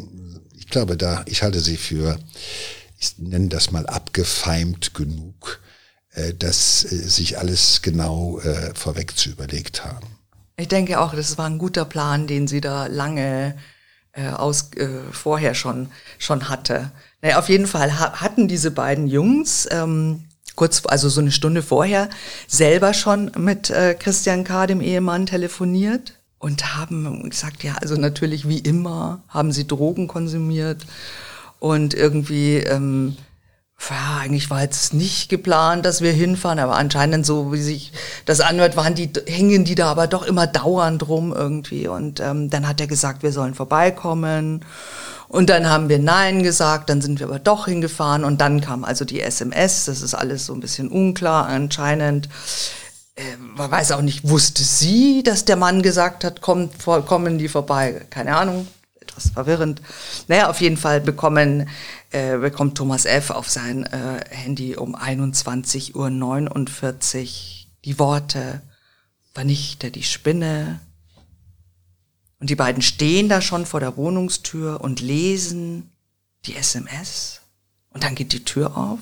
ich 0.57 0.67
glaube 0.67 0.95
da, 0.95 1.25
ich 1.27 1.43
halte 1.43 1.59
sie 1.59 1.75
für, 1.75 2.17
ich 2.97 3.17
nenne 3.17 3.49
das 3.49 3.71
mal 3.71 3.85
abgefeimt 3.87 4.93
genug 4.93 5.59
das 6.37 6.83
äh, 6.83 6.95
sich 6.95 7.37
alles 7.37 7.81
genau 7.81 8.39
äh, 8.39 8.73
vorweg 8.73 9.17
zu 9.17 9.29
überlegt 9.29 9.85
haben. 9.85 10.07
Ich 10.57 10.67
denke 10.67 10.99
auch, 10.99 11.13
das 11.13 11.37
war 11.37 11.47
ein 11.47 11.57
guter 11.57 11.85
Plan, 11.85 12.27
den 12.27 12.47
sie 12.47 12.61
da 12.61 12.87
lange 12.87 13.55
äh, 14.13 14.29
aus, 14.29 14.71
äh, 14.77 14.87
vorher 15.11 15.53
schon, 15.53 15.89
schon 16.17 16.47
hatte. 16.47 16.91
Naja, 17.21 17.39
auf 17.39 17.49
jeden 17.49 17.67
Fall 17.67 17.99
ha 17.99 18.21
hatten 18.21 18.47
diese 18.47 18.71
beiden 18.71 19.07
Jungs 19.07 19.67
ähm, 19.71 20.23
kurz, 20.55 20.83
also 20.85 21.09
so 21.09 21.21
eine 21.21 21.31
Stunde 21.31 21.61
vorher, 21.61 22.09
selber 22.47 22.93
schon 22.93 23.31
mit 23.37 23.69
äh, 23.69 23.95
Christian 23.95 24.43
K., 24.43 24.67
dem 24.67 24.79
Ehemann, 24.81 25.25
telefoniert 25.25 26.17
und 26.39 26.77
haben 26.77 27.29
gesagt, 27.29 27.63
ja, 27.63 27.75
also 27.81 27.95
natürlich 27.95 28.47
wie 28.47 28.59
immer 28.59 29.23
haben 29.27 29.51
sie 29.51 29.67
Drogen 29.67 30.07
konsumiert 30.07 30.85
und 31.59 31.93
irgendwie 31.93 32.57
ähm, 32.57 33.17
ja, 33.89 34.17
eigentlich 34.21 34.49
war 34.49 34.61
jetzt 34.61 34.93
nicht 34.93 35.29
geplant, 35.29 35.85
dass 35.85 36.01
wir 36.01 36.11
hinfahren, 36.11 36.59
aber 36.59 36.75
anscheinend 36.75 37.25
so, 37.25 37.53
wie 37.53 37.61
sich 37.61 37.91
das 38.25 38.39
anhört, 38.39 38.77
waren 38.77 38.95
die, 38.95 39.11
hängen 39.27 39.63
die 39.63 39.75
da 39.75 39.91
aber 39.91 40.07
doch 40.07 40.23
immer 40.23 40.47
dauernd 40.47 41.07
rum 41.07 41.33
irgendwie. 41.33 41.87
Und 41.87 42.19
ähm, 42.19 42.49
dann 42.49 42.67
hat 42.67 42.81
er 42.81 42.87
gesagt, 42.87 43.21
wir 43.21 43.31
sollen 43.31 43.53
vorbeikommen. 43.53 44.65
Und 45.27 45.49
dann 45.49 45.69
haben 45.69 45.89
wir 45.89 45.99
Nein 45.99 46.43
gesagt, 46.43 46.89
dann 46.89 47.01
sind 47.01 47.19
wir 47.19 47.27
aber 47.27 47.39
doch 47.39 47.65
hingefahren 47.65 48.23
und 48.23 48.41
dann 48.41 48.61
kam 48.61 48.85
also 48.85 49.05
die 49.05 49.21
SMS, 49.21 49.85
das 49.85 50.01
ist 50.01 50.13
alles 50.13 50.45
so 50.45 50.53
ein 50.53 50.61
bisschen 50.61 50.87
unklar 50.87 51.47
anscheinend. 51.47 52.29
Äh, 53.15 53.23
man 53.37 53.69
weiß 53.69 53.91
auch 53.91 54.01
nicht, 54.01 54.27
wusste 54.27 54.63
sie, 54.63 55.23
dass 55.23 55.45
der 55.45 55.57
Mann 55.57 55.81
gesagt 55.81 56.23
hat, 56.23 56.41
kommt, 56.41 56.85
kommen 56.85 57.37
die 57.37 57.49
vorbei? 57.49 58.05
Keine 58.09 58.35
Ahnung, 58.35 58.67
etwas 59.01 59.29
verwirrend. 59.29 59.81
Naja, 60.27 60.49
auf 60.49 60.61
jeden 60.61 60.77
Fall 60.77 61.01
bekommen 61.01 61.69
äh, 62.15 62.37
bekommt 62.37 62.77
Thomas 62.77 63.03
F. 63.05 63.29
auf 63.29 63.49
sein 63.49 63.83
äh, 63.83 64.23
Handy 64.29 64.77
um 64.77 64.95
21.49 64.95 65.95
Uhr 65.95 66.09
die 67.83 67.99
Worte 67.99 68.61
vernichte 69.33 69.91
die 69.91 70.03
Spinne. 70.03 70.79
Und 72.39 72.49
die 72.49 72.55
beiden 72.55 72.81
stehen 72.81 73.27
da 73.27 73.41
schon 73.41 73.65
vor 73.65 73.81
der 73.81 73.97
Wohnungstür 73.97 74.79
und 74.79 75.01
lesen 75.01 75.91
die 76.45 76.55
SMS. 76.55 77.41
Und 77.89 78.05
dann 78.05 78.15
geht 78.15 78.31
die 78.31 78.45
Tür 78.45 78.77
auf. 78.77 78.99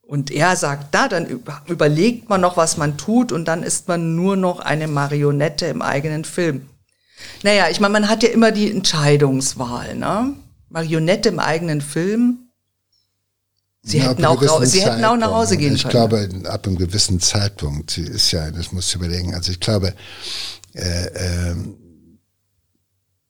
Und 0.00 0.30
er 0.30 0.56
sagt, 0.56 0.94
da, 0.94 1.08
dann 1.08 1.26
überlegt 1.66 2.30
man 2.30 2.40
noch, 2.40 2.56
was 2.56 2.78
man 2.78 2.96
tut 2.96 3.32
und 3.32 3.44
dann 3.44 3.62
ist 3.62 3.86
man 3.86 4.16
nur 4.16 4.36
noch 4.36 4.60
eine 4.60 4.88
Marionette 4.88 5.66
im 5.66 5.82
eigenen 5.82 6.24
Film. 6.24 6.70
Naja, 7.42 7.68
ich 7.70 7.80
meine, 7.80 7.92
man 7.92 8.08
hat 8.08 8.22
ja 8.22 8.30
immer 8.30 8.50
die 8.50 8.70
Entscheidungswahl, 8.70 9.94
ne? 9.94 10.32
Marionette 10.70 11.28
im 11.28 11.38
eigenen 11.38 11.80
Film 11.80 12.45
Sie, 13.88 14.02
hätten 14.02 14.24
auch, 14.24 14.64
Sie 14.64 14.80
hätten 14.80 15.04
auch 15.04 15.16
nach 15.16 15.30
Hause 15.30 15.56
gehen 15.56 15.76
ich 15.76 15.84
können. 15.84 16.26
Ich 16.26 16.32
glaube, 16.32 16.50
ab 16.50 16.66
einem 16.66 16.76
gewissen 16.76 17.20
Zeitpunkt, 17.20 17.92
sie 17.92 18.02
ist 18.02 18.32
ja, 18.32 18.50
das 18.50 18.72
musst 18.72 18.92
du 18.92 18.98
überlegen, 18.98 19.32
also 19.32 19.52
ich 19.52 19.60
glaube, 19.60 19.94
äh, 20.74 21.06
äh, 21.50 21.54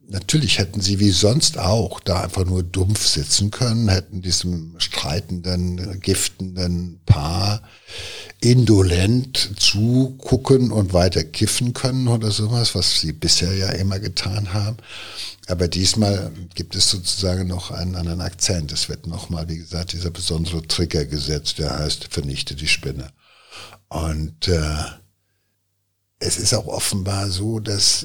natürlich 0.09 0.59
hätten 0.59 0.81
sie 0.81 0.99
wie 0.99 1.11
sonst 1.11 1.59
auch 1.59 2.01
da 2.01 2.23
einfach 2.23 2.47
nur 2.47 2.63
dumpf 2.63 3.07
sitzen 3.07 3.51
können, 3.51 3.91
hätten 3.91 4.23
diesem 4.23 4.77
streitenden, 4.79 6.01
giftenden 6.01 7.01
Paar 7.05 7.61
indolent 8.41 9.55
zugucken 9.59 10.70
und 10.70 10.93
weiter 10.93 11.24
kiffen 11.24 11.72
können 11.72 12.09
oder 12.09 12.30
sowas, 12.30 12.74
was 12.74 13.01
sie 13.01 13.12
bisher 13.12 13.55
ja 13.55 13.70
immer 13.70 13.99
getan 13.99 14.53
haben. 14.53 14.76
Aber 15.47 15.68
diesmal 15.68 16.32
gibt 16.55 16.74
es 16.74 16.91
sozusagen 16.91 17.47
noch 17.49 17.70
einen 17.70 17.95
anderen 17.95 18.20
Akzent. 18.20 18.72
Es 18.72 18.89
wird 18.89 19.07
nochmal, 19.07 19.49
wie 19.49 19.59
gesagt, 19.59 19.93
dieser 19.93 20.11
besondere 20.11 20.66
Trigger 20.66 21.05
gesetzt, 21.05 21.59
der 21.59 21.78
heißt, 21.78 22.09
vernichte 22.11 22.55
die 22.55 22.68
Spinne. 22.68 23.11
Und 23.89 24.49
äh, 24.49 24.84
es 26.18 26.39
ist 26.39 26.53
auch 26.53 26.66
offenbar 26.66 27.30
so, 27.30 27.61
dass 27.61 28.05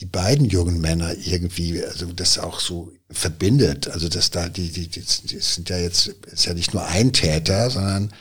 die 0.00 0.06
beiden 0.06 0.46
jungen 0.46 0.80
Männer 0.80 1.14
irgendwie, 1.14 1.82
also 1.84 2.06
das 2.12 2.38
auch 2.38 2.60
so 2.60 2.92
verbindet. 3.10 3.88
Also 3.88 4.08
dass 4.08 4.30
da 4.30 4.48
die, 4.48 4.70
die, 4.70 4.88
die, 4.88 5.02
die 5.02 5.38
sind 5.38 5.68
ja 5.68 5.78
jetzt, 5.78 6.08
ist 6.08 6.46
ja 6.46 6.54
nicht 6.54 6.72
nur 6.72 6.86
ein 6.86 7.12
Täter, 7.12 7.70
sondern 7.70 8.12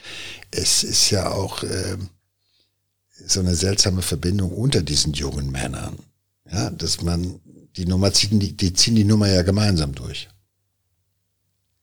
es 0.51 0.83
ist 0.83 1.09
ja 1.09 1.31
auch 1.31 1.63
äh, 1.63 1.97
so 3.25 3.39
eine 3.39 3.55
seltsame 3.55 4.01
Verbindung 4.01 4.51
unter 4.51 4.81
diesen 4.81 5.13
jungen 5.13 5.51
Männern. 5.51 5.97
Ja, 6.51 6.69
dass 6.71 7.01
man 7.01 7.39
die 7.75 7.85
Nummer 7.85 8.11
ziehen, 8.11 8.39
die, 8.39 8.57
die 8.57 8.73
ziehen 8.73 8.95
die 8.95 9.03
Nummer 9.03 9.27
ja 9.29 9.43
gemeinsam 9.43 9.93
durch. 9.93 10.29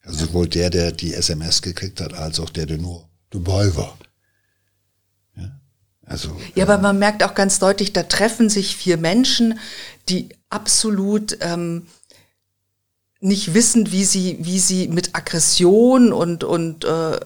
Also 0.02 0.26
sowohl 0.26 0.48
der, 0.48 0.70
der 0.70 0.92
die 0.92 1.14
SMS 1.14 1.62
gekriegt 1.62 2.00
hat, 2.00 2.14
als 2.14 2.40
auch 2.40 2.50
der, 2.50 2.66
der 2.66 2.78
nur 2.78 3.08
dabei 3.30 3.74
war. 3.76 3.96
Also, 6.06 6.40
ja, 6.54 6.64
aber 6.64 6.78
man 6.78 7.00
merkt 7.00 7.24
auch 7.24 7.34
ganz 7.34 7.58
deutlich, 7.58 7.92
da 7.92 8.04
treffen 8.04 8.48
sich 8.48 8.76
vier 8.76 8.96
Menschen, 8.96 9.58
die 10.08 10.28
absolut 10.48 11.36
ähm, 11.40 11.88
nicht 13.18 13.54
wissen, 13.54 13.90
wie 13.90 14.04
sie, 14.04 14.38
wie 14.40 14.60
sie 14.60 14.86
mit 14.86 15.16
Aggression 15.16 16.12
und, 16.12 16.44
und 16.44 16.84
äh, 16.84 17.18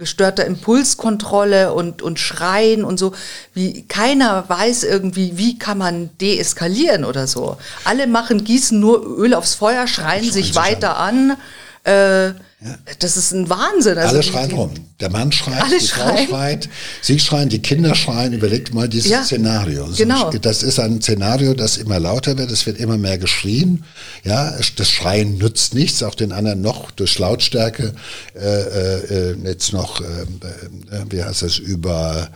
gestörter 0.00 0.44
Impulskontrolle 0.46 1.72
und, 1.72 2.02
und 2.02 2.18
Schreien 2.18 2.84
und 2.84 2.98
so, 2.98 3.12
wie 3.54 3.82
keiner 3.82 4.48
weiß 4.48 4.82
irgendwie, 4.82 5.36
wie 5.36 5.58
kann 5.58 5.78
man 5.78 6.10
deeskalieren 6.20 7.04
oder 7.04 7.26
so. 7.28 7.58
Alle 7.84 8.06
machen, 8.08 8.42
gießen 8.42 8.80
nur 8.80 9.04
Öl 9.04 9.34
aufs 9.34 9.54
Feuer, 9.54 9.86
schreien 9.86 10.30
sich 10.32 10.56
weiter 10.56 10.96
an. 10.96 11.36
Äh, 11.84 12.32
ja. 12.62 12.76
Das 12.98 13.16
ist 13.16 13.32
ein 13.32 13.48
Wahnsinn. 13.48 13.96
Also 13.96 14.14
Alle 14.14 14.22
schreien 14.22 14.52
rum. 14.52 14.70
Der 15.00 15.10
Mann 15.10 15.32
schreit, 15.32 15.64
die 15.72 15.84
schreien. 15.84 16.28
Frau 16.28 16.36
schreit, 16.36 16.68
sie 17.00 17.18
schreien, 17.18 17.48
die 17.48 17.60
Kinder 17.60 17.94
schreien. 17.94 18.34
Überlegt 18.34 18.74
mal 18.74 18.86
dieses 18.86 19.10
ja, 19.10 19.24
Szenario. 19.24 19.88
Genau. 19.96 20.30
Das 20.30 20.62
ist 20.62 20.78
ein 20.78 21.00
Szenario, 21.00 21.54
das 21.54 21.78
immer 21.78 21.98
lauter 21.98 22.36
wird. 22.36 22.50
Es 22.50 22.66
wird 22.66 22.78
immer 22.78 22.98
mehr 22.98 23.16
geschrien. 23.16 23.84
Ja, 24.24 24.54
das 24.76 24.90
Schreien 24.90 25.38
nützt 25.38 25.74
nichts. 25.74 26.02
Auch 26.02 26.14
den 26.14 26.32
anderen 26.32 26.60
noch 26.60 26.90
durch 26.90 27.18
Lautstärke 27.18 27.94
äh, 28.34 28.40
äh, 28.40 29.36
jetzt 29.42 29.72
noch, 29.72 30.02
äh, 30.02 30.04
äh, 30.04 31.04
wie 31.08 31.24
heißt 31.24 31.40
das, 31.40 31.56
über 31.56 32.28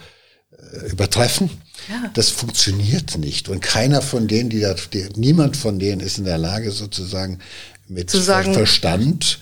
äh, 0.73 0.91
übertreffen. 0.91 1.51
Ja. 1.91 2.11
Das 2.15 2.31
funktioniert 2.31 3.19
nicht. 3.19 3.51
Und 3.51 3.61
keiner 3.61 4.01
von 4.01 4.27
denen, 4.27 4.49
die 4.49 4.61
da, 4.61 4.75
die, 4.93 5.07
niemand 5.17 5.57
von 5.57 5.79
denen 5.79 6.01
ist 6.01 6.17
in 6.17 6.25
der 6.25 6.39
Lage, 6.39 6.71
sozusagen 6.71 7.41
mit 7.89 8.11
sagen, 8.11 8.55
Verstand 8.55 9.39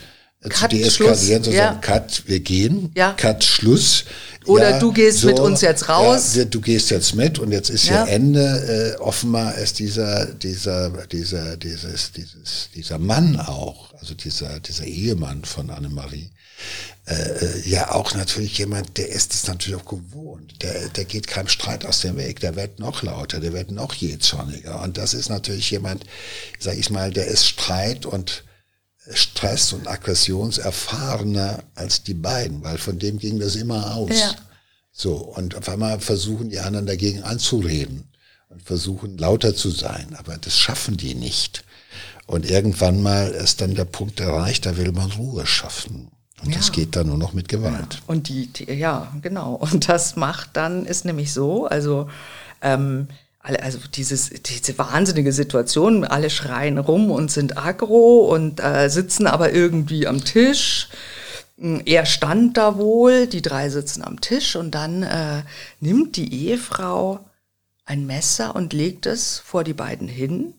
Cut, 0.49 0.71
zu 0.71 0.77
deeskalieren, 0.77 1.45
zu 1.45 1.53
sagen, 1.53 1.81
Cut, 1.81 2.23
wir 2.27 2.41
gehen, 2.41 2.91
ja. 2.95 3.13
Cut, 3.13 3.45
Schluss. 3.45 4.05
Oder 4.47 4.71
ja, 4.71 4.79
du 4.81 4.93
gehst 4.93 5.21
so, 5.21 5.29
mit 5.29 5.39
uns 5.39 5.61
jetzt 5.61 5.89
raus. 5.89 6.35
Ja, 6.35 6.45
du 6.45 6.61
gehst 6.61 6.91
jetzt 6.91 7.15
mit 7.15 7.39
und 7.39 7.53
jetzt 7.53 7.71
ist 7.71 7.87
ja, 7.87 8.05
Ende. 8.07 8.97
Äh, 8.99 9.01
offenbar 9.01 9.55
ist 9.55 9.79
dieser, 9.79 10.27
dieser, 10.27 10.91
dieser, 11.07 11.57
dieses, 11.57 12.11
dieses, 12.13 12.71
dieser 12.75 12.99
Mann 12.99 13.39
auch, 13.39 13.95
also 14.01 14.15
dieser, 14.15 14.59
dieser 14.59 14.85
Ehemann 14.85 15.45
von 15.45 15.71
Annemarie, 15.71 16.31
äh, 17.07 17.15
äh, 17.15 17.69
ja 17.69 17.93
auch 17.93 18.15
natürlich 18.15 18.59
jemand, 18.59 18.97
der 18.99 19.09
ist 19.09 19.35
es 19.35 19.47
natürlich 19.47 19.81
auch 19.81 19.85
gewohnt. 19.85 20.63
Der, 20.63 20.89
der 20.89 21.05
geht 21.05 21.27
keinem 21.29 21.49
Streit 21.49 21.85
aus 21.85 22.01
dem 22.01 22.17
Weg, 22.17 22.41
der 22.41 22.57
wird 22.57 22.79
noch 22.81 23.03
lauter, 23.03 23.39
der 23.41 23.53
wird 23.53 23.71
noch 23.71 23.95
jähzorniger. 23.95 24.81
Und 24.83 24.99
das 24.99 25.15
ist 25.15 25.29
natürlich 25.29 25.71
jemand, 25.71 26.05
sag 26.59 26.77
ich 26.77 26.91
mal, 26.91 27.13
der 27.13 27.27
ist 27.27 27.47
Streit 27.47 28.07
und 28.07 28.45
Stress- 29.11 29.73
und 29.73 29.89
Aggressionserfahrener 29.89 31.65
als 31.75 32.03
die 32.05 32.15
beiden, 32.15 32.63
weil 32.63 32.79
von 32.79 32.99
dem 32.99 33.19
ging 33.19 33.41
das 33.41 33.57
immer 33.57 33.97
aus. 33.97 34.11
Ja. 34.11 34.35
So, 34.93 35.17
und 35.17 35.57
auf 35.57 35.69
einmal 35.69 35.99
versuchen 36.01 36.51
die 36.51 36.61
anderen 36.61 36.87
dagegen 36.87 37.23
anzureden 37.23 38.05
und 38.49 38.63
versuchen 38.63 39.19
lauter 39.19 39.55
zu 39.55 39.71
sein, 39.71 40.15
aber 40.19 40.37
das 40.37 40.59
schaffen 40.59 40.97
die 40.97 41.15
nicht. 41.15 41.65
Und 42.27 42.49
irgendwann 42.49 43.03
mal 43.03 43.31
ist 43.31 43.61
dann 43.61 43.75
der 43.75 43.85
Punkt 43.85 44.21
erreicht, 44.21 44.67
da 44.67 44.77
will 44.77 44.93
man 44.93 45.11
Ruhe 45.13 45.47
schaffen. 45.47 46.09
Und 46.43 46.51
ja. 46.51 46.57
das 46.57 46.73
geht 46.73 46.97
dann 46.97 47.07
nur 47.07 47.19
noch 47.19 47.33
mit 47.33 47.49
Gewalt. 47.49 47.95
Ja. 47.95 48.01
Und 48.07 48.29
die, 48.29 48.47
die, 48.49 48.73
ja, 48.73 49.13
genau. 49.23 49.55
Und 49.55 49.89
das 49.89 50.17
macht 50.17 50.51
dann, 50.55 50.87
ist 50.87 51.05
nämlich 51.05 51.33
so, 51.33 51.67
also 51.67 52.09
ähm, 52.61 53.09
also 53.43 53.79
dieses, 53.93 54.31
diese 54.31 54.79
wahnsinnige 54.79 55.33
Situation, 55.33 56.05
alle 56.05 56.31
schreien 56.31 56.79
rum 56.79 57.11
und 57.11 57.31
sind 57.31 57.59
aggro 57.59 58.33
und 58.33 58.61
äh, 58.61 58.89
sitzen 58.89 59.27
aber 59.27 59.53
irgendwie 59.53 60.07
am 60.07 60.25
Tisch. 60.25 60.89
Hm, 61.59 61.83
er 61.85 62.07
stand 62.07 62.57
da 62.57 62.77
wohl, 62.77 63.27
die 63.27 63.43
drei 63.43 63.69
sitzen 63.69 64.05
am 64.05 64.21
Tisch 64.21 64.55
und 64.57 64.71
dann 64.73 65.03
äh, 65.03 65.43
nimmt 65.81 66.17
die 66.17 66.33
Ehefrau 66.47 67.21
ein 67.85 68.07
Messer 68.07 68.55
und 68.55 68.73
legt 68.73 69.07
es 69.07 69.41
vor 69.41 69.65
die 69.65 69.75
beiden 69.75 70.07
hin 70.07 70.55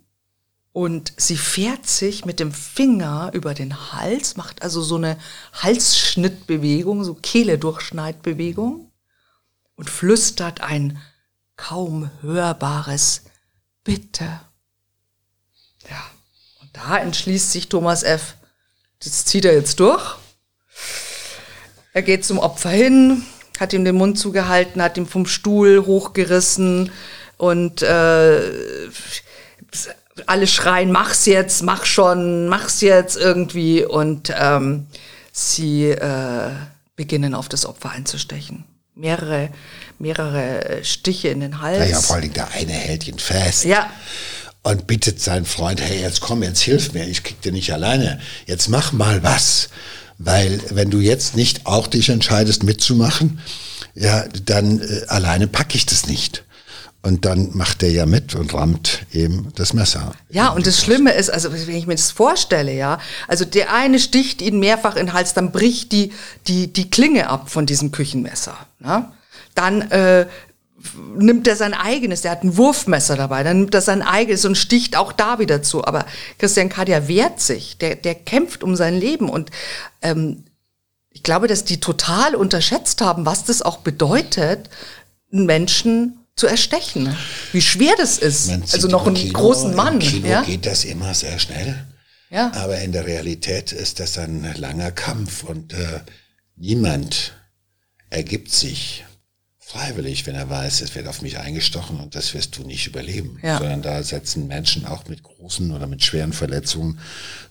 und 0.73 1.13
sie 1.17 1.37
fährt 1.37 1.87
sich 1.87 2.25
mit 2.25 2.39
dem 2.39 2.51
Finger 2.51 3.29
über 3.33 3.53
den 3.53 3.93
Hals, 3.93 4.35
macht 4.35 4.63
also 4.63 4.81
so 4.81 4.95
eine 4.95 5.17
Halsschnittbewegung, 5.53 7.03
so 7.03 7.13
Kehle-Durchschneidbewegung 7.13 8.91
und 9.75 9.89
flüstert 9.89 10.61
ein 10.61 10.97
kaum 11.55 12.09
hörbares 12.21 13.23
Bitte. 13.83 14.39
Ja, 15.89 16.03
und 16.61 16.69
da 16.73 16.97
entschließt 16.97 17.51
sich 17.51 17.67
Thomas 17.67 18.03
F., 18.03 18.35
das 19.03 19.25
zieht 19.25 19.43
er 19.43 19.53
jetzt 19.53 19.79
durch. 19.81 20.15
Er 21.91 22.01
geht 22.01 22.23
zum 22.23 22.39
Opfer 22.39 22.69
hin, 22.69 23.23
hat 23.59 23.73
ihm 23.73 23.83
den 23.83 23.95
Mund 23.95 24.17
zugehalten, 24.17 24.81
hat 24.81 24.97
ihn 24.97 25.05
vom 25.05 25.25
Stuhl 25.25 25.85
hochgerissen 25.85 26.91
und 27.37 27.81
äh, 27.81 28.51
alle 30.25 30.47
schreien, 30.47 30.91
mach's 30.91 31.25
jetzt, 31.25 31.63
mach 31.63 31.85
schon, 31.85 32.47
mach's 32.47 32.81
jetzt 32.81 33.17
irgendwie 33.17 33.83
und 33.83 34.33
ähm, 34.35 34.87
sie 35.31 35.89
äh, 35.89 36.51
beginnen 36.95 37.35
auf 37.35 37.49
das 37.49 37.65
Opfer 37.65 37.89
einzustechen. 37.89 38.63
Mehrere 38.95 39.49
mehrere 39.99 40.83
Stiche 40.83 41.29
in 41.29 41.39
den 41.39 41.61
Hals. 41.61 41.89
Ja, 41.89 41.99
vor 41.99 42.17
allem 42.17 42.33
der 42.33 42.51
eine 42.51 42.73
hält 42.73 43.07
ihn 43.07 43.19
fest. 43.19 43.65
Ja. 43.65 43.89
Und 44.61 44.87
bittet 44.87 45.19
seinen 45.19 45.45
Freund, 45.45 45.81
hey, 45.81 46.01
jetzt 46.01 46.21
komm, 46.21 46.43
jetzt 46.43 46.61
hilf 46.61 46.93
mir, 46.93 47.07
ich 47.07 47.23
krieg 47.23 47.41
dir 47.41 47.51
nicht 47.51 47.73
alleine. 47.73 48.19
Jetzt 48.45 48.69
mach 48.69 48.91
mal 48.91 49.23
was. 49.23 49.69
Weil 50.19 50.61
wenn 50.69 50.89
du 50.89 50.99
jetzt 50.99 51.35
nicht 51.35 51.65
auch 51.65 51.87
dich 51.87 52.09
entscheidest 52.09 52.63
mitzumachen, 52.63 53.39
ja, 53.95 54.25
dann 54.45 54.79
äh, 54.79 55.05
alleine 55.07 55.47
packe 55.47 55.75
ich 55.75 55.85
das 55.85 56.07
nicht. 56.07 56.43
Und 57.03 57.25
dann 57.25 57.49
macht 57.53 57.83
er 57.83 57.91
ja 57.91 58.05
mit 58.05 58.33
und 58.33 58.53
rammt 58.53 59.05
eben 59.11 59.49
das 59.55 59.73
Messer. 59.73 60.13
Ja, 60.29 60.49
und 60.49 60.65
das 60.65 60.81
Schlimme 60.81 61.11
ist, 61.13 61.29
also 61.29 61.51
wenn 61.51 61.75
ich 61.75 61.85
mir 61.85 61.95
das 61.95 62.11
vorstelle, 62.11 62.73
ja, 62.73 62.97
also 63.27 63.43
der 63.43 63.73
eine 63.73 63.99
sticht 63.99 64.41
ihn 64.41 64.59
mehrfach 64.59 64.95
in 64.95 65.07
den 65.07 65.13
Hals, 65.13 65.33
dann 65.33 65.51
bricht 65.51 65.91
die, 65.91 66.13
die, 66.47 66.71
die 66.71 66.89
Klinge 66.89 67.29
ab 67.29 67.49
von 67.49 67.65
diesem 67.65 67.91
Küchenmesser. 67.91 68.55
Ne? 68.79 69.05
dann 69.55 69.81
äh, 69.91 70.27
nimmt 71.15 71.47
er 71.47 71.55
sein 71.55 71.73
eigenes, 71.73 72.21
der 72.21 72.31
hat 72.31 72.43
ein 72.43 72.57
Wurfmesser 72.57 73.15
dabei, 73.15 73.43
dann 73.43 73.59
nimmt 73.59 73.75
er 73.75 73.81
sein 73.81 74.01
eigenes 74.01 74.45
und 74.45 74.57
sticht 74.57 74.97
auch 74.97 75.13
da 75.13 75.39
wieder 75.39 75.61
zu. 75.61 75.85
Aber 75.85 76.05
Christian 76.39 76.69
Kadia 76.69 77.07
wehrt 77.07 77.39
sich, 77.39 77.77
der, 77.77 77.95
der 77.95 78.15
kämpft 78.15 78.63
um 78.63 78.75
sein 78.75 78.95
Leben 78.95 79.29
und 79.29 79.51
ähm, 80.01 80.43
ich 81.11 81.23
glaube, 81.23 81.47
dass 81.47 81.63
die 81.63 81.79
total 81.79 82.35
unterschätzt 82.35 83.01
haben, 83.01 83.25
was 83.25 83.45
das 83.45 83.61
auch 83.61 83.77
bedeutet, 83.77 84.69
einen 85.31 85.45
Menschen 85.45 86.22
zu 86.35 86.47
erstechen. 86.47 87.15
Wie 87.51 87.61
schwer 87.61 87.93
das 87.97 88.17
ist. 88.17 88.49
Also 88.49 88.87
noch 88.87 89.05
einen 89.05 89.15
Kino, 89.15 89.33
großen 89.33 89.75
Mann. 89.75 89.95
Im 89.95 89.99
Kino 89.99 90.27
ja? 90.27 90.41
geht 90.41 90.65
das 90.65 90.83
immer 90.83 91.13
sehr 91.13 91.37
schnell. 91.39 91.85
Ja. 92.29 92.51
Aber 92.53 92.79
in 92.79 92.91
der 92.91 93.05
Realität 93.05 93.71
ist 93.71 93.99
das 93.99 94.17
ein 94.17 94.53
langer 94.57 94.91
Kampf 94.91 95.43
und 95.43 95.73
äh, 95.73 95.99
niemand 96.55 97.33
ergibt 98.09 98.51
sich 98.51 99.05
freiwillig, 99.59 100.25
wenn 100.25 100.35
er 100.35 100.49
weiß, 100.49 100.81
es 100.81 100.93
wird 100.93 101.07
auf 101.07 101.21
mich 101.21 101.39
eingestochen 101.39 101.99
und 101.99 102.15
das 102.15 102.33
wirst 102.33 102.57
du 102.57 102.63
nicht 102.63 102.87
überleben. 102.87 103.39
Ja. 103.41 103.57
Sondern 103.59 103.81
da 103.81 104.03
setzen 104.03 104.47
Menschen 104.47 104.85
auch 104.85 105.07
mit 105.07 105.23
großen 105.23 105.71
oder 105.71 105.87
mit 105.87 106.03
schweren 106.03 106.33
Verletzungen 106.33 106.99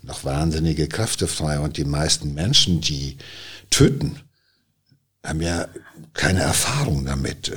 noch 0.02 0.24
wahnsinnige 0.24 0.88
Kräfte 0.88 1.26
frei. 1.26 1.58
Und 1.60 1.76
die 1.76 1.84
meisten 1.84 2.34
Menschen, 2.34 2.80
die 2.80 3.18
töten, 3.70 4.20
haben 5.24 5.40
ja 5.40 5.68
keine 6.12 6.40
Erfahrung 6.40 7.04
damit. 7.04 7.52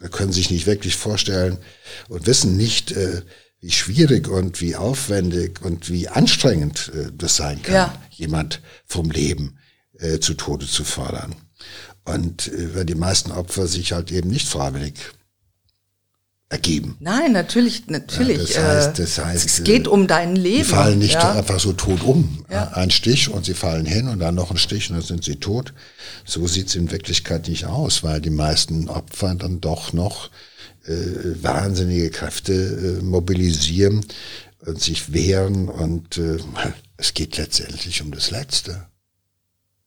Wir 0.00 0.08
können 0.08 0.32
sich 0.32 0.50
nicht 0.50 0.66
wirklich 0.66 0.96
vorstellen 0.96 1.58
und 2.08 2.26
wissen 2.26 2.56
nicht, 2.56 2.92
äh, 2.92 3.22
wie 3.60 3.70
schwierig 3.70 4.28
und 4.28 4.60
wie 4.60 4.76
aufwendig 4.76 5.60
und 5.62 5.90
wie 5.90 6.08
anstrengend 6.08 6.92
äh, 6.94 7.10
das 7.12 7.36
sein 7.36 7.62
kann, 7.62 7.74
ja. 7.74 8.02
jemand 8.10 8.62
vom 8.86 9.10
Leben 9.10 9.58
äh, 9.98 10.20
zu 10.20 10.34
Tode 10.34 10.66
zu 10.66 10.84
fordern. 10.84 11.34
Und 12.04 12.48
äh, 12.48 12.74
weil 12.74 12.84
die 12.84 12.94
meisten 12.94 13.32
Opfer 13.32 13.66
sich 13.66 13.92
halt 13.92 14.12
eben 14.12 14.30
nicht 14.30 14.48
freiwillig 14.48 14.94
ergeben. 16.50 16.96
Nein, 17.00 17.32
natürlich, 17.32 17.88
natürlich. 17.88 18.54
Ja, 18.54 18.62
das 18.62 18.86
heißt, 18.86 18.98
das 18.98 19.18
heißt, 19.18 19.46
es 19.46 19.64
geht 19.64 19.86
um 19.86 20.06
dein 20.06 20.34
Leben. 20.34 20.64
Die 20.64 20.64
fallen 20.64 20.98
nicht 20.98 21.14
ja. 21.14 21.32
einfach 21.32 21.60
so 21.60 21.74
tot 21.74 22.02
um. 22.02 22.44
Ja. 22.50 22.68
Ein 22.68 22.90
Stich 22.90 23.28
und 23.28 23.44
sie 23.44 23.54
fallen 23.54 23.84
hin 23.84 24.08
und 24.08 24.20
dann 24.20 24.34
noch 24.34 24.50
ein 24.50 24.56
Stich 24.56 24.88
und 24.88 24.96
dann 24.96 25.04
sind 25.04 25.24
sie 25.24 25.36
tot. 25.36 25.74
So 26.24 26.46
sieht's 26.46 26.74
in 26.74 26.90
Wirklichkeit 26.90 27.48
nicht 27.48 27.66
aus, 27.66 28.02
weil 28.02 28.20
die 28.20 28.30
meisten 28.30 28.88
Opfer 28.88 29.34
dann 29.34 29.60
doch 29.60 29.92
noch 29.92 30.30
äh, 30.86 30.94
wahnsinnige 31.42 32.10
Kräfte 32.10 32.52
äh, 32.54 33.02
mobilisieren 33.02 34.06
und 34.60 34.80
sich 34.80 35.12
wehren 35.12 35.68
und 35.68 36.16
äh, 36.16 36.38
es 36.96 37.12
geht 37.12 37.36
letztendlich 37.36 38.00
um 38.00 38.10
das 38.10 38.30
Letzte. 38.30 38.86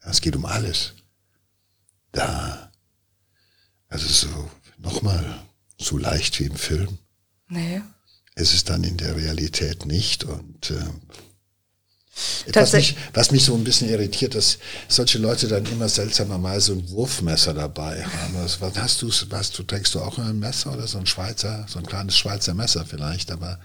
Es 0.01 0.21
geht 0.21 0.35
um 0.35 0.45
alles. 0.45 0.93
Da, 2.11 2.71
also 3.87 4.07
so, 4.07 4.49
nochmal, 4.77 5.43
so 5.81 5.97
leicht 5.97 6.39
wie 6.39 6.45
im 6.45 6.55
Film. 6.55 6.97
Nee. 7.49 7.81
Es 8.35 8.53
ist 8.53 8.69
dann 8.69 8.83
in 8.83 8.97
der 8.97 9.15
Realität 9.15 9.85
nicht 9.85 10.23
und 10.23 10.71
äh, 10.71 10.85
was 12.53 12.73
mich, 12.73 12.97
was 13.13 13.31
mich 13.31 13.45
so 13.45 13.55
ein 13.55 13.63
bisschen 13.63 13.89
irritiert, 13.89 14.35
dass 14.35 14.57
solche 14.87 15.17
Leute 15.17 15.47
dann 15.47 15.65
immer 15.65 15.87
seltsamerweise 15.87 16.73
ein 16.73 16.89
Wurfmesser 16.89 17.53
dabei 17.53 18.03
haben. 18.03 18.35
Was, 18.35 18.59
was 18.59 18.77
hast 18.77 19.01
du? 19.01 19.09
Was 19.29 19.51
du 19.51 19.63
trägst 19.63 19.95
du 19.95 20.01
auch 20.01 20.17
ein 20.17 20.37
Messer 20.39 20.73
oder 20.73 20.87
so 20.87 20.97
ein 20.97 21.05
Schweizer, 21.05 21.65
so 21.69 21.79
ein 21.79 21.85
kleines 21.85 22.17
Schweizer 22.17 22.53
Messer 22.53 22.85
vielleicht? 22.85 23.31
Aber 23.31 23.59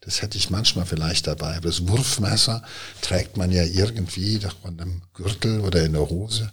das 0.00 0.20
hätte 0.20 0.36
ich 0.36 0.50
manchmal 0.50 0.84
vielleicht 0.84 1.28
dabei. 1.28 1.56
Aber 1.56 1.68
das 1.68 1.86
Wurfmesser 1.86 2.62
trägt 3.02 3.36
man 3.36 3.52
ja 3.52 3.62
irgendwie 3.62 4.38
doch 4.38 4.64
an 4.64 4.80
einem 4.80 5.02
Gürtel 5.14 5.60
oder 5.60 5.84
in 5.84 5.92
der 5.92 6.08
Hose, 6.08 6.52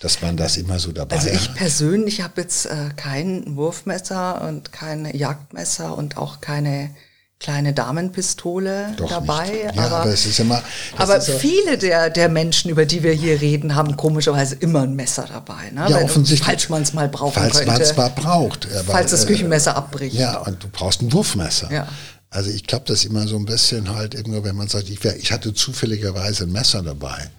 dass 0.00 0.22
man 0.22 0.36
das 0.36 0.56
immer 0.56 0.78
so 0.78 0.92
dabei 0.92 1.16
Also 1.16 1.28
ich 1.28 1.48
hat. 1.48 1.56
persönlich 1.56 2.22
habe 2.22 2.40
jetzt 2.40 2.66
äh, 2.66 2.90
kein 2.96 3.56
Wurfmesser 3.56 4.42
und 4.42 4.72
kein 4.72 5.04
Jagdmesser 5.04 5.96
und 5.96 6.16
auch 6.16 6.40
keine 6.40 6.90
kleine 7.40 7.72
Damenpistole 7.72 8.94
Doch 8.96 9.08
dabei. 9.08 9.70
Ja, 9.74 9.84
aber, 9.84 9.96
aber 10.00 10.12
es 10.12 10.26
ist 10.26 10.40
immer. 10.40 10.62
aber 10.96 11.18
ist 11.18 11.30
viele 11.30 11.78
der, 11.78 12.10
der 12.10 12.28
Menschen, 12.28 12.70
über 12.70 12.84
die 12.84 13.02
wir 13.02 13.12
hier 13.12 13.40
reden, 13.40 13.74
haben 13.74 13.96
komischerweise 13.96 14.56
immer 14.56 14.82
ein 14.82 14.94
Messer 14.94 15.26
dabei. 15.28 15.70
Ne? 15.70 15.86
Ja, 15.88 15.98
offensichtlich. 15.98 16.46
Falls 16.46 16.68
man 16.68 16.82
es 16.82 16.92
mal 16.94 17.08
brauchen 17.08 17.34
Falls 17.34 17.64
man 17.64 17.80
es 17.80 17.96
mal 17.96 18.10
braucht. 18.10 18.66
Aber, 18.72 18.92
falls 18.92 19.12
das 19.12 19.24
äh, 19.24 19.28
Küchenmesser 19.28 19.76
abbricht. 19.76 20.16
Ja, 20.16 20.38
und 20.38 20.62
du 20.62 20.68
brauchst 20.68 21.00
ein 21.00 21.12
Wurfmesser. 21.12 21.70
Ja. 21.72 21.86
Also 22.30 22.50
ich 22.50 22.66
glaube, 22.66 22.84
das 22.86 23.04
immer 23.04 23.26
so 23.26 23.36
ein 23.36 23.46
bisschen 23.46 23.94
halt 23.94 24.14
irgendwo, 24.14 24.44
wenn 24.44 24.56
man 24.56 24.68
sagt, 24.68 24.90
ich, 24.90 25.02
wär, 25.02 25.16
ich 25.16 25.32
hatte 25.32 25.54
zufälligerweise 25.54 26.44
ein 26.44 26.52
Messer 26.52 26.82
dabei. 26.82 27.30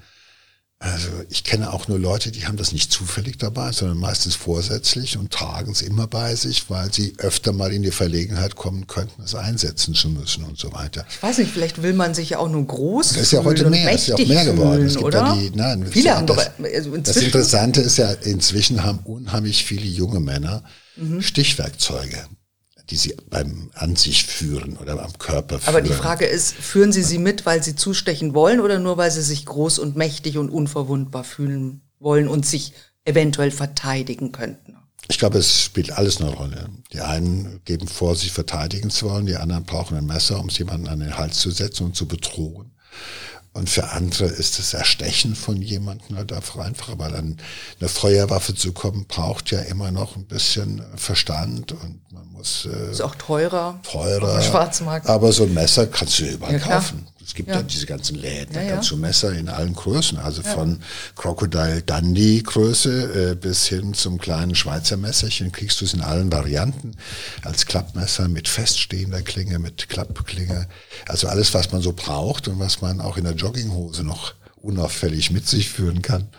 Also 0.82 1.10
ich 1.30 1.44
kenne 1.44 1.74
auch 1.74 1.90
nur 1.90 2.00
Leute, 2.00 2.32
die 2.32 2.48
haben 2.48 2.56
das 2.56 2.72
nicht 2.72 2.90
zufällig 2.90 3.38
dabei, 3.38 3.74
sondern 3.74 3.98
meistens 3.98 4.36
vorsätzlich 4.36 5.18
und 5.18 5.30
tragen 5.30 5.74
es 5.74 5.82
immer 5.82 6.08
bei 6.08 6.34
sich, 6.36 6.70
weil 6.70 6.94
sie 6.94 7.16
öfter 7.18 7.52
mal 7.52 7.74
in 7.74 7.82
die 7.82 7.92
Verlegenheit 7.92 8.56
kommen 8.56 8.88
könnten, 8.88 9.22
es 9.22 9.36
einsetzen 9.36 9.94
zu 9.94 10.08
müssen 10.08 10.46
und 10.46 10.58
so 10.58 10.72
weiter. 10.72 11.06
Ich 11.10 11.22
weiß 11.22 11.40
nicht, 11.40 11.52
vielleicht 11.52 11.82
will 11.84 11.92
man 11.92 12.14
sich 12.14 12.30
ja 12.30 12.40
auch 12.40 12.48
nur 12.48 12.66
groß 12.66 13.10
Das 13.10 13.18
ist 13.24 13.34
ja 13.34 13.44
heute 13.44 13.70
mehr, 13.70 13.92
ist 13.92 14.08
ja 14.08 14.16
auch 14.16 14.26
mehr 14.26 14.46
geworden. 14.46 14.76
Fühlen, 14.76 14.88
es 14.88 14.94
gibt 14.94 15.04
oder? 15.04 15.20
ja 15.20 15.36
die, 15.36 15.52
nein, 15.54 15.86
Viele 15.86 16.16
haben 16.16 16.28
doch, 16.28 16.38
das, 16.38 16.52
also 16.74 16.96
das 16.96 17.18
Interessante 17.18 17.82
ist 17.82 17.98
ja, 17.98 18.12
inzwischen 18.14 18.82
haben 18.82 19.00
unheimlich 19.00 19.66
viele 19.66 19.86
junge 19.86 20.22
Männer 20.22 20.64
Stichwerkzeuge, 21.20 22.26
die 22.90 22.96
sie 22.96 23.16
beim 23.30 23.70
an 23.74 23.96
sich 23.96 24.26
führen 24.26 24.78
oder 24.78 25.04
am 25.04 25.18
Körper 25.18 25.60
führen. 25.60 25.76
aber 25.76 25.82
die 25.82 25.94
Frage 25.94 26.26
ist, 26.26 26.54
führen 26.56 26.92
Sie 26.92 27.04
sie 27.04 27.20
mit, 27.20 27.46
weil 27.46 27.64
Sie 27.64 27.76
zustechen 27.76 28.34
wollen 28.34 28.60
oder 28.60 28.80
nur, 28.80 28.98
weil 28.98 29.12
Sie 29.12 29.22
sich 29.22 29.46
groß 29.46 29.80
und 29.80 29.96
mächtig 29.96 30.38
und 30.38 30.50
unverwundbar 30.50 31.24
fühlen 31.24 31.82
wollen 32.00 32.28
und 32.28 32.46
sich 32.46 32.74
eventuell 33.06 33.52
verteidigen 33.52 34.32
könnten? 34.32 34.76
Ich 35.08 35.18
glaube, 35.18 35.40
es 35.40 35.64
spielt 35.64 35.92
alles 35.92 36.22
eine 36.22 36.32
Rolle. 36.32 36.70
Die 36.94 37.02
einen 37.02 37.62
geben 37.66 37.88
vor, 37.88 38.16
sich 38.16 38.32
verteidigen 38.32 38.90
zu 38.90 39.10
wollen, 39.10 39.26
die 39.26 39.38
anderen 39.38 39.64
brauchen 39.64 39.98
ein 39.98 40.06
Messer, 40.06 40.40
um 40.40 40.50
jemanden 40.50 40.88
an 40.88 41.00
den 41.00 41.18
Hals 41.18 41.40
zu 41.40 41.50
setzen 41.50 41.86
und 41.86 41.96
zu 41.96 42.08
bedrohen. 42.08 42.72
Und 43.52 43.70
für 43.70 43.90
andere 43.90 44.26
ist 44.26 44.60
das 44.60 44.74
Erstechen 44.74 45.36
von 45.36 45.62
jemandem 45.62 46.16
halt 46.18 46.32
einfach 46.32 46.58
einfacher, 46.60 47.00
weil 47.00 47.16
an 47.16 47.38
eine 47.80 47.90
Feuerwaffe 47.90 48.54
zu 48.54 48.74
kommen, 48.74 49.06
braucht 49.08 49.50
ja 49.52 49.60
immer 49.62 49.92
noch 49.92 50.16
ein 50.16 50.26
bisschen 50.26 50.84
Verstand 50.96 51.72
und 51.72 52.00
man 52.12 52.28
muss 52.32 52.68
äh, 52.72 52.92
Ist 52.92 53.02
auch 53.02 53.16
teurer. 53.16 53.80
teurer. 53.84 54.42
Schwarzmarkt. 54.42 55.08
Aber 55.08 55.32
so 55.32 55.44
ein 55.44 55.54
Messer 55.54 55.88
kannst 55.88 56.20
du 56.20 56.26
überall 56.26 56.54
Ja, 56.54 56.60
kaufen. 56.60 57.08
Es 57.30 57.36
gibt 57.36 57.50
ja. 57.50 57.58
Ja. 57.58 57.62
diese 57.62 57.86
ganzen 57.86 58.16
Läden, 58.16 58.56
da 58.56 58.60
Ja, 58.60 58.66
ja. 58.66 58.74
kannst 58.74 58.90
du 58.90 58.98
Messer 58.98 59.34
in 59.34 59.50
allen 59.50 59.76
Größen, 59.76 60.18
also 60.18 60.42
von 60.42 60.82
Crocodile 61.16 61.84
Dundee 61.84 62.42
Größe 62.42 63.34
äh, 63.34 63.36
bis 63.36 63.68
hin 63.68 63.94
zum 63.94 64.18
kleinen 64.18 64.56
Schweizer 64.56 64.98
Messerchen 64.98 65.52
kriegst 65.52 65.80
du 65.80 65.86
es 65.86 65.94
in 65.94 66.02
allen 66.02 66.32
Varianten. 66.32 66.98
Als 67.44 67.68
Klappmesser 67.68 68.28
mit 68.30 68.48
feststehender 68.48 69.22
Klinge, 69.22 69.60
mit 69.60 69.90
Klappklinge. 69.90 70.68
Also 71.08 71.28
alles, 71.28 71.54
was 71.54 71.72
man 71.72 71.84
so 71.84 71.94
braucht 71.94 72.48
und 72.48 72.58
was 72.58 72.82
man 72.82 73.00
auch 73.00 73.16
in 73.16 73.26
der 73.26 73.36
Jogginghose 73.36 74.04
noch 74.04 74.34
unauffällig 74.56 75.30
mit 75.30 75.48
sich 75.48 75.70
führen 75.70 76.02
kann, 76.02 76.30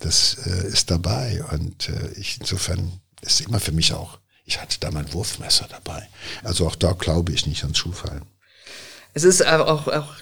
das 0.00 0.38
äh, 0.46 0.68
ist 0.68 0.90
dabei. 0.90 1.44
Und 1.52 1.90
äh, 1.90 2.12
ich 2.18 2.38
insofern 2.40 2.92
ist 3.20 3.42
immer 3.42 3.60
für 3.60 3.72
mich 3.72 3.92
auch, 3.92 4.20
ich 4.46 4.58
hatte 4.58 4.78
da 4.80 4.90
mein 4.90 5.12
Wurfmesser 5.12 5.66
dabei. 5.68 6.08
Also 6.42 6.66
auch 6.66 6.76
da 6.76 6.92
glaube 6.92 7.32
ich 7.32 7.46
nicht 7.46 7.62
an 7.62 7.74
Zufall. 7.74 8.22
Es 9.16 9.22
ist 9.22 9.46
auch, 9.46 9.86
auch 9.86 10.14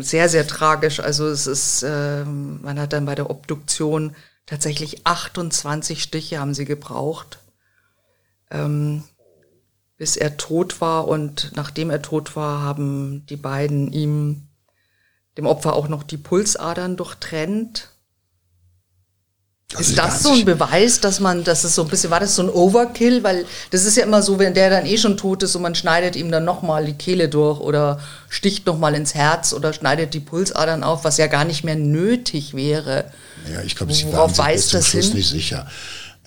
sehr, 0.00 0.28
sehr 0.28 0.46
tragisch. 0.46 1.00
Also 1.00 1.26
es 1.26 1.46
ist, 1.46 1.82
ähm, 1.82 2.60
man 2.62 2.78
hat 2.78 2.92
dann 2.92 3.06
bei 3.06 3.14
der 3.14 3.30
Obduktion 3.30 4.14
tatsächlich 4.44 5.06
28 5.06 6.02
Stiche 6.02 6.38
haben 6.38 6.52
sie 6.52 6.66
gebraucht, 6.66 7.38
ähm, 8.50 9.04
bis 9.96 10.18
er 10.18 10.36
tot 10.36 10.82
war. 10.82 11.08
Und 11.08 11.52
nachdem 11.54 11.88
er 11.88 12.02
tot 12.02 12.36
war, 12.36 12.60
haben 12.60 13.24
die 13.26 13.38
beiden 13.38 13.90
ihm, 13.90 14.48
dem 15.38 15.46
Opfer 15.46 15.72
auch 15.72 15.88
noch 15.88 16.02
die 16.02 16.18
Pulsadern 16.18 16.98
durchtrennt. 16.98 17.95
Also 19.74 19.90
Ist 19.90 19.98
das 19.98 20.22
so 20.22 20.30
ein 20.30 20.44
Beweis, 20.44 21.00
dass 21.00 21.18
man, 21.18 21.42
das 21.42 21.64
ist 21.64 21.74
so 21.74 21.82
ein 21.82 21.88
bisschen, 21.88 22.10
war 22.10 22.20
das 22.20 22.36
so 22.36 22.42
ein 22.42 22.48
Overkill? 22.48 23.24
Weil 23.24 23.46
das 23.72 23.84
ist 23.84 23.96
ja 23.96 24.04
immer 24.04 24.22
so, 24.22 24.38
wenn 24.38 24.54
der 24.54 24.70
dann 24.70 24.86
eh 24.86 24.96
schon 24.96 25.16
tot 25.16 25.42
ist 25.42 25.56
und 25.56 25.62
man 25.62 25.74
schneidet 25.74 26.14
ihm 26.14 26.30
dann 26.30 26.44
nochmal 26.44 26.84
die 26.84 26.92
Kehle 26.92 27.28
durch 27.28 27.58
oder 27.58 27.98
sticht 28.28 28.64
nochmal 28.66 28.94
ins 28.94 29.14
Herz 29.14 29.52
oder 29.52 29.72
schneidet 29.72 30.14
die 30.14 30.20
Pulsadern 30.20 30.84
auf, 30.84 31.02
was 31.02 31.16
ja 31.16 31.26
gar 31.26 31.44
nicht 31.44 31.64
mehr 31.64 31.74
nötig 31.74 32.54
wäre. 32.54 33.06
Ja, 33.52 33.62
ich 33.62 33.74
glaube, 33.74 33.92
sie 33.92 34.12
waren 34.12 34.32
sich 34.32 34.44
bis 34.44 34.68
zum 34.68 34.78
das 34.78 34.88
Schluss 34.88 35.06
hin? 35.06 35.14
nicht 35.16 35.30
sicher. 35.30 35.66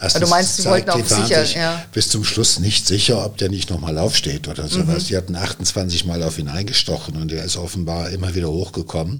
Erstens 0.01 0.21
Also 0.21 0.25
du 0.25 0.29
meinst, 0.29 0.55
sie 0.57 0.63
zeigt, 0.63 0.87
wollten 0.87 1.01
auch 1.01 1.07
sicher, 1.07 1.45
sich 1.45 1.55
ja. 1.55 1.83
bis 1.91 2.09
zum 2.09 2.23
Schluss 2.23 2.59
nicht 2.59 2.87
sicher, 2.87 3.25
ob 3.25 3.37
der 3.37 3.49
nicht 3.49 3.69
nochmal 3.69 3.97
aufsteht 3.97 4.47
oder 4.47 4.63
Mhm. 4.63 4.69
sowas. 4.69 5.05
Die 5.05 5.17
hatten 5.17 5.35
28 5.35 6.05
Mal 6.05 6.23
auf 6.23 6.39
ihn 6.39 6.47
eingestochen 6.47 7.17
und 7.21 7.31
er 7.33 7.43
ist 7.43 7.57
offenbar 7.57 8.09
immer 8.09 8.33
wieder 8.33 8.47
hochgekommen, 8.49 9.19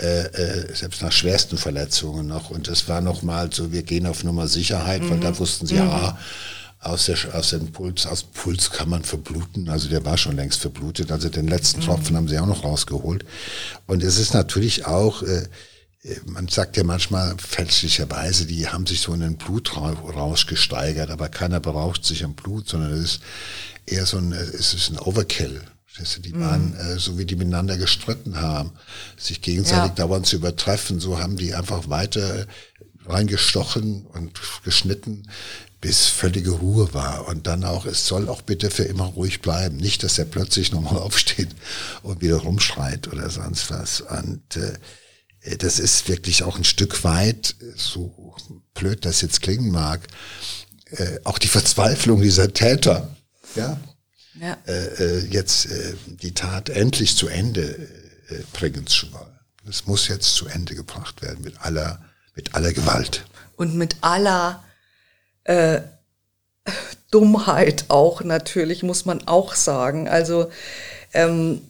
äh, 0.00 0.22
äh, 0.26 0.74
selbst 0.74 1.02
nach 1.02 1.10
schwersten 1.12 1.56
Verletzungen 1.58 2.26
noch. 2.28 2.50
Und 2.50 2.68
es 2.68 2.88
war 2.88 3.00
nochmal 3.00 3.50
so, 3.52 3.72
wir 3.72 3.82
gehen 3.82 4.06
auf 4.06 4.22
Nummer 4.22 4.46
Sicherheit, 4.46 5.02
weil 5.10 5.16
Mhm. 5.16 5.22
da 5.22 5.38
wussten 5.38 5.66
sie, 5.66 5.76
ja, 5.76 6.16
aus, 6.80 7.06
der, 7.06 7.16
aus 7.32 7.50
dem 7.50 7.72
Puls, 7.72 8.06
aus 8.06 8.22
Puls 8.22 8.70
kann 8.70 8.90
man 8.90 9.02
verbluten. 9.04 9.68
Also 9.70 9.88
der 9.88 10.04
war 10.04 10.16
schon 10.18 10.36
längst 10.36 10.60
verblutet. 10.60 11.10
Also 11.10 11.28
den 11.28 11.48
letzten 11.48 11.80
Mhm. 11.80 11.84
Tropfen 11.86 12.16
haben 12.16 12.28
sie 12.28 12.38
auch 12.38 12.46
noch 12.46 12.62
rausgeholt. 12.62 13.24
Und 13.86 14.02
es 14.04 14.18
ist 14.18 14.34
natürlich 14.34 14.86
auch, 14.86 15.22
äh, 15.22 15.48
man 16.26 16.48
sagt 16.48 16.76
ja 16.76 16.84
manchmal 16.84 17.34
fälschlicherweise, 17.38 18.46
die 18.46 18.68
haben 18.68 18.86
sich 18.86 19.00
so 19.00 19.14
in 19.14 19.20
den 19.20 19.36
Blutrausch 19.36 20.46
gesteigert, 20.46 21.10
aber 21.10 21.28
keiner 21.28 21.60
berauscht 21.60 22.04
sich 22.04 22.24
am 22.24 22.34
Blut, 22.34 22.68
sondern 22.68 22.92
es 22.92 23.00
ist 23.14 23.20
eher 23.86 24.04
so 24.06 24.18
ein, 24.18 24.32
es 24.32 24.74
ist 24.74 24.90
ein 24.90 24.98
Overkill. 24.98 25.62
Die 26.18 26.38
waren, 26.40 26.74
äh, 26.74 26.98
so 26.98 27.18
wie 27.18 27.24
die 27.24 27.36
miteinander 27.36 27.76
gestritten 27.78 28.40
haben, 28.40 28.72
sich 29.16 29.40
gegenseitig 29.42 29.90
Ja. 29.96 30.06
dauernd 30.06 30.26
zu 30.26 30.34
übertreffen, 30.36 30.98
so 30.98 31.20
haben 31.20 31.36
die 31.36 31.54
einfach 31.54 31.88
weiter 31.88 32.46
reingestochen 33.06 34.04
und 34.06 34.40
geschnitten, 34.64 35.28
bis 35.80 36.06
völlige 36.06 36.50
Ruhe 36.50 36.92
war. 36.94 37.28
Und 37.28 37.46
dann 37.46 37.62
auch, 37.62 37.86
es 37.86 38.06
soll 38.06 38.28
auch 38.28 38.42
bitte 38.42 38.70
für 38.70 38.84
immer 38.84 39.04
ruhig 39.04 39.40
bleiben. 39.40 39.76
Nicht, 39.76 40.02
dass 40.02 40.18
er 40.18 40.24
plötzlich 40.24 40.72
nochmal 40.72 40.96
aufsteht 41.00 41.50
und 42.02 42.20
wieder 42.22 42.38
rumschreit 42.38 43.06
oder 43.12 43.30
sonst 43.30 43.70
was. 43.70 44.00
Und 44.00 44.56
äh, 44.56 44.72
das 45.58 45.78
ist 45.78 46.08
wirklich 46.08 46.42
auch 46.42 46.56
ein 46.56 46.64
Stück 46.64 47.04
weit, 47.04 47.54
so 47.76 48.34
blöd 48.74 49.04
das 49.04 49.20
jetzt 49.20 49.42
klingen 49.42 49.70
mag, 49.70 50.00
äh, 50.90 51.18
auch 51.24 51.38
die 51.38 51.48
Verzweiflung 51.48 52.20
dieser 52.22 52.52
Täter, 52.52 53.14
ja, 53.54 53.78
Ja. 54.40 54.56
äh, 54.66 54.86
äh, 54.86 55.26
jetzt 55.26 55.66
äh, 55.66 55.94
die 56.06 56.32
Tat 56.34 56.68
endlich 56.70 57.16
zu 57.16 57.28
Ende 57.28 57.62
äh, 58.28 58.42
bringen 58.52 58.86
zu 58.86 59.12
wollen. 59.12 59.38
Das 59.66 59.86
muss 59.86 60.08
jetzt 60.08 60.34
zu 60.34 60.46
Ende 60.46 60.74
gebracht 60.74 61.22
werden 61.22 61.42
mit 61.42 61.60
aller, 61.60 62.02
mit 62.34 62.54
aller 62.54 62.72
Gewalt. 62.72 63.24
Und 63.56 63.74
mit 63.74 63.96
aller 64.00 64.62
äh, 65.44 65.80
Dummheit 67.10 67.84
auch 67.88 68.22
natürlich, 68.22 68.82
muss 68.82 69.04
man 69.04 69.26
auch 69.28 69.54
sagen. 69.54 70.08
Also 70.08 70.50
ähm, 71.12 71.62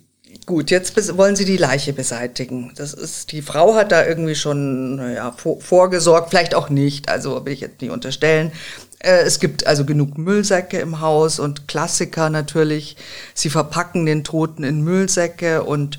Gut, 0.46 0.70
jetzt 0.70 1.16
wollen 1.16 1.36
sie 1.36 1.46
die 1.46 1.56
Leiche 1.56 1.94
beseitigen. 1.94 2.72
Das 2.76 2.92
ist, 2.92 3.32
die 3.32 3.40
Frau 3.40 3.74
hat 3.74 3.92
da 3.92 4.04
irgendwie 4.04 4.34
schon 4.34 4.96
naja, 4.96 5.32
vor, 5.32 5.60
vorgesorgt, 5.60 6.30
vielleicht 6.30 6.54
auch 6.54 6.68
nicht, 6.68 7.08
also 7.08 7.46
will 7.46 7.54
ich 7.54 7.60
jetzt 7.60 7.80
nicht 7.80 7.90
unterstellen. 7.90 8.52
Äh, 8.98 9.22
es 9.22 9.40
gibt 9.40 9.66
also 9.66 9.86
genug 9.86 10.18
Müllsäcke 10.18 10.78
im 10.78 11.00
Haus 11.00 11.38
und 11.38 11.66
Klassiker 11.66 12.28
natürlich. 12.28 12.96
Sie 13.32 13.48
verpacken 13.48 14.04
den 14.04 14.22
Toten 14.22 14.64
in 14.64 14.82
Müllsäcke 14.82 15.62
und 15.62 15.98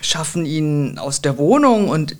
schaffen 0.00 0.46
ihn 0.46 0.98
aus 0.98 1.20
der 1.20 1.36
Wohnung 1.36 1.88
und 1.88 2.16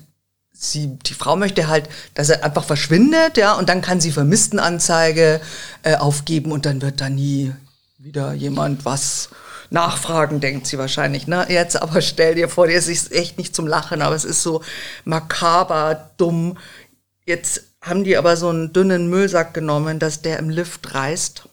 sie, 0.51 0.97
die 1.05 1.13
Frau 1.13 1.37
möchte 1.37 1.69
halt, 1.69 1.89
dass 2.13 2.29
er 2.29 2.43
einfach 2.43 2.65
verschwindet, 2.65 3.37
ja, 3.37 3.53
und 3.53 3.69
dann 3.69 3.81
kann 3.81 4.01
sie 4.01 4.11
Vermisstenanzeige 4.11 5.41
äh, 5.83 5.95
aufgeben 5.95 6.51
und 6.51 6.65
dann 6.65 6.81
wird 6.81 6.99
da 6.99 7.09
nie 7.09 7.53
wieder 7.97 8.33
jemand 8.33 8.83
was 8.83 9.29
nachfragen, 9.71 10.41
denkt 10.41 10.67
sie 10.67 10.77
wahrscheinlich. 10.77 11.27
Ne? 11.27 11.45
Jetzt 11.49 11.81
aber 11.81 12.01
stell 12.01 12.35
dir 12.35 12.49
vor, 12.49 12.67
das 12.67 12.87
ist 12.87 13.11
echt 13.11 13.37
nicht 13.37 13.55
zum 13.55 13.67
Lachen, 13.67 14.01
aber 14.01 14.15
es 14.15 14.25
ist 14.25 14.43
so 14.43 14.61
makaber, 15.05 16.11
dumm. 16.17 16.57
Jetzt 17.25 17.63
haben 17.81 18.03
die 18.03 18.17
aber 18.17 18.37
so 18.37 18.49
einen 18.49 18.73
dünnen 18.73 19.09
Müllsack 19.09 19.53
genommen, 19.53 19.97
dass 19.97 20.21
der 20.21 20.37
im 20.39 20.49
Lift 20.49 20.93
reißt 20.93 21.47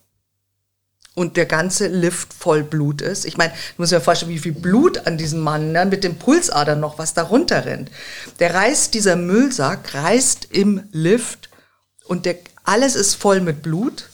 und 1.15 1.37
der 1.37 1.47
ganze 1.47 1.87
Lift 1.87 2.33
voll 2.35 2.63
Blut 2.63 3.03
ist. 3.03 3.25
Ich 3.25 3.37
meine, 3.37 3.53
du 3.53 3.83
musst 3.83 3.93
dir 3.93 4.01
vorstellen, 4.01 4.33
wie 4.33 4.39
viel 4.39 4.53
Blut 4.53 5.07
an 5.07 5.17
diesem 5.17 5.41
Mann, 5.41 5.73
ne, 5.73 5.87
mit 5.87 6.05
den 6.05 6.19
Pulsadern 6.19 6.81
noch, 6.81 6.99
was 6.99 7.15
da 7.15 7.23
runterrennt. 7.23 7.91
Der 8.41 8.55
reißt, 8.55 8.95
dieser 8.95 9.17
Müllsack 9.17 9.95
reißt 9.95 10.49
im 10.51 10.85
Lift 10.91 11.51
und 12.05 12.27
der, 12.27 12.37
alles 12.65 12.97
ist 12.97 13.15
voll 13.15 13.41
mit 13.41 13.63
Blut. 13.63 14.09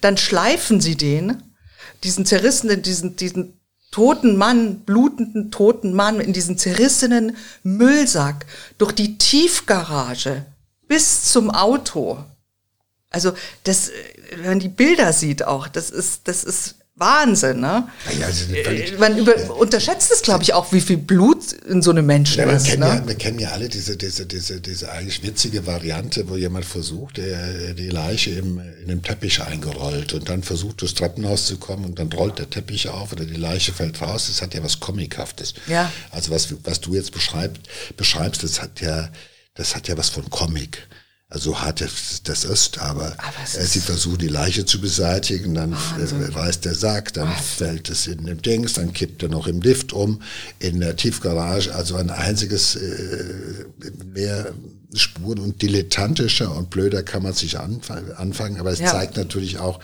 Dann 0.00 0.16
schleifen 0.16 0.80
sie 0.80 0.96
den, 0.96 1.49
diesen 2.04 2.26
zerrissenen, 2.26 2.82
diesen, 2.82 3.16
diesen 3.16 3.60
toten 3.90 4.36
Mann, 4.36 4.80
blutenden 4.80 5.50
toten 5.50 5.92
Mann 5.94 6.20
in 6.20 6.32
diesen 6.32 6.58
zerrissenen 6.58 7.36
Müllsack 7.62 8.46
durch 8.78 8.92
die 8.92 9.18
Tiefgarage 9.18 10.46
bis 10.86 11.24
zum 11.24 11.50
Auto. 11.50 12.24
Also 13.10 13.32
das, 13.64 13.90
wenn 14.36 14.46
man 14.46 14.60
die 14.60 14.68
Bilder 14.68 15.12
sieht 15.12 15.44
auch, 15.44 15.66
das 15.68 15.90
ist, 15.90 16.28
das 16.28 16.44
ist 16.44 16.76
Wahnsinn, 17.00 17.60
ne? 17.60 17.88
Ja, 18.18 18.26
also 18.26 18.44
man 18.98 19.16
über, 19.16 19.38
ja, 19.38 19.50
unterschätzt 19.52 20.12
es, 20.12 20.20
glaube 20.20 20.42
ich, 20.42 20.52
auch, 20.52 20.70
wie 20.72 20.82
viel 20.82 20.98
Blut 20.98 21.52
in 21.66 21.80
so 21.80 21.90
einem 21.90 22.04
Menschen 22.04 22.40
ja, 22.46 22.50
ist. 22.50 22.66
Kennen 22.66 22.80
ne? 22.80 22.88
ja, 22.88 23.08
wir 23.08 23.14
kennen 23.14 23.38
ja 23.38 23.52
alle 23.52 23.70
diese, 23.70 23.96
diese, 23.96 24.26
diese, 24.26 24.60
diese 24.60 24.92
eigentlich 24.92 25.22
witzige 25.22 25.66
Variante, 25.66 26.28
wo 26.28 26.36
jemand 26.36 26.66
versucht, 26.66 27.16
der, 27.16 27.72
die 27.72 27.88
Leiche 27.88 28.32
im, 28.32 28.60
in 28.82 28.88
den 28.88 29.02
Teppich 29.02 29.40
eingerollt 29.40 30.12
und 30.12 30.28
dann 30.28 30.42
versucht, 30.42 30.82
durchs 30.82 30.94
Treppenhaus 30.94 31.46
zu 31.46 31.56
kommen 31.56 31.86
und 31.86 31.98
dann 31.98 32.12
rollt 32.12 32.38
der 32.38 32.50
Teppich 32.50 32.88
auf 32.88 33.12
oder 33.12 33.24
die 33.24 33.36
Leiche 33.36 33.72
fällt 33.72 34.02
raus. 34.02 34.26
Das 34.28 34.42
hat 34.42 34.52
ja 34.52 34.62
was 34.62 34.78
Comichaftes. 34.78 35.54
Ja. 35.68 35.90
Also 36.10 36.30
was, 36.30 36.54
was 36.64 36.82
du 36.82 36.94
jetzt 36.94 37.12
beschreibst, 37.12 37.62
beschreibst, 37.96 38.42
das 38.42 38.60
hat 38.60 38.82
ja, 38.82 39.08
das 39.54 39.74
hat 39.74 39.88
ja 39.88 39.96
was 39.96 40.10
von 40.10 40.28
Comic. 40.28 40.86
Also 41.32 41.60
hart 41.60 41.80
das 42.24 42.44
ist, 42.44 42.78
aber, 42.80 43.04
aber 43.18 43.60
äh, 43.60 43.64
sie 43.64 43.78
versuchen 43.78 44.18
die 44.18 44.26
Leiche 44.26 44.66
zu 44.66 44.80
beseitigen, 44.80 45.54
dann 45.54 45.72
Wahnsinn. 45.72 46.24
reißt 46.24 46.64
der 46.64 46.74
Sack, 46.74 47.12
dann 47.12 47.28
Was? 47.28 47.40
fällt 47.40 47.88
es 47.88 48.08
in 48.08 48.26
den 48.26 48.42
Dings, 48.42 48.72
dann 48.72 48.92
kippt 48.92 49.22
er 49.22 49.28
noch 49.28 49.46
im 49.46 49.60
Lift 49.60 49.92
um, 49.92 50.22
in 50.58 50.80
der 50.80 50.96
Tiefgarage, 50.96 51.72
also 51.72 51.94
ein 51.94 52.10
einziges 52.10 52.74
äh, 52.74 53.64
mehr 54.12 54.52
Spuren 54.92 55.38
und 55.38 55.62
dilettantischer 55.62 56.52
und 56.52 56.68
blöder 56.68 57.04
kann 57.04 57.22
man 57.22 57.32
sich 57.32 57.60
anfangen, 57.60 58.58
aber 58.58 58.72
es 58.72 58.80
ja. 58.80 58.90
zeigt 58.90 59.16
natürlich 59.16 59.60
auch, 59.60 59.78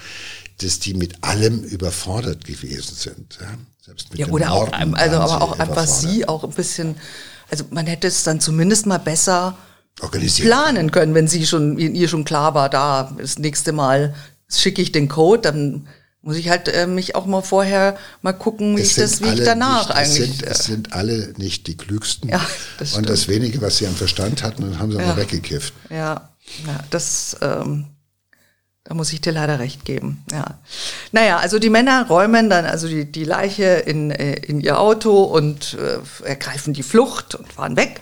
dass 0.59 0.81
die 0.81 0.95
mit 0.95 1.23
allem 1.23 1.63
überfordert 1.63 2.45
gewesen 2.45 2.97
sind. 2.97 3.39
Ja, 3.41 3.55
Selbst 3.85 4.11
mit 4.11 4.19
ja 4.19 4.27
oder 4.27 4.51
auch, 4.51 4.73
also 4.73 5.17
aber 5.19 5.43
auch 5.43 5.59
einfach 5.61 5.87
sie 5.87 6.27
auch 6.27 6.43
ein 6.43 6.51
bisschen, 6.51 6.97
also 7.49 7.67
man 7.71 7.87
hätte 7.87 8.09
es 8.09 8.25
dann 8.25 8.41
zumindest 8.41 8.87
mal 8.87 8.99
besser. 8.99 9.57
Planen 9.97 10.91
können, 10.91 11.15
wenn 11.15 11.29
sie 11.29 11.47
schon, 11.47 11.79
ihr 11.79 12.09
schon 12.09 12.25
klar 12.25 12.55
war, 12.55 12.69
da 12.69 13.15
das 13.19 13.39
nächste 13.39 13.73
Mal 13.73 14.15
schicke 14.49 14.83
ich 14.83 14.93
den 14.93 15.09
Code, 15.09 15.43
dann 15.43 15.89
muss 16.27 16.37
ich 16.37 16.49
halt 16.49 16.69
äh, 16.69 16.89
mich 16.89 17.15
auch 17.15 17.27
mal 17.27 17.41
vorher 17.41 17.97
mal 18.21 18.33
gucken, 18.33 18.77
wie 18.77 18.81
es 18.81 18.91
ich 18.91 18.97
das, 18.97 19.23
wie 19.23 19.29
ich 19.29 19.45
danach 19.45 19.89
nicht, 19.89 19.97
eigentlich. 19.97 20.31
Es 20.31 20.39
sind, 20.39 20.47
es 20.47 20.65
sind 20.65 20.93
alle 20.93 21.33
nicht 21.37 21.69
die 21.69 21.77
klügsten. 21.77 22.29
Ja, 22.29 22.45
das. 22.79 22.95
Und 22.95 23.09
das 23.09 23.29
wenige, 23.29 23.63
was 23.63 23.79
sie 23.79 23.87
am 23.87 23.95
Verstand 23.95 24.43
hatten, 24.43 24.79
haben 24.79 24.91
sie 24.91 24.99
ja. 24.99 25.07
mal 25.07 25.17
weggekifft. 25.17 25.73
Ja, 25.89 26.31
ja 26.67 26.81
das, 26.91 27.37
ähm, 27.43 27.87
da 28.83 28.95
muss 28.95 29.13
ich 29.13 29.21
dir 29.21 29.33
leider 29.33 29.61
recht 29.61 29.85
geben. 29.85 30.25
Ja. 30.33 30.59
Naja, 31.13 31.39
also 31.39 31.61
die 31.61 31.71
Männer 31.71 32.07
räumen 32.09 32.51
dann 32.51 32.65
also 32.65 32.89
die, 32.89 33.11
die 33.11 33.25
Leiche 33.25 33.65
in, 33.65 34.11
äh, 34.11 34.35
in 34.35 34.61
ihr 34.61 34.81
Auto 34.81 35.23
und 35.23 35.75
äh, 35.75 36.27
ergreifen 36.27 36.75
die 36.75 36.83
Flucht 36.83 37.37
und 37.37 37.53
fahren 37.53 37.77
weg. 37.77 38.01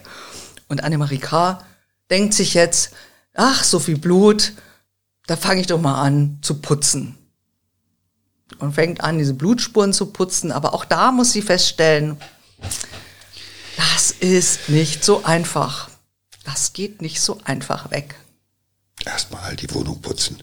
Und 0.67 0.83
Annemarie 0.83 1.19
K 1.19 1.63
denkt 2.09 2.33
sich 2.33 2.53
jetzt, 2.53 2.91
ach, 3.33 3.63
so 3.63 3.79
viel 3.79 3.97
Blut, 3.97 4.53
da 5.27 5.35
fange 5.35 5.61
ich 5.61 5.67
doch 5.67 5.81
mal 5.81 6.01
an 6.01 6.39
zu 6.41 6.55
putzen. 6.61 7.17
Und 8.59 8.73
fängt 8.73 9.01
an, 9.01 9.17
diese 9.17 9.33
Blutspuren 9.33 9.91
zu 9.91 10.07
putzen. 10.07 10.51
Aber 10.51 10.73
auch 10.73 10.85
da 10.85 11.11
muss 11.11 11.31
sie 11.31 11.41
feststellen, 11.41 12.17
das 13.75 14.11
ist 14.11 14.69
nicht 14.69 15.03
so 15.03 15.23
einfach. 15.23 15.89
Das 16.43 16.73
geht 16.73 17.01
nicht 17.01 17.21
so 17.21 17.39
einfach 17.43 17.91
weg. 17.91 18.15
Erstmal 19.03 19.55
die 19.55 19.71
Wohnung 19.73 20.01
putzen, 20.01 20.37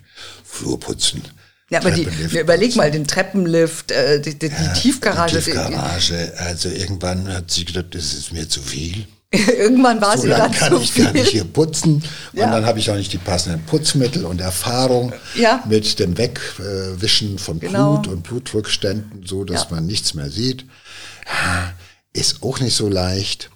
Flur 0.44 0.78
putzen. 0.78 1.22
Ja, 1.70 1.78
aber 1.78 1.90
die, 1.90 2.02
überleg 2.38 2.76
mal, 2.76 2.90
den 2.90 3.06
Treppenlift, 3.06 3.92
äh, 3.92 4.20
die, 4.20 4.38
die, 4.38 4.48
ja, 4.48 4.74
die 4.74 4.80
Tiefgarage. 4.80 5.38
Die 5.38 5.44
Tiefgarage, 5.52 6.34
also 6.36 6.68
irgendwann 6.68 7.32
hat 7.32 7.50
sie 7.50 7.64
gedacht, 7.64 7.94
das 7.94 8.12
ist 8.12 8.32
mir 8.32 8.46
zu 8.46 8.60
viel. 8.60 9.06
Irgendwann 9.58 10.00
war 10.02 10.16
so 10.16 10.24
sie 10.24 10.28
dann 10.28 10.52
kann 10.52 10.78
ich 10.78 10.92
viel. 10.92 11.04
gar 11.04 11.12
nicht 11.12 11.28
hier 11.28 11.44
putzen. 11.44 12.04
Ja. 12.34 12.46
Und 12.46 12.52
dann 12.52 12.66
habe 12.66 12.78
ich 12.78 12.90
auch 12.90 12.96
nicht 12.96 13.12
die 13.12 13.18
passenden 13.18 13.64
Putzmittel 13.64 14.26
und 14.26 14.42
Erfahrung 14.42 15.14
ja. 15.34 15.62
mit 15.66 15.98
dem 15.98 16.18
Wegwischen 16.18 17.38
von 17.38 17.58
genau. 17.58 17.96
Blut 17.96 18.12
und 18.12 18.22
Blutrückständen, 18.24 19.24
so 19.24 19.44
dass 19.44 19.64
ja. 19.64 19.68
man 19.70 19.86
nichts 19.86 20.12
mehr 20.12 20.30
sieht. 20.30 20.66
Ist 22.12 22.42
auch 22.42 22.60
nicht 22.60 22.76
so 22.76 22.88
leicht. 22.88 23.50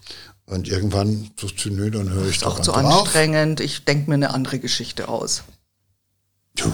Und 0.46 0.68
irgendwann 0.68 1.30
so 1.38 1.48
zu 1.48 1.68
nö, 1.68 1.90
dann 1.90 2.08
höre 2.08 2.28
ich 2.28 2.38
doch 2.38 2.58
auch 2.58 2.62
zu 2.62 2.70
drauf. 2.70 3.02
anstrengend. 3.02 3.60
Ich 3.60 3.84
denke 3.84 4.08
mir 4.08 4.14
eine 4.14 4.32
andere 4.32 4.58
Geschichte 4.58 5.08
aus. 5.08 5.42
Jo. 6.56 6.72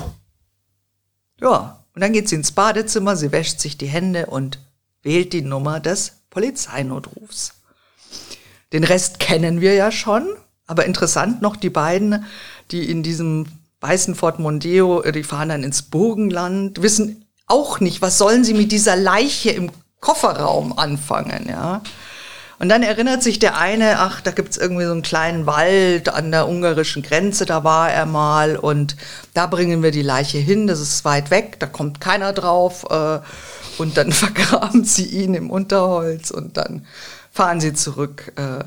Ja, 1.40 1.84
und 1.94 2.02
dann 2.02 2.12
geht 2.12 2.28
sie 2.28 2.36
ins 2.36 2.52
Badezimmer, 2.52 3.16
sie 3.16 3.32
wäscht 3.32 3.58
sich 3.58 3.76
die 3.76 3.86
Hände 3.86 4.26
und 4.26 4.60
wählt 5.02 5.32
die 5.32 5.42
Nummer 5.42 5.80
des 5.80 6.18
Polizeinotrufs. 6.30 7.54
Den 8.72 8.84
Rest 8.84 9.18
kennen 9.18 9.60
wir 9.60 9.74
ja 9.74 9.92
schon, 9.92 10.26
aber 10.66 10.86
interessant 10.86 11.42
noch 11.42 11.56
die 11.56 11.70
beiden, 11.70 12.24
die 12.70 12.90
in 12.90 13.02
diesem 13.02 13.46
weißen 13.80 14.14
Fort 14.14 14.38
Mondeo, 14.38 15.02
die 15.02 15.24
fahren 15.24 15.50
dann 15.50 15.64
ins 15.64 15.82
Burgenland, 15.82 16.82
wissen 16.82 17.26
auch 17.46 17.80
nicht, 17.80 18.00
was 18.00 18.18
sollen 18.18 18.44
sie 18.44 18.54
mit 18.54 18.72
dieser 18.72 18.96
Leiche 18.96 19.50
im 19.50 19.70
Kofferraum 20.00 20.78
anfangen, 20.78 21.46
ja. 21.48 21.82
Und 22.58 22.68
dann 22.68 22.84
erinnert 22.84 23.24
sich 23.24 23.40
der 23.40 23.58
eine, 23.58 23.98
ach, 23.98 24.20
da 24.20 24.30
gibt's 24.30 24.56
irgendwie 24.56 24.84
so 24.84 24.92
einen 24.92 25.02
kleinen 25.02 25.46
Wald 25.46 26.08
an 26.08 26.30
der 26.30 26.48
ungarischen 26.48 27.02
Grenze, 27.02 27.44
da 27.44 27.64
war 27.64 27.90
er 27.90 28.06
mal 28.06 28.56
und 28.56 28.96
da 29.34 29.48
bringen 29.48 29.82
wir 29.82 29.90
die 29.90 30.02
Leiche 30.02 30.38
hin, 30.38 30.68
das 30.68 30.78
ist 30.78 31.04
weit 31.04 31.32
weg, 31.32 31.58
da 31.58 31.66
kommt 31.66 32.00
keiner 32.00 32.32
drauf 32.32 32.86
äh, 32.88 33.18
und 33.78 33.96
dann 33.96 34.12
vergraben 34.12 34.84
sie 34.84 35.06
ihn 35.06 35.34
im 35.34 35.50
Unterholz 35.50 36.30
und 36.30 36.56
dann 36.56 36.86
fahren 37.32 37.60
sie 37.60 37.72
zurück 37.72 38.32
äh, 38.36 38.62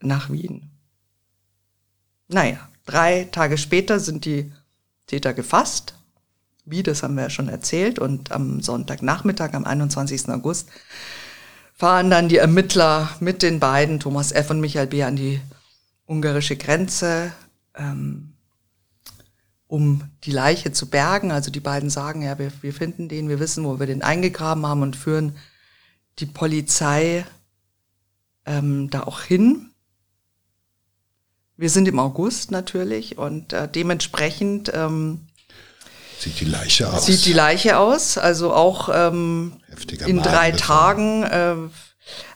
nach 0.00 0.30
Wien. 0.30 0.70
Naja, 2.28 2.68
drei 2.86 3.28
Tage 3.30 3.58
später 3.58 4.00
sind 4.00 4.24
die 4.24 4.50
Täter 5.06 5.34
gefasst. 5.34 5.94
Wie, 6.64 6.82
das 6.82 7.02
haben 7.02 7.16
wir 7.16 7.24
ja 7.24 7.30
schon 7.30 7.48
erzählt. 7.48 7.98
Und 7.98 8.30
am 8.30 8.62
Sonntagnachmittag, 8.62 9.52
am 9.52 9.64
21. 9.64 10.28
August, 10.28 10.68
fahren 11.74 12.08
dann 12.08 12.28
die 12.28 12.36
Ermittler 12.36 13.10
mit 13.18 13.42
den 13.42 13.58
beiden, 13.58 13.98
Thomas 13.98 14.30
F. 14.30 14.50
und 14.50 14.60
Michael 14.60 14.86
B., 14.86 15.02
an 15.02 15.16
die 15.16 15.40
ungarische 16.06 16.56
Grenze, 16.56 17.32
ähm, 17.74 18.34
um 19.66 20.04
die 20.24 20.30
Leiche 20.30 20.72
zu 20.72 20.88
bergen. 20.88 21.32
Also 21.32 21.50
die 21.50 21.60
beiden 21.60 21.90
sagen, 21.90 22.22
ja, 22.22 22.38
wir, 22.38 22.52
wir 22.60 22.72
finden 22.72 23.08
den, 23.08 23.28
wir 23.28 23.40
wissen, 23.40 23.64
wo 23.64 23.80
wir 23.80 23.86
den 23.86 24.02
eingegraben 24.02 24.64
haben 24.64 24.82
und 24.82 24.94
führen 24.94 25.36
die 26.18 26.26
Polizei 26.26 27.24
ähm, 28.46 28.90
da 28.90 29.04
auch 29.04 29.22
hin. 29.22 29.70
Wir 31.56 31.70
sind 31.70 31.86
im 31.86 31.98
August 31.98 32.50
natürlich 32.50 33.18
und 33.18 33.52
äh, 33.52 33.68
dementsprechend 33.68 34.70
ähm, 34.74 35.26
sieht 36.18 36.40
die 36.40 36.44
Leiche 36.44 36.92
aus. 36.92 37.06
Sieht 37.06 37.24
die 37.24 37.32
Leiche 37.32 37.78
aus, 37.78 38.18
also 38.18 38.52
auch 38.52 38.88
ähm, 38.92 39.60
in 40.06 40.22
drei 40.22 40.52
Tagen. 40.52 41.24
Äh, 41.24 41.56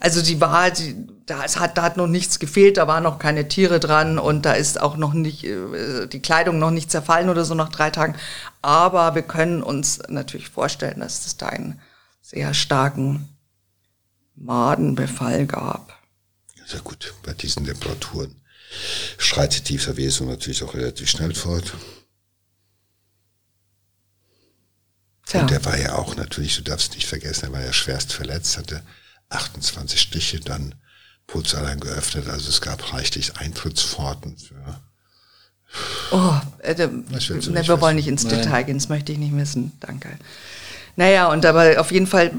also 0.00 0.22
die 0.22 0.40
war, 0.40 0.70
die, 0.70 0.94
da, 1.26 1.42
hat, 1.42 1.76
da 1.76 1.82
hat 1.82 1.96
noch 1.96 2.06
nichts 2.06 2.38
gefehlt, 2.38 2.76
da 2.76 2.86
waren 2.86 3.02
noch 3.02 3.18
keine 3.18 3.48
Tiere 3.48 3.80
dran 3.80 4.18
und 4.18 4.46
da 4.46 4.52
ist 4.52 4.80
auch 4.80 4.96
noch 4.96 5.12
nicht 5.12 5.44
äh, 5.44 6.06
die 6.06 6.20
Kleidung 6.20 6.58
noch 6.58 6.70
nicht 6.70 6.90
zerfallen 6.90 7.28
oder 7.28 7.44
so 7.44 7.54
nach 7.54 7.68
drei 7.68 7.90
Tagen. 7.90 8.14
Aber 8.62 9.14
wir 9.14 9.22
können 9.22 9.62
uns 9.62 10.00
natürlich 10.08 10.50
vorstellen, 10.50 11.00
dass 11.00 11.26
es 11.26 11.36
da 11.36 11.46
einen 11.46 11.80
sehr 12.22 12.54
starken 12.54 13.35
Madenbefall 14.36 15.46
gab. 15.46 15.98
Sehr 16.66 16.80
gut, 16.80 17.14
bei 17.24 17.32
diesen 17.32 17.64
Temperaturen 17.64 18.34
schreitet 19.18 19.68
die 19.68 19.78
Verwesung 19.78 20.28
natürlich 20.28 20.62
auch 20.62 20.74
relativ 20.74 21.08
schnell 21.08 21.34
fort. 21.34 21.74
Tja. 25.26 25.40
Und 25.42 25.50
der 25.50 25.64
war 25.64 25.78
ja 25.78 25.94
auch 25.96 26.16
natürlich, 26.16 26.56
du 26.56 26.62
darfst 26.62 26.94
nicht 26.94 27.06
vergessen, 27.06 27.46
er 27.46 27.52
war 27.52 27.64
ja 27.64 27.72
schwerst 27.72 28.12
verletzt, 28.12 28.56
hatte 28.58 28.82
28 29.28 30.00
Stiche, 30.00 30.40
dann 30.40 30.74
Putzalarm 31.26 31.80
geöffnet, 31.80 32.28
also 32.28 32.48
es 32.48 32.60
gab 32.60 32.92
reichlich 32.92 33.36
Eintrittspforten 33.36 34.36
für 34.38 34.80
Oh, 36.12 36.40
äh, 36.62 36.74
ne, 36.74 37.04
wir 37.08 37.10
wissen. 37.10 37.80
wollen 37.80 37.96
nicht 37.96 38.06
ins 38.06 38.22
Nein. 38.24 38.36
Detail 38.42 38.62
gehen, 38.62 38.78
das 38.78 38.88
möchte 38.88 39.10
ich 39.12 39.18
nicht 39.18 39.36
wissen. 39.36 39.72
Danke. 39.80 40.16
Naja, 40.94 41.30
und 41.30 41.44
aber 41.44 41.80
auf 41.80 41.90
jeden 41.90 42.06
Fall 42.06 42.32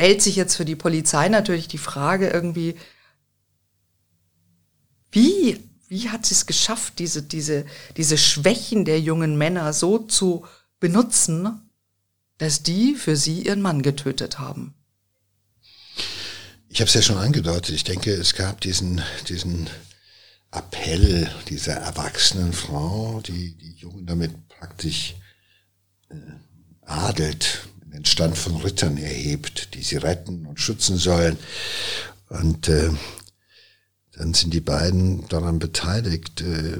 stellt 0.00 0.22
sich 0.22 0.34
jetzt 0.34 0.56
für 0.56 0.64
die 0.64 0.76
Polizei 0.76 1.28
natürlich 1.28 1.68
die 1.68 1.76
Frage 1.76 2.30
irgendwie, 2.30 2.74
wie, 5.12 5.62
wie 5.88 6.08
hat 6.08 6.24
sie 6.24 6.32
es 6.32 6.46
geschafft, 6.46 6.98
diese, 6.98 7.22
diese, 7.22 7.66
diese 7.98 8.16
Schwächen 8.16 8.86
der 8.86 8.98
jungen 8.98 9.36
Männer 9.36 9.74
so 9.74 9.98
zu 9.98 10.46
benutzen, 10.78 11.70
dass 12.38 12.62
die 12.62 12.94
für 12.94 13.14
sie 13.14 13.42
ihren 13.42 13.60
Mann 13.60 13.82
getötet 13.82 14.38
haben? 14.38 14.72
Ich 16.70 16.80
habe 16.80 16.88
es 16.88 16.94
ja 16.94 17.02
schon 17.02 17.18
angedeutet. 17.18 17.74
Ich 17.74 17.84
denke, 17.84 18.10
es 18.14 18.34
gab 18.34 18.62
diesen, 18.62 19.02
diesen 19.28 19.68
Appell 20.50 21.30
dieser 21.50 21.74
erwachsenen 21.74 22.54
Frau, 22.54 23.20
die 23.20 23.54
die 23.54 23.74
Jungen 23.74 24.06
damit 24.06 24.48
praktisch 24.48 25.16
äh, 26.08 26.14
adelt, 26.86 27.68
den 28.00 28.06
Stand 28.06 28.38
von 28.38 28.56
Rittern 28.56 28.96
erhebt, 28.96 29.74
die 29.74 29.82
sie 29.82 29.96
retten 29.96 30.46
und 30.46 30.58
schützen 30.58 30.96
sollen. 30.96 31.36
Und 32.28 32.68
äh, 32.68 32.90
dann 34.12 34.32
sind 34.32 34.54
die 34.54 34.60
beiden 34.60 35.28
daran 35.28 35.58
beteiligt. 35.58 36.40
Äh, 36.40 36.78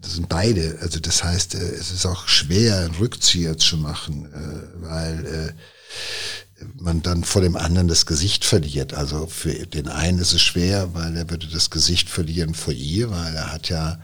das 0.00 0.14
sind 0.14 0.28
beide. 0.28 0.78
Also 0.80 1.00
das 1.00 1.24
heißt, 1.24 1.56
äh, 1.56 1.58
es 1.58 1.90
ist 1.90 2.06
auch 2.06 2.28
schwer, 2.28 2.78
einen 2.78 2.94
Rückzieher 2.94 3.58
zu 3.58 3.76
machen, 3.78 4.26
äh, 4.32 4.82
weil 4.82 5.26
äh, 5.26 6.64
man 6.76 7.02
dann 7.02 7.24
vor 7.24 7.42
dem 7.42 7.56
anderen 7.56 7.88
das 7.88 8.06
Gesicht 8.06 8.44
verliert. 8.44 8.94
Also 8.94 9.26
für 9.26 9.66
den 9.66 9.88
einen 9.88 10.20
ist 10.20 10.34
es 10.34 10.42
schwer, 10.42 10.94
weil 10.94 11.16
er 11.16 11.28
würde 11.30 11.48
das 11.48 11.70
Gesicht 11.70 12.08
verlieren 12.08 12.54
vor 12.54 12.72
ihr, 12.72 13.10
weil 13.10 13.34
er 13.34 13.52
hat 13.52 13.68
ja 13.68 14.00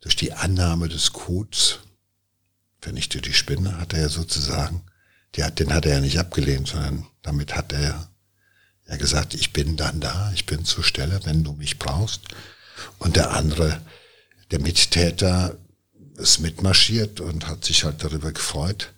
durch 0.00 0.14
die 0.14 0.34
Annahme 0.34 0.88
des 0.88 1.14
Codes, 1.14 1.78
vernichtet 2.80 3.24
die 3.24 3.32
Spinne, 3.32 3.78
hat 3.78 3.94
er 3.94 4.02
ja 4.02 4.08
sozusagen 4.10 4.82
hat, 5.44 5.58
den 5.58 5.72
hat 5.72 5.86
er 5.86 5.94
ja 5.94 6.00
nicht 6.00 6.18
abgelehnt, 6.18 6.68
sondern 6.68 7.06
damit 7.22 7.54
hat 7.54 7.72
er 7.72 8.08
ja 8.88 8.96
gesagt, 8.96 9.34
ich 9.34 9.52
bin 9.52 9.76
dann 9.76 10.00
da, 10.00 10.30
ich 10.34 10.46
bin 10.46 10.64
zur 10.64 10.84
Stelle, 10.84 11.20
wenn 11.24 11.44
du 11.44 11.52
mich 11.52 11.78
brauchst. 11.78 12.22
Und 12.98 13.16
der 13.16 13.32
andere, 13.32 13.80
der 14.50 14.60
Mittäter, 14.60 15.56
ist 16.16 16.40
mitmarschiert 16.40 17.20
und 17.20 17.46
hat 17.46 17.64
sich 17.64 17.84
halt 17.84 18.02
darüber 18.02 18.32
gefreut, 18.32 18.92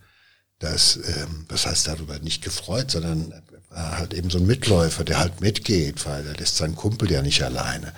dass, 0.61 0.97
ähm, 0.97 1.47
was 1.49 1.67
heißt 1.67 1.89
darüber 1.89 2.19
nicht 2.21 2.43
gefreut, 2.43 2.91
sondern 2.91 3.33
halt 3.71 4.15
eben 4.15 4.31
so 4.31 4.39
ein 4.39 4.47
Mitläufer, 4.47 5.05
der 5.05 5.19
halt 5.19 5.41
mitgeht, 5.41 6.05
weil 6.07 6.27
er 6.27 6.35
lässt 6.35 6.57
seinen 6.57 6.75
Kumpel 6.75 7.11
ja 7.11 7.23
nicht 7.23 7.43
alleine. 7.43 7.93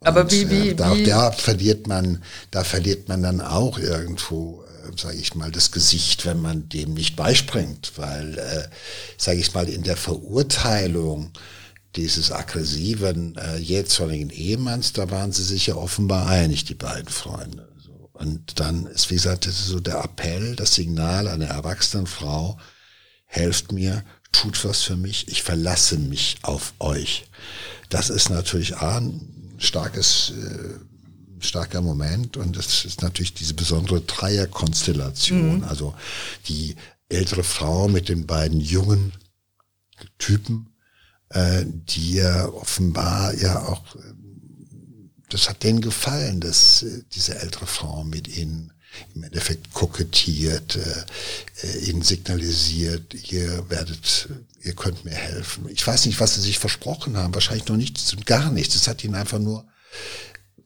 Aber 0.00 0.22
und, 0.22 0.32
wie, 0.32 0.50
wie, 0.50 0.68
äh, 0.70 0.74
da, 0.74 0.94
wie? 0.94 1.04
da 1.04 1.32
verliert 1.32 1.86
man, 1.86 2.22
da 2.50 2.64
verliert 2.64 3.08
man 3.08 3.22
dann 3.22 3.40
auch 3.40 3.78
irgendwo 3.78 4.64
sage 4.96 5.18
ich 5.18 5.34
mal, 5.34 5.50
das 5.50 5.72
Gesicht, 5.72 6.24
wenn 6.26 6.40
man 6.40 6.68
dem 6.68 6.94
nicht 6.94 7.16
beispringt, 7.16 7.92
weil, 7.96 8.38
äh, 8.38 8.68
sage 9.16 9.38
ich 9.38 9.54
mal, 9.54 9.68
in 9.68 9.82
der 9.82 9.96
Verurteilung 9.96 11.32
dieses 11.96 12.30
aggressiven, 12.30 13.36
äh, 13.36 13.56
jähzornigen 13.56 14.30
Ehemanns, 14.30 14.92
da 14.92 15.10
waren 15.10 15.32
sie 15.32 15.42
sich 15.42 15.66
ja 15.66 15.74
offenbar 15.74 16.26
einig, 16.26 16.64
die 16.64 16.74
beiden 16.74 17.08
Freunde. 17.08 17.68
So. 17.84 18.10
Und 18.12 18.60
dann 18.60 18.86
ist, 18.86 19.10
wie 19.10 19.14
gesagt, 19.14 19.46
das 19.46 19.58
ist 19.58 19.66
so 19.66 19.80
der 19.80 20.02
Appell, 20.04 20.54
das 20.54 20.74
Signal 20.74 21.28
einer 21.28 21.46
erwachsenen 21.46 22.06
Frau, 22.06 22.58
helft 23.26 23.72
mir, 23.72 24.04
tut 24.32 24.64
was 24.64 24.82
für 24.82 24.96
mich, 24.96 25.28
ich 25.28 25.42
verlasse 25.42 25.98
mich 25.98 26.36
auf 26.42 26.74
euch. 26.78 27.28
Das 27.88 28.10
ist 28.10 28.30
natürlich 28.30 28.76
A, 28.76 28.98
ein 28.98 29.54
starkes 29.58 30.32
äh, 30.36 30.78
starker 31.40 31.80
Moment 31.80 32.36
und 32.36 32.56
das 32.56 32.84
ist 32.84 33.02
natürlich 33.02 33.34
diese 33.34 33.54
besondere 33.54 34.00
Dreierkonstellation, 34.00 35.58
mhm. 35.58 35.64
also 35.64 35.94
die 36.48 36.76
ältere 37.08 37.44
Frau 37.44 37.88
mit 37.88 38.08
den 38.08 38.26
beiden 38.26 38.60
jungen 38.60 39.12
Typen, 40.18 40.74
äh, 41.30 41.64
die 41.66 42.14
ja 42.14 42.48
offenbar 42.48 43.34
ja 43.34 43.64
auch, 43.66 43.82
das 45.30 45.48
hat 45.48 45.62
denen 45.62 45.80
gefallen, 45.80 46.40
dass 46.40 46.82
äh, 46.82 47.02
diese 47.12 47.38
ältere 47.38 47.66
Frau 47.66 48.04
mit 48.04 48.28
ihnen 48.28 48.72
im 49.14 49.22
Endeffekt 49.22 49.72
kokettiert, 49.72 50.76
äh, 50.76 51.66
äh, 51.66 51.90
ihnen 51.90 52.02
signalisiert, 52.02 53.14
ihr 53.30 53.68
werdet, 53.68 54.28
ihr 54.62 54.74
könnt 54.74 55.04
mir 55.04 55.14
helfen. 55.14 55.68
Ich 55.68 55.86
weiß 55.86 56.06
nicht, 56.06 56.20
was 56.20 56.34
sie 56.34 56.40
sich 56.40 56.58
versprochen 56.58 57.16
haben, 57.16 57.34
wahrscheinlich 57.34 57.68
noch 57.68 57.76
nichts 57.76 58.12
und 58.12 58.26
gar 58.26 58.50
nichts. 58.50 58.74
Es 58.74 58.88
hat 58.88 59.04
ihnen 59.04 59.14
einfach 59.14 59.38
nur 59.38 59.66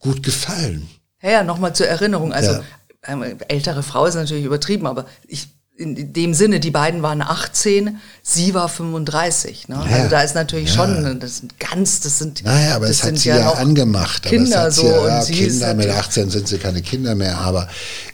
gut 0.03 0.21
gefallen. 0.21 0.89
Ja, 1.21 1.31
ja 1.31 1.43
nochmal 1.43 1.73
zur 1.73 1.87
Erinnerung. 1.87 2.33
Also 2.33 2.51
ja. 2.51 2.63
ähm, 3.03 3.23
ältere 3.47 3.81
Frau 3.81 4.05
ist 4.05 4.15
natürlich 4.15 4.45
übertrieben, 4.45 4.85
aber 4.85 5.05
ich 5.27 5.47
in 5.75 6.13
dem 6.13 6.35
Sinne, 6.35 6.59
die 6.59 6.69
beiden 6.69 7.01
waren 7.01 7.23
18, 7.23 7.99
sie 8.21 8.53
war 8.53 8.69
35. 8.69 9.69
Ne? 9.69 9.75
Ja, 9.75 9.95
also 9.95 10.09
da 10.09 10.21
ist 10.21 10.35
natürlich 10.35 10.69
ja. 10.69 10.75
schon, 10.75 11.19
das 11.19 11.37
sind 11.37 11.59
ganz, 11.59 11.99
das 12.01 12.19
sind. 12.19 12.43
Naja, 12.43 12.75
aber 12.75 12.87
das 12.87 12.97
es 12.97 13.03
hat 13.03 13.17
sie 13.17 13.29
ja, 13.29 13.39
ja 13.39 13.51
angemacht. 13.53 14.21
Kinder 14.23 14.69
so. 14.69 14.85
Ja, 14.85 15.17
und 15.17 15.25
sie 15.25 15.33
Kinder 15.33 15.73
mit 15.73 15.89
18 15.89 16.29
sind 16.29 16.47
sie 16.47 16.59
keine 16.59 16.83
Kinder 16.83 17.15
mehr, 17.15 17.39
aber 17.39 17.67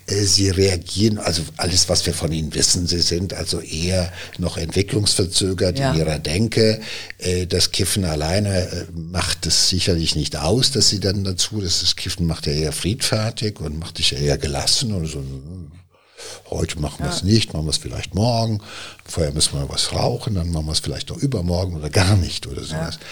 äh, 0.07 0.15
sie 0.23 0.49
reagieren, 0.49 1.17
also 1.17 1.41
alles, 1.57 1.89
was 1.89 2.05
wir 2.05 2.13
von 2.13 2.31
ihnen 2.31 2.53
wissen, 2.53 2.87
sie 2.87 3.01
sind 3.01 3.33
also 3.33 3.59
eher 3.59 4.09
noch 4.37 4.55
entwicklungsverzögert 4.55 5.79
in 5.79 5.95
ihrer 5.95 6.17
Denke. 6.17 6.79
Äh, 7.17 7.45
das 7.45 7.71
Kiffen 7.71 8.05
alleine 8.05 8.69
äh, 8.69 8.85
macht 8.93 9.45
es 9.45 9.67
sicherlich 9.67 10.15
nicht 10.15 10.37
aus, 10.37 10.71
dass 10.71 10.87
sie 10.87 11.01
dann 11.01 11.25
dazu, 11.25 11.59
das, 11.59 11.81
das 11.81 11.97
Kiffen 11.97 12.25
macht 12.25 12.47
ja 12.47 12.53
eher 12.53 12.71
friedfertig 12.71 13.59
und 13.59 13.79
macht 13.79 13.97
dich 13.97 14.13
eher 14.13 14.37
gelassen 14.37 14.93
und 14.93 15.07
so 15.07 15.21
Heute 16.49 16.79
machen 16.79 17.03
wir 17.03 17.09
es 17.11 17.23
nicht, 17.23 17.53
machen 17.53 17.65
wir 17.65 17.71
es 17.71 17.77
vielleicht 17.77 18.15
morgen. 18.15 18.61
Vorher 19.05 19.33
müssen 19.33 19.59
wir 19.59 19.69
was 19.69 19.93
rauchen, 19.93 20.35
dann 20.35 20.51
machen 20.51 20.65
wir 20.65 20.71
es 20.71 20.79
vielleicht 20.79 21.09
noch 21.09 21.17
übermorgen 21.17 21.75
oder 21.75 21.89
gar 21.89 22.15
nicht 22.15 22.47
oder 22.47 22.63
sowas. 22.63 22.95
Ja. 22.95 23.07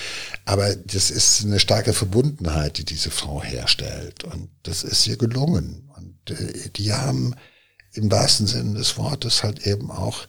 Aber 0.45 0.75
das 0.75 1.11
ist 1.11 1.43
eine 1.43 1.59
starke 1.59 1.93
Verbundenheit, 1.93 2.77
die 2.77 2.85
diese 2.85 3.11
Frau 3.11 3.43
herstellt. 3.43 4.23
Und 4.23 4.49
das 4.63 4.83
ist 4.83 5.05
ihr 5.07 5.17
gelungen. 5.17 5.89
Und 5.95 6.31
äh, 6.31 6.69
die 6.75 6.93
haben 6.93 7.35
im 7.93 8.11
wahrsten 8.11 8.47
Sinne 8.47 8.77
des 8.77 8.97
Wortes 8.97 9.43
halt 9.43 9.65
eben 9.65 9.91
auch 9.91 10.27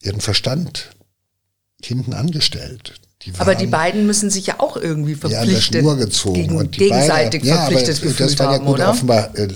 ihren 0.00 0.20
Verstand 0.20 0.90
hinten 1.82 2.14
angestellt. 2.14 3.00
Die 3.22 3.32
aber 3.38 3.56
die 3.56 3.66
beiden 3.66 4.06
müssen 4.06 4.30
sich 4.30 4.46
ja 4.46 4.60
auch 4.60 4.76
irgendwie 4.76 5.16
verpflichtet, 5.16 5.80
Schnur 5.80 5.96
gezogen 5.96 6.54
und 6.56 6.76
die 6.76 6.78
gegenseitig 6.78 7.42
beide, 7.42 7.54
verpflichtet 7.54 7.98
ja, 7.98 8.04
aber 8.04 8.12
das, 8.12 8.30
das 8.30 8.38
war 8.38 8.52
ja 8.52 8.58
gut, 8.58 8.68
oder? 8.68 8.90
Offenbar 8.90 9.36
äh, 9.36 9.48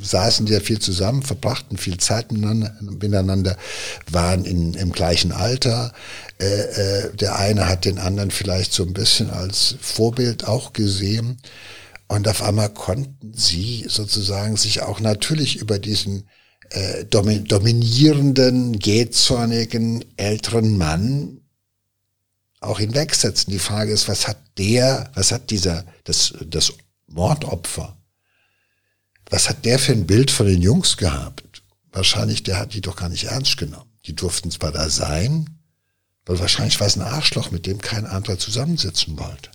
saßen 0.00 0.46
die 0.46 0.52
ja 0.52 0.60
viel 0.60 0.78
zusammen, 0.78 1.22
verbrachten 1.22 1.78
viel 1.78 1.96
Zeit 1.96 2.30
miteinander, 2.30 2.76
miteinander 2.80 3.56
waren 4.08 4.44
in, 4.44 4.74
im 4.74 4.92
gleichen 4.92 5.32
Alter. 5.32 5.92
Äh, 6.40 6.44
äh, 6.44 7.16
der 7.16 7.36
eine 7.40 7.68
hat 7.68 7.86
den 7.86 7.98
anderen 7.98 8.30
vielleicht 8.30 8.72
so 8.72 8.84
ein 8.84 8.92
bisschen 8.92 9.30
als 9.30 9.74
Vorbild 9.80 10.46
auch 10.46 10.72
gesehen. 10.72 11.38
Und 12.06 12.28
auf 12.28 12.40
einmal 12.40 12.68
konnten 12.68 13.32
sie 13.34 13.84
sozusagen 13.88 14.56
sich 14.56 14.82
auch 14.82 15.00
natürlich 15.00 15.56
über 15.56 15.80
diesen 15.80 16.28
äh, 16.70 17.04
dominierenden, 17.04 18.74
jähzornigen 18.74 20.04
älteren 20.16 20.78
Mann 20.78 21.41
auch 22.62 22.78
hinwegsetzen. 22.78 23.52
Die 23.52 23.58
Frage 23.58 23.92
ist, 23.92 24.08
was 24.08 24.28
hat 24.28 24.38
der, 24.58 25.10
was 25.14 25.32
hat 25.32 25.50
dieser, 25.50 25.84
das, 26.04 26.34
das 26.44 26.72
Mordopfer, 27.06 27.96
was 29.30 29.48
hat 29.48 29.64
der 29.64 29.78
für 29.78 29.92
ein 29.92 30.06
Bild 30.06 30.30
von 30.30 30.46
den 30.46 30.62
Jungs 30.62 30.96
gehabt? 30.96 31.62
Wahrscheinlich, 31.90 32.42
der 32.42 32.58
hat 32.58 32.74
die 32.74 32.80
doch 32.80 32.96
gar 32.96 33.08
nicht 33.08 33.24
ernst 33.24 33.56
genommen. 33.56 33.90
Die 34.06 34.14
durften 34.14 34.50
zwar 34.50 34.72
da 34.72 34.88
sein, 34.88 35.58
weil 36.24 36.38
wahrscheinlich 36.38 36.78
war 36.80 36.86
es 36.86 36.96
ein 36.96 37.02
Arschloch, 37.02 37.50
mit 37.50 37.66
dem 37.66 37.80
kein 37.80 38.06
anderer 38.06 38.38
zusammensitzen 38.38 39.18
wollte. 39.18 39.50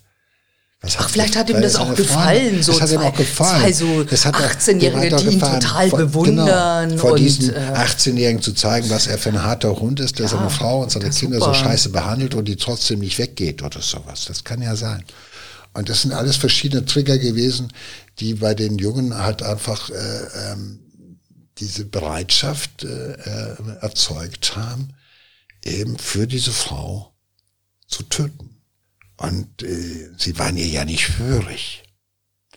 Ach, 0.80 1.10
vielleicht 1.10 1.36
hat 1.36 1.50
ihm 1.50 1.60
das 1.60 1.74
auch 1.74 1.92
gefallen, 1.94 2.62
so 2.62 2.70
das 2.72 2.82
hat 2.82 2.88
zwei, 2.90 2.94
ihm 2.94 3.00
auch 3.00 3.14
gefallen. 3.14 3.60
zwei 3.60 3.72
so 3.72 3.86
18-Jährige, 3.86 5.16
die 5.16 5.26
ihn 5.26 5.40
total 5.40 5.90
vor, 5.90 5.98
bewundern. 5.98 6.88
Genau, 6.90 7.00
vor 7.00 7.12
und, 7.12 7.18
diesen 7.18 7.52
äh, 7.52 7.58
18-Jährigen 7.58 8.40
zu 8.40 8.52
zeigen, 8.52 8.88
was 8.88 9.08
er 9.08 9.18
für 9.18 9.30
ein 9.30 9.42
harter 9.42 9.74
Hund 9.80 9.98
ist, 9.98 10.20
der 10.20 10.26
ja, 10.26 10.32
seine 10.32 10.50
Frau 10.50 10.82
und 10.82 10.92
seine 10.92 11.10
Kinder 11.10 11.40
super. 11.40 11.52
so 11.52 11.60
scheiße 11.60 11.88
behandelt 11.88 12.36
und 12.36 12.46
die 12.46 12.54
trotzdem 12.54 13.00
nicht 13.00 13.18
weggeht 13.18 13.62
oder 13.62 13.82
sowas. 13.82 14.26
Das 14.26 14.44
kann 14.44 14.62
ja 14.62 14.76
sein. 14.76 15.04
Und 15.74 15.88
das 15.88 16.02
sind 16.02 16.12
alles 16.12 16.36
verschiedene 16.36 16.84
Trigger 16.84 17.18
gewesen, 17.18 17.72
die 18.20 18.34
bei 18.34 18.54
den 18.54 18.78
Jungen 18.78 19.18
halt 19.18 19.42
einfach 19.42 19.90
äh, 19.90 20.52
ähm, 20.52 20.78
diese 21.58 21.86
Bereitschaft 21.86 22.84
äh, 22.84 23.14
äh 23.14 23.56
erzeugt 23.80 24.54
haben, 24.54 24.94
eben 25.64 25.98
für 25.98 26.28
diese 26.28 26.52
Frau 26.52 27.12
zu 27.88 28.04
töten. 28.04 28.47
Und 29.18 29.62
äh, 29.62 30.10
sie 30.16 30.38
waren 30.38 30.56
ihr 30.56 30.66
ja 30.66 30.84
nicht 30.84 31.18
hörig. 31.18 31.82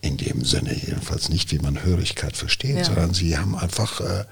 In 0.01 0.17
dem 0.17 0.43
Sinne 0.45 0.73
jedenfalls 0.73 1.29
nicht, 1.29 1.51
wie 1.51 1.59
man 1.59 1.83
Hörigkeit 1.83 2.35
versteht, 2.35 2.77
ja. 2.77 2.83
sondern 2.85 3.13
sie 3.13 3.37
haben 3.37 3.55
einfach 3.55 3.99
äh, 4.01 4.25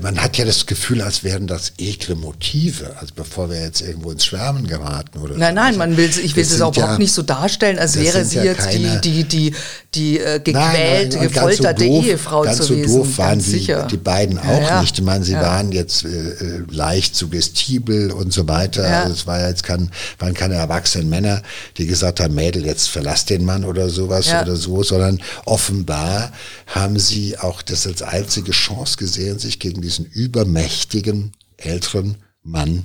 man 0.00 0.22
hat 0.22 0.38
ja 0.38 0.46
das 0.46 0.64
Gefühl, 0.64 1.02
als 1.02 1.24
wären 1.24 1.46
das 1.46 1.72
ekle 1.76 2.14
Motive, 2.14 2.96
also 2.98 3.12
bevor 3.14 3.50
wir 3.50 3.60
jetzt 3.60 3.82
irgendwo 3.82 4.10
ins 4.10 4.24
Schwärmen 4.24 4.66
geraten 4.66 5.18
oder 5.18 5.36
Nein, 5.36 5.54
nein, 5.54 5.76
man 5.76 5.96
will, 5.98 6.08
ich 6.22 6.34
will 6.34 6.42
es 6.42 6.60
auch 6.62 6.74
überhaupt 6.74 6.98
nicht 6.98 7.12
so 7.12 7.22
darstellen, 7.22 7.78
als 7.78 7.98
wäre 7.98 8.24
sie 8.24 8.36
ja 8.36 8.44
jetzt 8.44 8.64
keine, 8.70 9.00
die, 9.00 9.24
die, 9.24 9.50
die, 9.50 9.54
die 9.94 10.18
äh, 10.20 10.40
gequälte, 10.40 11.18
nein, 11.18 11.28
gefolterte 11.28 11.84
so 11.84 11.90
doof, 11.90 12.04
Ehefrau 12.06 12.42
ganz 12.42 12.56
zu 12.56 12.62
so 12.64 12.74
gewesen. 12.74 12.96
doof 12.96 13.18
waren 13.18 13.38
die, 13.38 13.74
die 13.90 13.96
beiden 13.96 14.38
auch 14.38 14.60
ja, 14.60 14.80
nicht. 14.80 14.98
Ich 14.98 15.04
meine, 15.04 15.24
sie 15.24 15.32
ja. 15.32 15.42
waren 15.42 15.70
jetzt 15.70 16.04
äh, 16.04 16.08
äh, 16.08 16.62
leicht 16.70 17.14
suggestibel 17.14 18.10
und 18.10 18.32
so 18.32 18.48
weiter. 18.48 18.88
Ja. 18.88 19.02
Also 19.02 19.12
es 19.12 19.26
war 19.26 19.46
jetzt 19.46 19.64
kein, 19.64 19.90
waren 20.18 20.32
keine 20.32 20.54
erwachsenen 20.54 21.10
Männer, 21.10 21.42
die 21.76 21.86
gesagt 21.86 22.20
haben, 22.20 22.34
Mädel, 22.34 22.64
jetzt 22.64 22.88
verlass 22.88 23.26
den 23.26 23.44
Mann 23.44 23.64
oder 23.64 23.90
sowas 23.90 24.28
oder 24.28 24.56
so, 24.56 24.82
sondern 24.82 25.20
offenbar 25.44 26.32
haben 26.66 26.98
sie 26.98 27.38
auch 27.38 27.60
das 27.60 27.86
als 27.86 28.02
einzige 28.02 28.52
Chance 28.52 28.96
gesehen, 28.96 29.38
sich 29.38 29.58
gegen 29.58 29.73
gegen 29.74 29.82
diesen 29.82 30.06
übermächtigen 30.06 31.32
älteren 31.56 32.16
Mann 32.44 32.84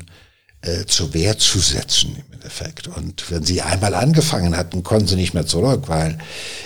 äh, 0.61 0.85
zur 0.85 1.13
Wehr 1.13 1.37
zu 1.37 1.59
setzen 1.59 2.15
im 2.15 2.33
Endeffekt. 2.33 2.87
Und 2.87 3.29
wenn 3.29 3.43
sie 3.43 3.61
einmal 3.61 3.93
angefangen 3.93 4.57
hatten, 4.57 4.83
konnten 4.83 5.07
sie 5.07 5.15
nicht 5.15 5.35
mehr 5.35 5.45
zurück, 5.45 5.83
weil 5.87 6.17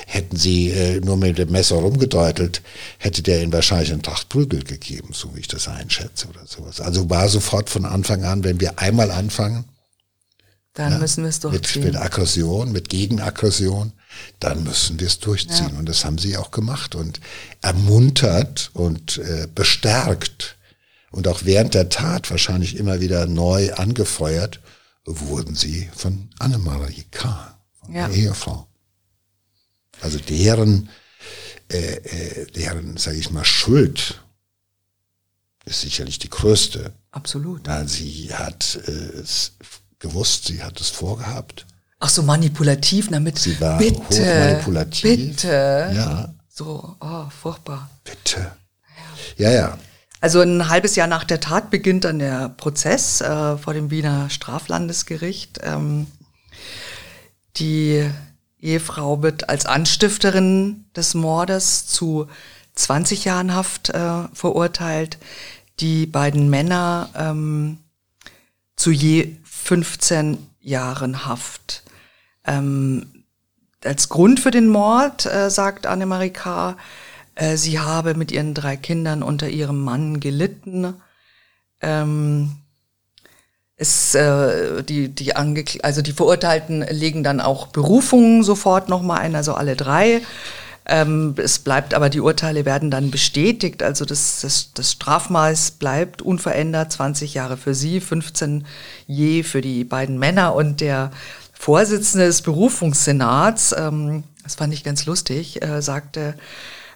hätten 0.08 0.38
sie 0.38 0.70
äh, 0.70 1.02
nur 1.02 1.18
mit 1.18 1.38
dem 1.38 1.52
Messer 1.52 1.76
rumgedeutelt, 1.76 2.62
hätte 3.00 3.22
der 3.22 3.44
ihnen 3.44 3.52
wahrscheinlich 3.52 3.92
einen 3.92 4.02
Tracht 4.02 4.30
Prügel 4.30 4.64
gegeben, 4.64 5.10
so 5.12 5.36
wie 5.36 5.42
ich 5.42 5.48
das 5.50 5.68
einschätze 5.68 6.28
oder 6.28 6.48
sowas. 6.48 6.80
Also 6.80 7.10
war 7.10 7.28
sofort 7.28 7.70
von 7.70 7.86
Anfang 7.86 8.24
an, 8.24 8.46
wenn 8.46 8.62
wir 8.62 8.80
einmal 8.80 9.12
anfangen, 9.12 9.66
dann 10.74 10.94
ja, 10.94 11.00
müssen 11.00 11.24
wir 11.24 11.30
es 11.30 11.40
durchziehen. 11.40 11.84
Mit, 11.84 11.94
mit 11.94 12.02
Aggression, 12.02 12.72
mit 12.72 12.90
Gegenaggression, 12.90 13.92
dann 14.40 14.64
müssen 14.64 15.00
wir 15.00 15.08
es 15.08 15.20
durchziehen. 15.20 15.72
Ja. 15.74 15.80
Und 15.80 15.88
das 15.88 16.06
haben 16.06 16.18
sie 16.18 16.38
auch 16.38 16.52
gemacht 16.52 16.96
und 16.96 17.20
ermuntert 17.62 18.72
und 18.74 19.18
äh, 19.18 19.48
bestärkt 19.54 20.58
und 21.14 21.28
auch 21.28 21.46
während 21.46 21.76
der 21.76 21.90
Tat 21.90 22.32
wahrscheinlich 22.32 22.76
immer 22.76 23.00
wieder 23.00 23.28
neu 23.28 23.72
angefeuert, 23.74 24.60
wurden 25.06 25.54
sie 25.54 25.88
von 25.96 26.30
Annemarie 26.40 27.06
K., 27.12 27.56
von 27.80 27.94
ja. 27.94 28.08
der 28.08 28.18
Ehefrau. 28.18 28.68
Also 30.02 30.18
deren, 30.18 30.90
äh, 31.72 31.78
äh, 31.78 32.52
deren, 32.54 32.98
sage 32.98 33.18
ich 33.18 33.30
mal, 33.30 33.46
Schuld 33.46 34.24
ist 35.66 35.82
sicherlich 35.82 36.18
die 36.18 36.32
größte. 36.32 36.94
Absolut. 37.12 37.68
Weil 37.68 37.88
sie 37.88 38.34
hat 38.34 38.80
äh, 38.88 39.20
es 39.20 39.52
gewusst, 40.00 40.46
sie 40.46 40.64
hat 40.64 40.82
es 40.82 40.90
vorgehabt. 40.90 41.68
Ach 42.06 42.10
so, 42.10 42.22
manipulativ, 42.22 43.08
damit. 43.12 43.40
Sie 43.40 43.62
war 43.62 43.78
bitte, 43.78 43.96
hochmanipulativ. 44.02 45.04
Bitte. 45.04 45.90
Ja. 45.96 46.34
So, 46.50 46.98
oh, 47.00 47.30
furchtbar. 47.30 47.90
Bitte. 48.04 48.52
Ja, 49.38 49.50
ja. 49.50 49.78
Also 50.20 50.42
ein 50.42 50.68
halbes 50.68 50.98
Jahr 50.98 51.08
nach 51.08 51.24
der 51.24 51.40
Tat 51.40 51.70
beginnt 51.70 52.04
dann 52.04 52.20
der 52.20 52.50
Prozess 52.50 53.22
äh, 53.22 53.58
vor 53.58 53.74
dem 53.74 53.90
Wiener 53.90 54.30
Straflandesgericht. 54.30 55.62
Ähm, 55.64 56.08
die 57.56 58.06
Ehefrau 58.60 59.22
wird 59.22 59.48
als 59.48 59.66
Anstifterin 59.66 60.84
des 60.98 61.14
Mordes 61.14 61.88
zu 61.88 62.28
20 62.76 63.24
Jahren 63.24 63.56
Haft 63.56 63.92
äh, 63.92 64.24
verurteilt. 64.34 65.20
Die 65.80 66.06
beiden 66.06 66.50
Männer 66.50 67.10
ähm, 67.16 67.78
zu 68.76 68.92
je 68.92 69.38
15 69.46 70.50
Jahren 70.60 71.26
Haft. 71.26 71.83
Ähm, 72.46 73.26
als 73.84 74.10
Grund 74.10 74.40
für 74.40 74.52
den 74.52 74.68
Mord 74.68 75.26
äh, 75.26 75.50
sagt 75.50 75.86
Annemarie 75.86 76.30
K., 76.32 76.78
äh, 77.36 77.58
sie 77.58 77.80
habe 77.80 78.14
mit 78.14 78.32
ihren 78.32 78.54
drei 78.54 78.78
Kindern 78.78 79.24
unter 79.24 79.50
ihrem 79.50 79.82
Mann 79.82 80.20
gelitten. 80.20 80.96
Ähm, 81.82 82.52
es, 83.76 84.16
äh, 84.16 84.84
die, 84.84 85.10
die 85.10 85.36
also 85.36 86.02
die 86.02 86.14
Verurteilten 86.14 86.86
legen 86.90 87.24
dann 87.24 87.42
auch 87.42 87.68
Berufungen 87.68 88.44
sofort 88.44 88.88
nochmal 88.88 89.20
ein, 89.20 89.36
also 89.36 89.56
alle 89.56 89.76
drei. 89.76 90.22
Ähm, 90.86 91.34
es 91.38 91.60
bleibt 91.60 91.94
aber, 91.94 92.10
die 92.10 92.20
Urteile 92.20 92.66
werden 92.66 92.92
dann 92.92 93.10
bestätigt, 93.10 93.82
also 93.82 94.04
das, 94.04 94.42
das, 94.42 94.74
das 94.74 94.92
Strafmaß 94.92 95.72
bleibt 95.72 96.22
unverändert, 96.22 96.92
20 96.92 97.34
Jahre 97.34 97.56
für 97.56 97.74
sie, 97.74 98.02
15 98.02 98.66
je 99.08 99.44
für 99.44 99.62
die 99.62 99.86
beiden 99.86 100.20
Männer 100.20 100.54
und 100.56 100.82
der 100.82 101.12
Vorsitzende 101.64 102.26
des 102.26 102.42
Berufungssenats, 102.42 103.74
ähm, 103.78 104.26
das 104.44 104.56
fand 104.56 104.74
ich 104.74 104.84
ganz 104.84 105.06
lustig, 105.06 105.64
äh, 105.64 105.82
sagte, 105.82 106.36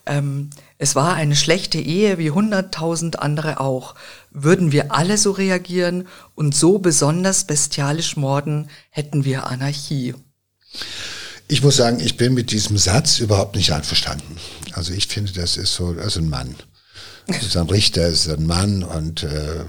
ähm, 0.06 0.50
es 0.78 0.94
war 0.94 1.14
eine 1.14 1.38
schlechte 1.38 1.78
Ehe 1.80 2.18
wie 2.18 2.32
hunderttausend 2.32 3.20
andere 3.20 3.62
auch. 3.62 3.96
Würden 4.30 4.74
wir 4.74 4.94
alle 4.94 5.18
so 5.18 5.32
reagieren 5.32 6.06
und 6.36 6.54
so 6.54 6.80
besonders 6.80 7.46
bestialisch 7.46 8.18
morden, 8.18 8.70
hätten 8.90 9.24
wir 9.24 9.48
Anarchie. 9.48 10.16
Ich 11.48 11.64
muss 11.64 11.78
sagen, 11.78 12.02
ich 12.02 12.18
bin 12.18 12.34
mit 12.34 12.52
diesem 12.52 12.78
Satz 12.78 13.20
überhaupt 13.20 13.56
nicht 13.56 13.72
einverstanden. 13.72 14.36
Also 14.74 14.92
ich 14.92 15.08
finde, 15.08 15.32
das 15.32 15.56
ist 15.56 15.76
so, 15.76 15.94
ist 15.94 16.18
ein 16.18 16.30
Mann. 16.30 16.56
Das 17.28 17.42
ist 17.42 17.56
ein 17.56 17.70
Richter, 17.70 18.02
das 18.02 18.26
ist 18.26 18.38
ein 18.38 18.46
Mann 18.46 18.84
und 18.84 19.24
äh, 19.24 19.64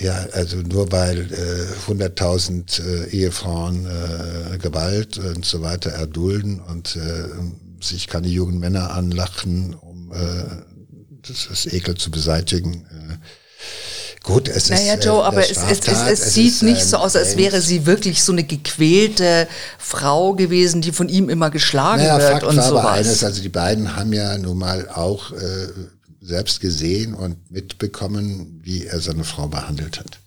ja, 0.00 0.26
also 0.32 0.56
nur 0.56 0.90
weil 0.92 1.32
äh, 1.32 1.90
100.000 1.90 2.82
äh, 2.82 3.10
Ehefrauen 3.10 3.86
äh, 3.86 4.58
Gewalt 4.58 5.18
und 5.18 5.44
so 5.44 5.62
weiter 5.62 5.90
erdulden 5.90 6.60
und 6.60 6.96
äh, 6.96 7.28
sich 7.84 8.08
keine 8.08 8.28
jungen 8.28 8.58
Männer 8.58 8.92
anlachen, 8.92 9.74
um 9.74 10.12
äh, 10.12 10.44
das, 11.22 11.48
das 11.48 11.66
Ekel 11.66 11.96
zu 11.96 12.10
beseitigen. 12.10 12.86
Äh, 12.90 13.16
Gut, 14.22 14.48
es 14.48 14.68
naja, 14.68 14.94
ist. 14.94 15.04
Naja, 15.04 15.12
Joe, 15.12 15.22
äh, 15.22 15.26
aber 15.26 15.42
es, 15.42 15.56
es, 15.56 15.80
es, 15.88 16.02
es, 16.08 16.34
sieht 16.34 16.52
ist, 16.52 16.62
nicht 16.62 16.84
so 16.84 16.98
aus, 16.98 17.16
als 17.16 17.36
wäre 17.36 17.60
sie 17.60 17.86
wirklich 17.86 18.22
so 18.22 18.32
eine 18.32 18.44
gequälte 18.44 19.48
Frau 19.78 20.34
gewesen, 20.34 20.82
die 20.82 20.92
von 20.92 21.08
ihm 21.08 21.30
immer 21.30 21.50
geschlagen 21.50 22.02
naja, 22.02 22.18
wird 22.18 22.30
Fakt 22.30 22.44
und 22.44 22.56
war 22.56 22.68
sowas. 22.68 22.84
Aber 22.84 22.92
eines, 22.92 23.24
also 23.24 23.40
die 23.40 23.48
beiden 23.48 23.96
haben 23.96 24.12
ja 24.12 24.36
nun 24.36 24.58
mal 24.58 24.88
auch 24.90 25.32
äh, 25.32 25.68
selbst 26.20 26.60
gesehen 26.60 27.14
und 27.14 27.50
mitbekommen, 27.50 28.60
wie 28.62 28.86
er 28.86 29.00
seine 29.00 29.24
Frau 29.24 29.48
behandelt 29.48 29.98
hat. 29.98 30.20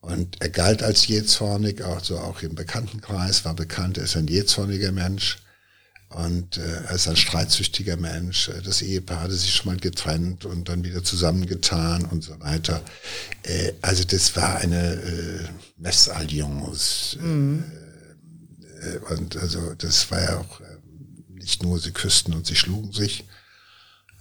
Und 0.00 0.40
er 0.40 0.48
galt 0.48 0.82
als 0.82 1.06
jähzornig, 1.08 1.84
also 1.84 2.18
auch 2.18 2.42
im 2.42 2.54
Bekanntenkreis 2.54 3.44
war 3.44 3.54
bekannt, 3.54 3.98
er 3.98 4.04
ist 4.04 4.16
ein 4.16 4.28
jähzorniger 4.28 4.92
Mensch. 4.92 5.38
Und 6.10 6.56
äh, 6.56 6.84
er 6.86 6.92
ist 6.92 7.06
ein 7.06 7.16
streitsüchtiger 7.16 7.98
Mensch. 7.98 8.50
Das 8.64 8.80
Ehepaar 8.80 9.22
hatte 9.22 9.34
sich 9.34 9.54
schon 9.54 9.72
mal 9.72 9.76
getrennt 9.78 10.46
und 10.46 10.70
dann 10.70 10.82
wieder 10.82 11.04
zusammengetan 11.04 12.06
und 12.06 12.24
so 12.24 12.40
weiter. 12.40 12.82
Äh, 13.42 13.72
also 13.82 14.04
das 14.04 14.34
war 14.34 14.56
eine 14.56 14.94
äh, 14.94 15.48
Messalliance. 15.76 17.18
Mhm. 17.18 17.62
Äh, 17.62 17.88
äh, 18.78 18.98
und 19.14 19.36
also 19.36 19.74
das 19.74 20.10
war 20.10 20.22
ja 20.22 20.38
auch 20.38 20.60
äh, 20.60 20.64
nicht 21.34 21.62
nur, 21.62 21.78
sie 21.78 21.92
küssten 21.92 22.32
und 22.32 22.46
sie 22.46 22.56
schlugen 22.56 22.92
sich. 22.92 23.24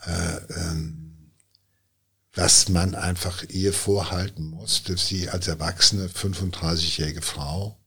Äh, 0.08 0.38
ähm, 0.54 1.34
was 2.34 2.70
man 2.70 2.96
einfach 2.96 3.44
ihr 3.50 3.74
vorhalten 3.74 4.46
muss, 4.46 4.84
dass 4.84 5.08
sie 5.08 5.30
als 5.30 5.48
erwachsene 5.48 6.08
35-jährige 6.08 7.24
Frau 7.24 7.80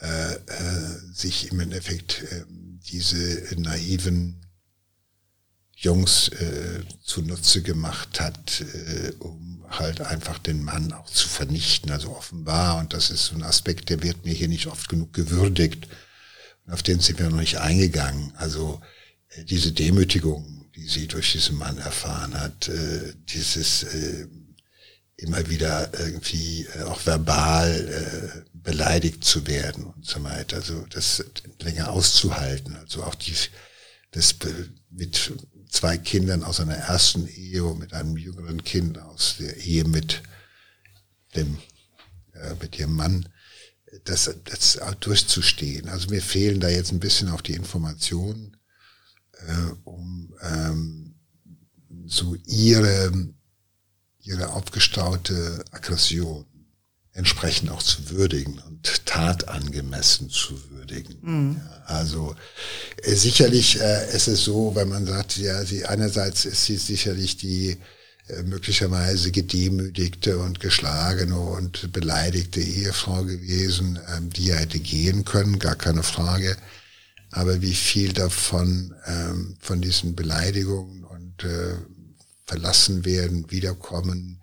äh, 0.00 0.32
äh, 0.32 0.98
sich 1.12 1.52
im 1.52 1.60
Endeffekt 1.60 2.22
äh, 2.22 2.44
diese 2.48 3.44
naiven 3.56 4.40
Jungs 5.76 6.28
äh, 6.28 6.80
zunutze 7.04 7.62
gemacht 7.62 8.18
hat, 8.20 8.62
äh, 8.62 9.12
um 9.18 9.64
halt 9.68 10.00
einfach 10.00 10.38
den 10.38 10.64
Mann 10.64 10.92
auch 10.92 11.10
zu 11.10 11.28
vernichten. 11.28 11.90
Also 11.90 12.16
offenbar, 12.16 12.78
und 12.78 12.92
das 12.92 13.10
ist 13.10 13.26
so 13.26 13.34
ein 13.34 13.42
Aspekt, 13.42 13.88
der 13.90 14.02
wird 14.02 14.24
mir 14.24 14.34
hier 14.34 14.48
nicht 14.48 14.66
oft 14.66 14.88
genug 14.88 15.12
gewürdigt, 15.12 15.86
auf 16.66 16.82
den 16.82 17.00
sind 17.00 17.18
wir 17.18 17.28
noch 17.28 17.38
nicht 17.38 17.58
eingegangen. 17.58 18.32
Also 18.36 18.80
äh, 19.28 19.44
diese 19.44 19.72
Demütigung, 19.72 20.59
die 20.80 20.88
sie 20.88 21.06
durch 21.06 21.32
diesen 21.32 21.58
Mann 21.58 21.76
erfahren 21.78 22.40
hat, 22.40 22.68
äh, 22.68 23.12
dieses 23.28 23.82
äh, 23.82 24.26
immer 25.16 25.50
wieder 25.50 25.92
irgendwie 25.98 26.66
äh, 26.74 26.84
auch 26.84 27.04
verbal 27.04 27.70
äh, 27.88 28.50
beleidigt 28.54 29.22
zu 29.22 29.46
werden 29.46 29.84
und 29.84 30.06
so 30.06 30.22
weiter. 30.24 30.56
Also 30.56 30.86
das 30.88 31.22
länger 31.60 31.90
auszuhalten. 31.90 32.76
Also 32.76 33.02
auch 33.02 33.14
die, 33.14 33.34
das 34.12 34.34
mit 34.90 35.32
zwei 35.68 35.98
Kindern 35.98 36.42
aus 36.42 36.60
einer 36.60 36.76
ersten 36.76 37.28
Ehe 37.28 37.62
und 37.64 37.78
mit 37.78 37.92
einem 37.92 38.16
jüngeren 38.16 38.64
Kind 38.64 38.98
aus 38.98 39.36
der 39.38 39.58
Ehe 39.58 39.84
mit 39.84 40.22
dem, 41.36 41.58
äh, 42.32 42.54
mit 42.60 42.78
ihrem 42.78 42.94
Mann, 42.94 43.28
das, 44.04 44.34
das 44.44 44.80
durchzustehen. 45.00 45.90
Also 45.90 46.08
mir 46.08 46.22
fehlen 46.22 46.60
da 46.60 46.68
jetzt 46.68 46.92
ein 46.92 47.00
bisschen 47.00 47.28
auch 47.28 47.42
die 47.42 47.54
Informationen, 47.54 48.56
um 49.84 50.34
ähm, 50.42 51.14
so 52.06 52.36
ihre 52.46 53.12
ihre 54.22 54.50
aufgestaute 54.50 55.64
Aggression 55.70 56.44
entsprechend 57.12 57.70
auch 57.70 57.82
zu 57.82 58.10
würdigen 58.10 58.60
und 58.66 59.04
tatangemessen 59.04 60.30
zu 60.30 60.58
würdigen. 60.70 61.16
Mhm. 61.20 61.60
Also 61.86 62.36
äh, 63.02 63.14
sicherlich 63.14 63.80
äh, 63.80 64.14
ist 64.14 64.28
es 64.28 64.44
so, 64.44 64.74
wenn 64.74 64.88
man 64.88 65.06
sagt, 65.06 65.36
ja, 65.36 65.64
sie 65.64 65.84
einerseits 65.86 66.44
ist 66.44 66.64
sie 66.64 66.76
sicherlich 66.76 67.36
die 67.36 67.78
äh, 68.28 68.42
möglicherweise 68.44 69.32
gedemütigte 69.32 70.38
und 70.38 70.60
geschlagene 70.60 71.38
und 71.38 71.92
beleidigte 71.92 72.60
Ehefrau 72.60 73.24
gewesen, 73.24 73.98
ähm, 74.16 74.30
die 74.30 74.46
ja 74.46 74.56
hätte 74.56 74.78
gehen 74.78 75.24
können, 75.24 75.58
gar 75.58 75.76
keine 75.76 76.04
Frage. 76.04 76.56
Aber 77.30 77.62
wie 77.62 77.74
viel 77.74 78.12
davon 78.12 78.94
ähm, 79.06 79.56
von 79.60 79.80
diesen 79.80 80.16
Beleidigungen 80.16 81.04
und 81.04 81.44
äh, 81.44 81.76
verlassen 82.44 83.04
werden, 83.04 83.50
wiederkommen, 83.50 84.40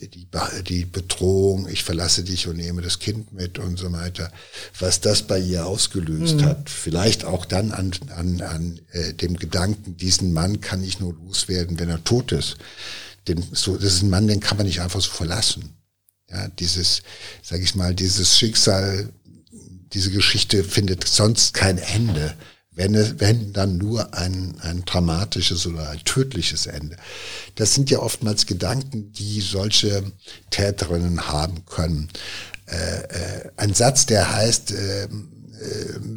die, 0.00 0.26
die 0.66 0.84
Bedrohung, 0.84 1.68
ich 1.68 1.84
verlasse 1.84 2.24
dich 2.24 2.46
und 2.46 2.56
nehme 2.56 2.82
das 2.82 2.98
Kind 2.98 3.32
mit 3.32 3.58
und 3.58 3.78
so 3.78 3.92
weiter, 3.92 4.32
was 4.78 5.00
das 5.00 5.22
bei 5.22 5.38
ihr 5.38 5.66
ausgelöst 5.66 6.36
mhm. 6.36 6.44
hat. 6.46 6.70
Vielleicht 6.70 7.24
auch 7.24 7.44
dann 7.44 7.72
an, 7.72 7.92
an, 8.16 8.40
an 8.40 8.80
äh, 8.92 9.12
dem 9.12 9.36
Gedanken, 9.36 9.96
diesen 9.96 10.32
Mann 10.32 10.60
kann 10.60 10.82
ich 10.82 11.00
nur 11.00 11.14
loswerden, 11.14 11.78
wenn 11.78 11.90
er 11.90 12.02
tot 12.02 12.32
ist. 12.32 12.56
Den, 13.28 13.44
so, 13.52 13.76
das 13.76 13.94
ist 13.94 14.02
ein 14.02 14.10
Mann, 14.10 14.26
den 14.26 14.40
kann 14.40 14.56
man 14.56 14.66
nicht 14.66 14.80
einfach 14.80 15.00
so 15.00 15.10
verlassen. 15.10 15.74
Ja, 16.30 16.48
dieses, 16.48 17.02
sag 17.42 17.60
ich 17.60 17.74
mal, 17.74 17.94
dieses 17.94 18.38
Schicksal, 18.38 19.10
diese 19.92 20.10
Geschichte 20.10 20.64
findet 20.64 21.06
sonst 21.06 21.54
kein 21.54 21.78
Ende. 21.78 22.34
Wenn, 22.72 23.20
wenn 23.20 23.52
dann 23.52 23.78
nur 23.78 24.14
ein, 24.14 24.54
ein 24.60 24.84
dramatisches 24.84 25.66
oder 25.66 25.90
ein 25.90 26.04
tödliches 26.04 26.66
Ende. 26.66 26.96
Das 27.56 27.74
sind 27.74 27.90
ja 27.90 27.98
oftmals 27.98 28.46
Gedanken, 28.46 29.12
die 29.12 29.40
solche 29.40 30.04
Täterinnen 30.50 31.28
haben 31.28 31.66
können. 31.66 32.08
Äh, 32.66 33.00
äh, 33.02 33.50
ein 33.56 33.74
Satz, 33.74 34.06
der 34.06 34.32
heißt, 34.32 34.70
äh, 34.70 35.08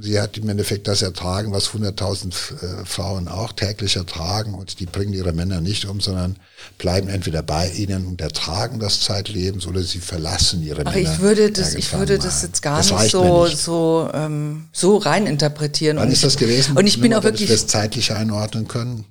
sie 0.01 0.19
hat 0.19 0.37
im 0.37 0.47
Endeffekt 0.47 0.87
das 0.87 1.01
ertragen, 1.01 1.51
was 1.51 1.69
100.000 1.69 2.27
äh, 2.31 2.85
Frauen 2.85 3.27
auch 3.27 3.51
täglich 3.51 3.97
ertragen 3.97 4.53
und 4.53 4.79
die 4.79 4.85
bringen 4.85 5.13
ihre 5.13 5.33
Männer 5.33 5.59
nicht 5.59 5.85
um, 5.85 5.99
sondern 5.99 6.37
bleiben 6.77 7.09
entweder 7.09 7.43
bei 7.43 7.69
ihnen 7.69 8.05
und 8.05 8.21
ertragen 8.21 8.79
das 8.79 9.01
Zeitlebens 9.01 9.67
oder 9.67 9.83
sie 9.83 9.99
verlassen 9.99 10.63
ihre 10.63 10.85
Ach, 10.85 10.93
Männer. 10.93 11.11
Ich 11.13 11.19
würde 11.19 11.51
das, 11.51 11.75
ich 11.75 11.91
würde 11.93 12.17
das 12.19 12.41
jetzt 12.41 12.61
gar 12.61 12.77
das 12.77 12.91
nicht 12.91 13.11
so 13.11 13.45
nicht. 13.45 13.57
so 13.57 14.09
ähm, 14.13 14.69
so 14.71 14.97
rein 14.97 15.27
interpretieren. 15.27 15.97
Wann 15.97 16.11
ist 16.11 16.23
das 16.23 16.37
gewesen? 16.37 16.77
Und 16.77 16.87
ich 16.87 17.01
bin 17.01 17.13
auch 17.13 17.23
wirklich, 17.23 17.49
wir 17.49 17.55
es 17.55 17.67
zeitlich 17.67 18.13
einordnen 18.13 18.67
können. 18.67 19.05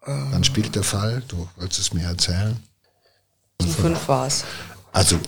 Wann 0.00 0.44
spielt 0.44 0.74
der 0.76 0.84
Fall? 0.84 1.22
Du 1.26 1.48
wolltest 1.56 1.80
es 1.80 1.92
mir 1.92 2.04
erzählen. 2.04 2.56
Fünf 3.60 4.06
war 4.06 4.28
es. 4.28 4.44
Also 4.92 5.18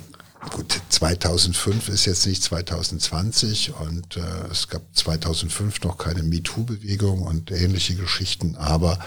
Gut, 0.51 0.81
2005 0.99 1.91
ist 1.91 2.07
jetzt 2.07 2.27
nicht 2.27 2.43
2020 2.43 3.73
und 3.75 4.17
äh, 4.17 4.21
es 4.51 4.67
gab 4.67 4.83
2005 4.93 5.83
noch 5.83 5.97
keine 5.97 6.25
MeToo-Bewegung 6.25 7.23
und 7.23 7.53
ähnliche 7.53 7.95
Geschichten, 7.95 8.57
aber 8.57 8.99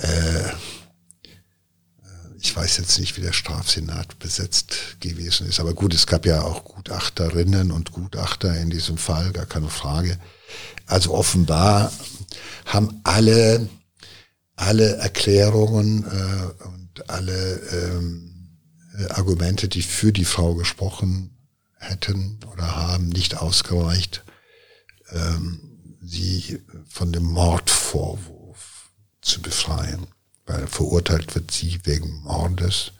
äh, 0.00 0.44
ich 2.40 2.54
weiß 2.54 2.76
jetzt 2.76 3.00
nicht, 3.00 3.16
wie 3.16 3.20
der 3.20 3.32
Strafsenat 3.32 4.20
besetzt 4.20 5.00
gewesen 5.00 5.48
ist. 5.48 5.58
Aber 5.58 5.74
gut, 5.74 5.92
es 5.92 6.06
gab 6.06 6.24
ja 6.24 6.42
auch 6.42 6.62
Gutachterinnen 6.62 7.72
und 7.72 7.90
Gutachter 7.90 8.56
in 8.56 8.70
diesem 8.70 8.96
Fall, 8.96 9.32
gar 9.32 9.46
keine 9.46 9.70
Frage. 9.70 10.20
Also 10.86 11.14
offenbar 11.14 11.90
haben 12.64 13.00
alle, 13.02 13.68
alle 14.54 14.98
Erklärungen 14.98 16.04
äh, 16.04 16.64
und 16.64 17.10
alle 17.10 17.60
ähm, 17.72 18.24
äh, 18.26 18.27
Argumente, 19.06 19.68
die 19.68 19.82
für 19.82 20.12
die 20.12 20.24
Frau 20.24 20.54
gesprochen 20.54 21.36
hätten 21.78 22.38
oder 22.52 22.76
haben, 22.76 23.08
nicht 23.08 23.36
ausgereicht, 23.36 24.24
ähm, 25.12 25.60
sie 26.02 26.60
von 26.88 27.12
dem 27.12 27.24
Mordvorwurf 27.24 28.90
zu 29.20 29.40
befreien. 29.40 30.06
Weil 30.46 30.66
verurteilt 30.66 31.34
wird 31.34 31.50
sie 31.50 31.78
wegen 31.84 32.22
Mordes. 32.22 32.92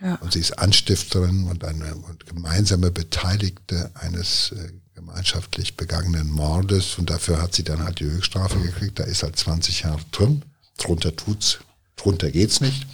Ja. 0.00 0.14
Und 0.16 0.32
sie 0.32 0.40
ist 0.40 0.58
Anstifterin 0.58 1.48
und 1.48 1.64
eine 1.64 1.94
und 1.94 2.26
gemeinsame 2.26 2.90
Beteiligte 2.90 3.90
eines 3.94 4.52
äh, 4.52 4.72
gemeinschaftlich 4.94 5.76
begangenen 5.76 6.30
Mordes. 6.30 6.98
Und 6.98 7.10
dafür 7.10 7.40
hat 7.40 7.54
sie 7.54 7.64
dann 7.64 7.84
halt 7.84 8.00
die 8.00 8.04
Höchststrafe 8.04 8.58
gekriegt. 8.60 8.98
Da 8.98 9.04
ist 9.04 9.22
halt 9.22 9.36
20 9.36 9.82
Jahre 9.82 10.00
drin. 10.10 10.42
Drunter 10.78 11.14
tut's, 11.14 11.58
drunter 11.96 12.30
geht's 12.30 12.60
nicht, 12.60 12.86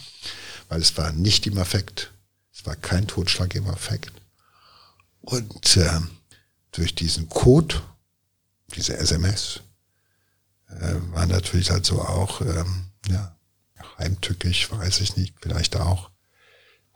weil 0.69 0.81
es 0.81 0.97
war 0.97 1.13
nicht 1.13 1.47
im 1.47 1.59
Affekt 1.59 2.12
war 2.67 2.77
kein 2.77 3.07
Totschlag 3.07 3.55
im 3.55 3.69
Affekt. 3.69 4.13
Und 5.21 5.77
äh, 5.77 6.01
durch 6.73 6.95
diesen 6.95 7.29
Code, 7.29 7.81
diese 8.75 8.97
SMS, 8.97 9.61
äh, 10.69 10.95
war 11.13 11.27
natürlich 11.27 11.71
also 11.71 12.01
auch, 12.01 12.41
ähm, 12.41 12.87
ja, 13.09 13.37
heimtückisch, 13.99 14.71
weiß 14.71 15.01
ich 15.01 15.17
nicht, 15.17 15.35
vielleicht 15.41 15.77
auch. 15.77 16.11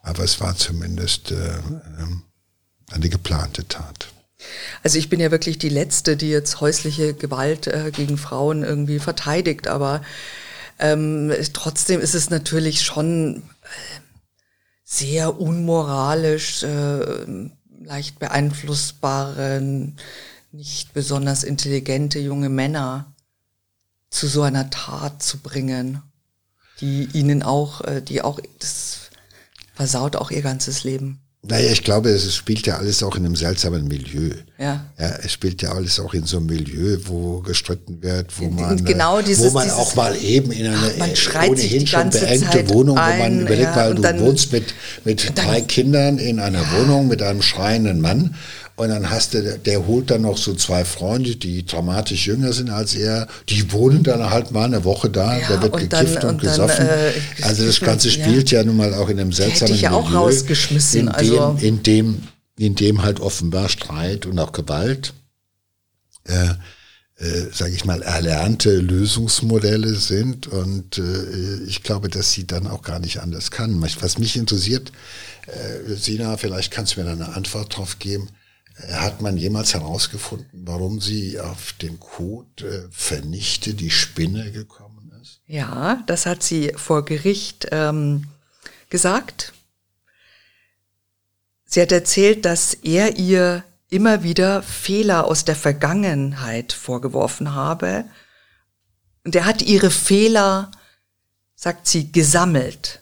Aber 0.03 0.25
es 0.25 0.41
war 0.41 0.57
zumindest 0.57 1.31
äh, 1.31 1.59
ähm, 1.99 2.23
eine 2.91 3.09
geplante 3.09 3.67
Tat. 3.67 4.09
Also 4.83 4.99
ich 4.99 5.09
bin 5.09 5.21
ja 5.21 5.31
wirklich 5.31 5.59
die 5.59 5.69
Letzte, 5.69 6.17
die 6.17 6.29
jetzt 6.29 6.61
häusliche 6.61 7.14
Gewalt 7.14 7.67
äh, 7.67 7.91
gegen 7.91 8.19
Frauen 8.19 8.62
irgendwie 8.62 8.99
verteidigt, 8.99 9.67
aber 9.67 10.03
ähm, 10.79 11.33
trotzdem 11.53 12.01
ist 12.01 12.14
es 12.14 12.31
natürlich 12.31 12.83
schon 12.83 13.43
äh, 13.62 14.05
sehr 14.89 15.41
unmoralisch, 15.41 16.62
äh, 16.62 17.26
leicht 17.82 18.20
beeinflussbaren, 18.20 19.99
nicht 20.53 20.95
besonders 20.95 21.43
intelligente 21.43 22.20
junge 22.20 22.49
Männer 22.49 23.12
zu 24.11 24.28
so 24.28 24.43
einer 24.43 24.70
Tat 24.70 25.22
zu 25.22 25.39
bringen, 25.39 26.03
die 26.80 27.09
ihnen 27.12 27.43
auch, 27.43 27.80
äh, 27.82 28.01
die 28.01 28.22
auch, 28.22 28.39
das 28.61 29.11
versaut 29.74 30.14
auch 30.14 30.30
ihr 30.30 30.43
ganzes 30.43 30.84
Leben. 30.84 31.20
Naja, 31.49 31.70
ich 31.72 31.84
glaube, 31.84 32.11
es 32.11 32.34
spielt 32.34 32.66
ja 32.66 32.76
alles 32.78 33.03
auch 33.03 33.16
in 33.16 33.24
einem 33.24 33.36
seltsamen 33.36 33.86
Milieu. 33.86 34.30
Ja. 34.59 34.84
ja. 34.99 35.16
Es 35.22 35.32
spielt 35.32 35.62
ja 35.62 35.72
alles 35.72 36.01
auch 36.01 36.12
in 36.14 36.24
so 36.24 36.38
einem 36.38 36.47
Milieu, 36.47 36.99
wo 37.05 37.40
gestritten 37.40 38.03
wird, 38.03 38.38
wo 38.38 38.49
man, 38.49 38.84
genau 38.84 39.22
dieses, 39.22 39.51
wo 39.51 39.55
man 39.55 39.64
dieses, 39.64 39.78
auch 39.78 39.94
mal 39.94 40.16
eben 40.16 40.51
in 40.51 40.66
eine 40.66 40.92
man 40.99 41.14
schreit 41.14 41.51
ohnehin 41.51 41.86
schon 41.86 42.11
beengte 42.11 42.51
Zeit 42.51 42.68
Wohnung, 42.70 42.99
ein, 42.99 43.18
wo 43.18 43.22
man 43.22 43.40
überlegt 43.42 43.62
ja, 43.62 43.76
mal, 43.76 43.94
du 43.94 44.03
dann, 44.03 44.20
wohnst 44.20 44.53
mit, 44.53 44.74
mit 45.05 45.32
drei 45.36 45.61
Kindern 45.61 46.18
in 46.18 46.40
einer. 46.40 46.66
Wohnung 46.72 47.09
mit 47.09 47.22
einem 47.22 47.42
schreienden 47.42 48.01
Mann 48.01 48.34
und 48.77 48.91
dann 48.91 49.09
hast 49.09 49.33
du, 49.33 49.59
der 49.59 49.87
holt 49.87 50.11
dann 50.11 50.22
noch 50.22 50.37
so 50.37 50.55
zwei 50.55 50.85
Freunde, 50.85 51.37
die 51.37 51.64
dramatisch 51.64 52.27
jünger 52.27 52.53
sind 52.53 52.68
als 52.68 52.95
er. 52.95 53.27
Die 53.49 53.72
wohnen 53.72 54.03
dann 54.03 54.29
halt 54.29 54.51
mal 54.51 54.66
eine 54.66 54.85
Woche 54.85 55.09
da. 55.09 55.39
Ja, 55.39 55.49
da 55.49 55.62
wird 55.62 55.72
und 55.72 55.81
gekifft 55.81 56.16
dann, 56.16 56.24
und, 56.24 56.29
und, 56.29 56.41
gesoffen. 56.43 56.87
Dann, 56.87 56.99
äh, 56.99 57.12
also 57.43 57.64
das 57.64 57.81
Ganze 57.81 58.11
spielt 58.11 58.51
ja. 58.51 58.59
ja 58.59 58.66
nun 58.66 58.77
mal 58.77 58.93
auch 58.93 59.09
in 59.09 59.18
einem 59.18 59.33
seltsamen 59.33 59.72
Hätte 59.72 59.72
ich 59.72 59.81
ja 59.81 59.93
auch 59.93 60.09
Milieu, 60.09 60.24
rausgeschmissen. 60.24 61.01
In 61.01 61.09
also 61.09 61.57
dem, 61.59 61.66
in 61.66 61.83
dem, 61.83 62.22
in 62.59 62.74
dem 62.74 63.03
halt 63.03 63.20
offenbar 63.20 63.70
Streit 63.70 64.27
und 64.27 64.39
auch 64.39 64.53
Gewalt, 64.53 65.14
äh, 66.25 66.49
äh, 67.18 67.46
sage 67.50 67.72
ich 67.72 67.87
mal, 67.87 68.03
erlernte 68.03 68.76
Lösungsmodelle 68.76 69.95
sind. 69.95 70.49
Und 70.49 70.99
äh, 70.99 71.63
ich 71.67 71.83
glaube, 71.83 72.11
dass 72.11 72.33
sie 72.33 72.46
dann 72.46 72.67
auch 72.67 72.83
gar 72.83 72.99
nicht 72.99 73.22
anders 73.22 73.50
kann. 73.50 73.80
Was 74.00 74.18
mich 74.18 74.37
interessiert, 74.37 74.92
äh, 75.46 75.95
Sina, 75.95 76.37
vielleicht 76.37 76.71
kannst 76.71 76.96
du 76.96 77.00
mir 77.00 77.07
da 77.07 77.13
eine 77.13 77.34
Antwort 77.34 77.75
drauf 77.75 77.99
geben 77.99 78.29
hat 78.92 79.20
man 79.22 79.36
jemals 79.36 79.74
herausgefunden, 79.74 80.66
warum 80.66 81.00
sie 81.00 81.40
auf 81.40 81.72
den 81.80 81.98
Code 81.98 82.48
äh, 82.66 82.88
vernichte 82.90 83.74
die 83.74 83.90
Spinne 83.90 84.53
gekommen 84.53 85.12
ist? 85.22 85.40
Ja, 85.46 86.03
das 86.07 86.26
hat 86.26 86.42
sie 86.42 86.72
vor 86.76 87.04
Gericht 87.04 87.68
ähm, 87.72 88.26
gesagt. 88.90 89.54
Sie 91.64 91.80
hat 91.80 91.92
erzählt, 91.92 92.44
dass 92.44 92.74
er 92.74 93.16
ihr 93.16 93.64
immer 93.88 94.22
wieder 94.22 94.62
Fehler 94.62 95.24
aus 95.26 95.44
der 95.44 95.57
Vergangenheit 95.57 96.72
vorgeworfen 96.72 97.54
habe. 97.54 98.04
Und 99.24 99.34
er 99.34 99.44
hat 99.44 99.62
ihre 99.62 99.90
Fehler, 99.90 100.70
sagt 101.54 101.86
sie, 101.86 102.12
gesammelt. 102.12 103.00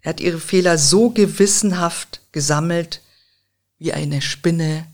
Er 0.00 0.10
hat 0.10 0.20
ihre 0.20 0.40
Fehler 0.40 0.78
so 0.78 1.10
gewissenhaft 1.10 2.20
gesammelt, 2.32 3.02
wie 3.78 3.92
eine 3.92 4.22
Spinne 4.22 4.86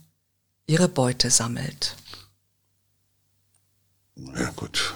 ihre 0.66 0.88
Beute 0.88 1.30
sammelt. 1.30 1.96
Ja 4.16 4.50
gut. 4.50 4.94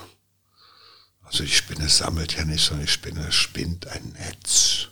Also 1.22 1.44
die 1.44 1.50
Spinne 1.50 1.88
sammelt 1.88 2.36
ja 2.36 2.44
nicht, 2.44 2.64
sondern 2.64 2.86
die 2.86 2.92
Spinne 2.92 3.32
spinnt 3.32 3.86
ein 3.88 4.14
Netz. 4.18 4.88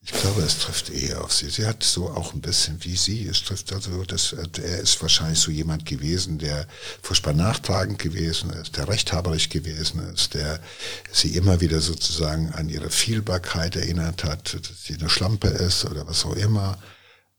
Ich 0.00 0.12
glaube, 0.12 0.40
es 0.40 0.58
trifft 0.58 0.88
eher 0.88 1.22
auf 1.22 1.34
sie. 1.34 1.50
Sie 1.50 1.66
hat 1.66 1.82
so 1.82 2.08
auch 2.08 2.32
ein 2.32 2.40
bisschen 2.40 2.82
wie 2.82 2.96
sie. 2.96 3.26
Es 3.26 3.44
trifft 3.44 3.72
also, 3.74 4.04
das, 4.04 4.32
er 4.32 4.80
ist 4.80 5.02
wahrscheinlich 5.02 5.38
so 5.38 5.50
jemand 5.50 5.84
gewesen, 5.84 6.38
der 6.38 6.66
furchtbar 7.02 7.34
nachtragend 7.34 7.98
gewesen 7.98 8.48
ist, 8.50 8.76
der 8.78 8.88
rechthaberisch 8.88 9.50
gewesen 9.50 10.00
ist, 10.14 10.32
der 10.32 10.60
sie 11.12 11.36
immer 11.36 11.60
wieder 11.60 11.80
sozusagen 11.80 12.52
an 12.54 12.70
ihre 12.70 12.88
Fehlbarkeit 12.88 13.76
erinnert 13.76 14.24
hat, 14.24 14.54
dass 14.54 14.82
sie 14.82 14.94
eine 14.94 15.10
Schlampe 15.10 15.48
ist 15.48 15.84
oder 15.84 16.06
was 16.06 16.24
auch 16.24 16.36
immer. 16.36 16.78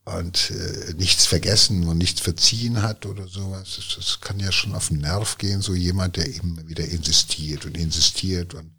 Und 0.04 0.50
äh, 0.50 0.94
nichts 0.94 1.26
vergessen 1.26 1.86
und 1.88 1.98
nichts 1.98 2.20
verziehen 2.20 2.82
hat 2.82 3.06
oder 3.06 3.28
sowas. 3.28 3.76
Das, 3.76 3.96
das 3.96 4.20
kann 4.20 4.40
ja 4.40 4.50
schon 4.50 4.74
auf 4.74 4.88
den 4.88 4.98
Nerv 4.98 5.38
gehen, 5.38 5.60
so 5.60 5.74
jemand, 5.74 6.16
der 6.16 6.26
immer 6.26 6.66
wieder 6.66 6.84
insistiert 6.84 7.66
und 7.66 7.76
insistiert. 7.76 8.54
Und 8.54 8.72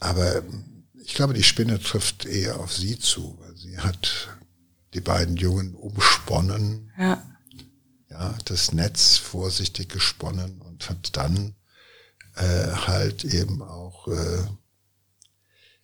aber 0.00 0.42
ich 1.04 1.14
glaube, 1.14 1.34
die 1.34 1.42
Spinne 1.42 1.80
trifft 1.80 2.24
eher 2.24 2.60
auf 2.60 2.72
sie 2.72 2.98
zu, 2.98 3.38
weil 3.40 3.56
sie 3.56 3.78
hat 3.78 4.28
die 4.94 5.00
beiden 5.00 5.36
Jungen 5.36 5.74
umsponnen. 5.74 6.92
Ja. 6.98 7.22
Ja, 8.10 8.36
das 8.44 8.72
Netz 8.72 9.16
vorsichtig 9.16 9.88
gesponnen 9.88 10.60
und 10.60 10.90
hat 10.90 11.16
dann 11.16 11.54
äh, 12.36 12.66
halt 12.68 13.24
eben 13.24 13.62
auch 13.62 14.06
äh, 14.08 14.44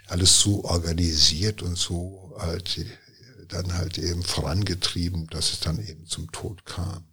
alles 0.09 0.39
so 0.40 0.62
organisiert 0.65 1.62
und 1.62 1.78
so 1.78 2.36
halt 2.39 2.85
dann 3.49 3.75
halt 3.75 3.99
eben 3.99 4.23
vorangetrieben, 4.23 5.27
dass 5.29 5.53
es 5.53 5.61
dann 5.61 5.85
eben 5.85 6.07
zum 6.07 6.31
Tod 6.33 6.65
kam. 6.65 7.07